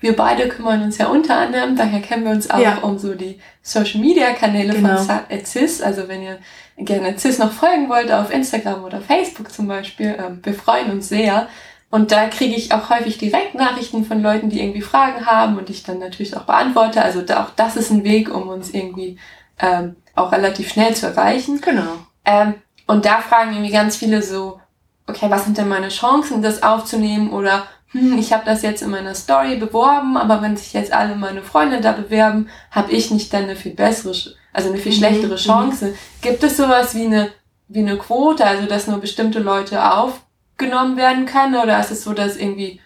wir 0.00 0.16
beide 0.16 0.48
kümmern 0.48 0.82
uns 0.82 0.98
ja 0.98 1.06
unter 1.06 1.36
anderem, 1.36 1.76
daher 1.76 2.00
kennen 2.00 2.24
wir 2.24 2.32
uns 2.32 2.50
auch 2.50 2.58
ja. 2.58 2.78
um 2.78 2.98
so 2.98 3.14
die 3.14 3.38
Social 3.62 4.00
Media 4.00 4.32
Kanäle 4.32 4.74
genau. 4.74 4.98
von 4.98 5.20
CIS. 5.44 5.80
Also 5.80 6.08
wenn 6.08 6.22
ihr 6.22 6.38
gerne 6.76 7.16
CIS 7.16 7.38
noch 7.38 7.52
folgen 7.52 7.88
wollt 7.88 8.12
auf 8.12 8.32
Instagram 8.32 8.84
oder 8.84 9.00
Facebook 9.00 9.50
zum 9.50 9.66
Beispiel, 9.66 10.16
ähm, 10.18 10.40
wir 10.42 10.54
freuen 10.54 10.90
uns 10.90 11.08
sehr. 11.08 11.48
Und 11.90 12.10
da 12.10 12.26
kriege 12.26 12.56
ich 12.56 12.72
auch 12.72 12.90
häufig 12.90 13.18
direkt 13.18 13.54
Nachrichten 13.54 14.04
von 14.04 14.20
Leuten, 14.20 14.50
die 14.50 14.60
irgendwie 14.60 14.82
Fragen 14.82 15.26
haben 15.26 15.56
und 15.56 15.70
ich 15.70 15.84
dann 15.84 16.00
natürlich 16.00 16.36
auch 16.36 16.42
beantworte. 16.42 17.00
Also 17.00 17.20
auch 17.20 17.50
das 17.54 17.76
ist 17.76 17.90
ein 17.90 18.02
Weg, 18.02 18.34
um 18.34 18.48
uns 18.48 18.70
irgendwie 18.70 19.16
ähm, 19.60 19.94
auch 20.16 20.32
relativ 20.32 20.72
schnell 20.72 20.94
zu 20.94 21.06
erreichen. 21.06 21.60
Genau. 21.60 21.98
Ähm, 22.24 22.54
und 22.86 23.04
da 23.04 23.20
fragen 23.20 23.52
irgendwie 23.52 23.72
ganz 23.72 23.96
viele 23.96 24.22
so, 24.22 24.60
okay, 25.06 25.30
was 25.30 25.44
sind 25.44 25.56
denn 25.56 25.68
meine 25.68 25.88
Chancen, 25.88 26.42
das 26.42 26.62
aufzunehmen? 26.62 27.32
Oder 27.32 27.64
hm, 27.94 28.18
ich 28.18 28.32
habe 28.32 28.44
das 28.44 28.62
jetzt 28.62 28.82
in 28.82 28.90
meiner 28.90 29.14
Story 29.14 29.56
beworben, 29.56 30.16
aber 30.16 30.42
wenn 30.42 30.56
sich 30.56 30.72
jetzt 30.72 30.92
alle 30.92 31.14
meine 31.14 31.42
Freunde 31.42 31.80
da 31.80 31.92
bewerben, 31.92 32.48
habe 32.72 32.90
ich 32.90 33.12
nicht 33.12 33.32
dann 33.32 33.44
eine 33.44 33.54
viel 33.54 33.72
bessere, 33.72 34.12
also 34.52 34.68
eine 34.68 34.78
viel 34.78 34.92
mhm. 34.92 34.96
schlechtere 34.96 35.32
mhm. 35.32 35.36
Chance. 35.36 35.94
Gibt 36.20 36.42
es 36.42 36.56
sowas 36.56 36.96
wie 36.96 37.04
eine, 37.04 37.30
wie 37.68 37.78
eine 37.78 37.96
Quote, 37.96 38.44
also 38.44 38.66
dass 38.66 38.88
nur 38.88 38.98
bestimmte 38.98 39.38
Leute 39.38 39.92
aufgenommen 39.92 40.96
werden 40.96 41.24
können? 41.24 41.54
Oder 41.54 41.78
ist 41.78 41.92
es 41.92 42.02
so, 42.02 42.14
dass 42.14 42.36
irgendwie 42.36 42.80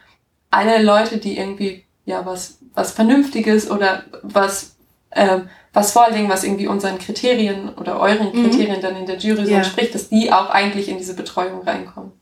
alle 0.51 0.83
Leute, 0.83 1.17
die 1.17 1.39
irgendwie 1.39 1.85
ja 2.05 2.27
was, 2.27 2.59
was 2.75 2.93
Vernünftiges 2.93 3.71
oder 3.71 4.05
was, 4.23 4.77
äh, 5.11 5.39
was 5.73 5.93
vorlegen, 5.93 6.29
was 6.29 6.45
irgendwie 6.45 6.67
unseren 6.67 6.99
Kriterien 6.99 7.71
oder 7.77 7.99
euren 7.99 8.27
mhm. 8.27 8.43
Kriterien 8.43 8.77
mhm. 8.77 8.83
dann 8.83 8.97
in 8.97 9.07
der 9.07 9.17
Jury 9.17 9.47
so 9.47 9.53
ja. 9.53 9.59
entspricht, 9.59 9.95
dass 9.95 10.11
die 10.11 10.31
auch 10.31 10.51
eigentlich 10.51 10.91
in 10.91 10.99
diese 10.99 11.15
Betreuung 11.15 11.63
reinkommen? 11.63 12.13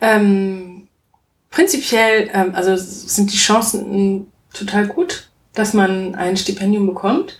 Ähm 0.00 0.71
prinzipiell, 1.52 2.28
ähm, 2.32 2.54
also 2.54 2.74
sind 2.76 3.32
die 3.32 3.36
Chancen 3.36 4.26
total 4.52 4.88
gut, 4.88 5.28
dass 5.54 5.74
man 5.74 6.16
ein 6.16 6.36
Stipendium 6.36 6.86
bekommt. 6.86 7.38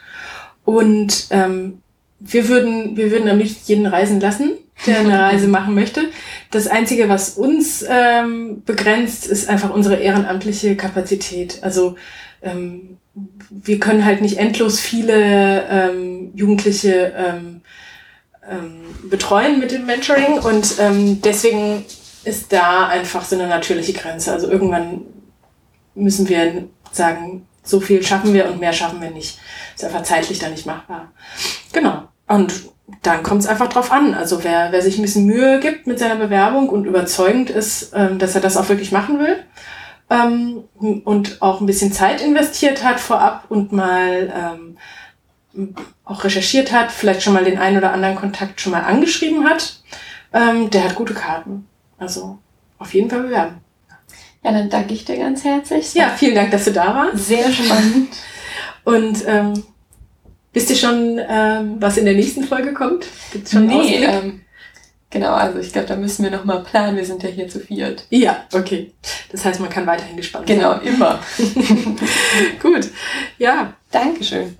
Und 0.65 1.27
ähm, 1.31 1.83
wir 2.21 2.49
würden, 2.49 2.97
wir 2.97 3.11
würden 3.11 3.29
am 3.29 3.39
liebsten 3.39 3.63
jeden 3.67 3.87
reisen 3.87 4.21
lassen, 4.21 4.53
der 4.87 5.01
eine 5.01 5.19
Reise 5.23 5.49
machen 5.49 5.75
möchte. 5.75 6.03
Das 6.53 6.69
Einzige, 6.69 7.09
was 7.09 7.31
uns 7.31 7.85
ähm, 7.89 8.63
begrenzt, 8.65 9.27
ist 9.27 9.49
einfach 9.49 9.71
unsere 9.75 9.97
ehrenamtliche 9.97 10.77
Kapazität. 10.77 11.59
Also 11.63 11.97
ähm, 12.43 12.99
wir 13.51 13.81
können 13.81 14.05
halt 14.05 14.21
nicht 14.21 14.39
endlos 14.39 14.79
viele 14.79 15.67
ähm, 15.69 16.31
Jugendliche 16.35 17.13
ähm, 17.17 17.61
ähm, 18.49 19.11
betreuen 19.11 19.59
mit 19.59 19.73
dem 19.73 19.87
Mentoring 19.87 20.39
und 20.39 20.77
ähm, 20.79 21.21
deswegen 21.23 21.85
ist 22.25 22.53
da 22.53 22.87
einfach 22.89 23.25
so 23.25 23.37
eine 23.37 23.49
natürliche 23.49 23.93
Grenze. 23.93 24.33
Also 24.33 24.51
irgendwann 24.51 25.03
müssen 25.95 26.29
wir 26.29 26.69
sagen, 26.91 27.47
so 27.63 27.81
viel 27.81 28.03
schaffen 28.03 28.35
wir 28.35 28.47
und 28.49 28.61
mehr 28.61 28.73
schaffen 28.73 29.01
wir 29.01 29.11
nicht. 29.11 29.39
Ist 29.75 29.85
einfach 29.85 30.03
zeitlich 30.03 30.39
da 30.39 30.49
nicht 30.49 30.67
machbar. 30.67 31.13
Genau. 31.73 32.09
Und 32.27 32.53
dann 33.03 33.23
kommt 33.23 33.43
es 33.43 33.47
einfach 33.47 33.69
drauf 33.69 33.93
an. 33.93 34.15
Also 34.15 34.45
wer, 34.45 34.73
wer 34.73 34.83
sich 34.83 34.99
ein 34.99 35.03
bisschen 35.03 35.27
Mühe 35.27 35.61
gibt 35.61 35.87
mit 35.87 35.99
seiner 35.99 36.17
Bewerbung 36.17 36.69
und 36.69 36.87
überzeugend 36.87 37.51
ist, 37.51 37.93
ähm, 37.95 38.19
dass 38.19 38.35
er 38.35 38.41
das 38.41 38.57
auch 38.57 38.69
wirklich 38.69 38.93
machen 38.93 39.19
will 39.19 39.45
ähm, 40.11 40.65
und 41.05 41.41
auch 41.41 41.61
ein 41.61 41.67
bisschen 41.67 41.93
Zeit 41.93 42.21
investiert 42.21 42.85
hat 42.85 43.01
vorab 43.01 43.45
und 43.49 43.73
mal 43.73 44.33
ähm, 45.57 45.69
auch 46.05 46.25
recherchiert 46.25 46.73
hat, 46.73 46.93
vielleicht 46.93 47.23
schon 47.23 47.35
mal 47.35 47.45
den 47.45 47.59
einen 47.59 47.79
oder 47.79 47.93
anderen 47.93 48.17
Kontakt 48.17 48.61
schon 48.61 48.73
mal 48.73 48.83
angeschrieben 48.83 49.49
hat, 49.49 49.81
ähm, 50.33 50.71
der 50.71 50.85
hat 50.85 50.95
gute 50.95 51.15
Karten. 51.15 51.69
Also 52.03 52.39
auf 52.79 52.93
jeden 52.95 53.09
Fall 53.09 53.23
bewerben. 53.23 53.61
Ja, 54.43 54.51
dann 54.51 54.69
danke 54.69 54.93
ich 54.93 55.05
dir 55.05 55.17
ganz 55.17 55.45
herzlich. 55.45 55.95
Ja, 55.95 56.09
vielen 56.09 56.35
Dank, 56.35 56.51
dass 56.51 56.65
du 56.65 56.73
da 56.73 56.93
warst. 56.93 57.29
Sehr 57.29 57.51
spannend. 57.53 58.09
Und 58.83 59.23
ähm, 59.25 59.63
wisst 60.53 60.71
ihr 60.71 60.77
schon, 60.77 61.21
ähm, 61.29 61.77
was 61.79 61.97
in 61.97 62.05
der 62.05 62.15
nächsten 62.15 62.43
Folge 62.43 62.75
kommt? 62.75 63.07
Gibt's 63.33 63.53
schon 63.53 63.69
nee, 63.69 64.03
ähm, 64.05 64.41
genau, 65.11 65.33
also 65.33 65.61
ich 65.61 65.73
glaube, 65.73 65.87
da 65.87 65.95
müssen 65.95 66.25
wir 66.25 66.33
nochmal 66.33 66.65
planen. 66.65 66.97
Wir 66.97 67.05
sind 67.05 67.23
ja 67.23 67.29
hier 67.29 67.47
zu 67.49 67.61
viert. 67.61 68.05
Ja, 68.11 68.47
okay. 68.53 68.93
Das 69.31 69.45
heißt, 69.45 69.61
man 69.61 69.71
kann 69.71 69.87
weiterhin 69.87 70.17
gespannt 70.17 70.49
genau, 70.49 70.73
sein. 70.73 70.81
Genau, 70.83 70.97
immer. 70.97 71.21
Gut. 72.61 72.91
Ja. 73.39 73.75
Dankeschön. 73.93 74.57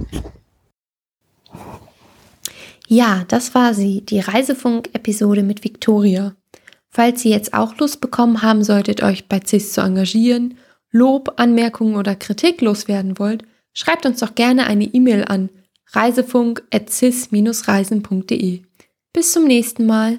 Ja, 2.87 3.25
das 3.27 3.53
war 3.57 3.75
sie, 3.75 4.03
die 4.03 4.21
Reisefunk-Episode 4.21 5.43
mit 5.43 5.65
Victoria. 5.65 6.37
Falls 6.95 7.25
ihr 7.25 7.31
jetzt 7.31 7.55
auch 7.55 7.79
Lust 7.79 8.03
bekommen 8.03 8.43
haben 8.43 8.63
solltet, 8.63 9.03
euch 9.03 9.27
bei 9.27 9.41
CIS 9.45 9.73
zu 9.73 9.81
engagieren, 9.81 10.59
Lob, 10.91 11.33
Anmerkungen 11.37 11.97
oder 11.97 12.15
Kritik 12.15 12.61
loswerden 12.61 13.19
wollt, 13.19 13.45
schreibt 13.73 14.05
uns 14.05 14.21
doch 14.21 14.35
gerne 14.35 14.67
eine 14.67 14.85
E-Mail 14.85 15.25
an 15.25 15.49
reisefunk.cis-reisen.de. 15.93 18.61
Bis 19.15 19.33
zum 19.33 19.45
nächsten 19.45 19.87
Mal. 19.87 20.19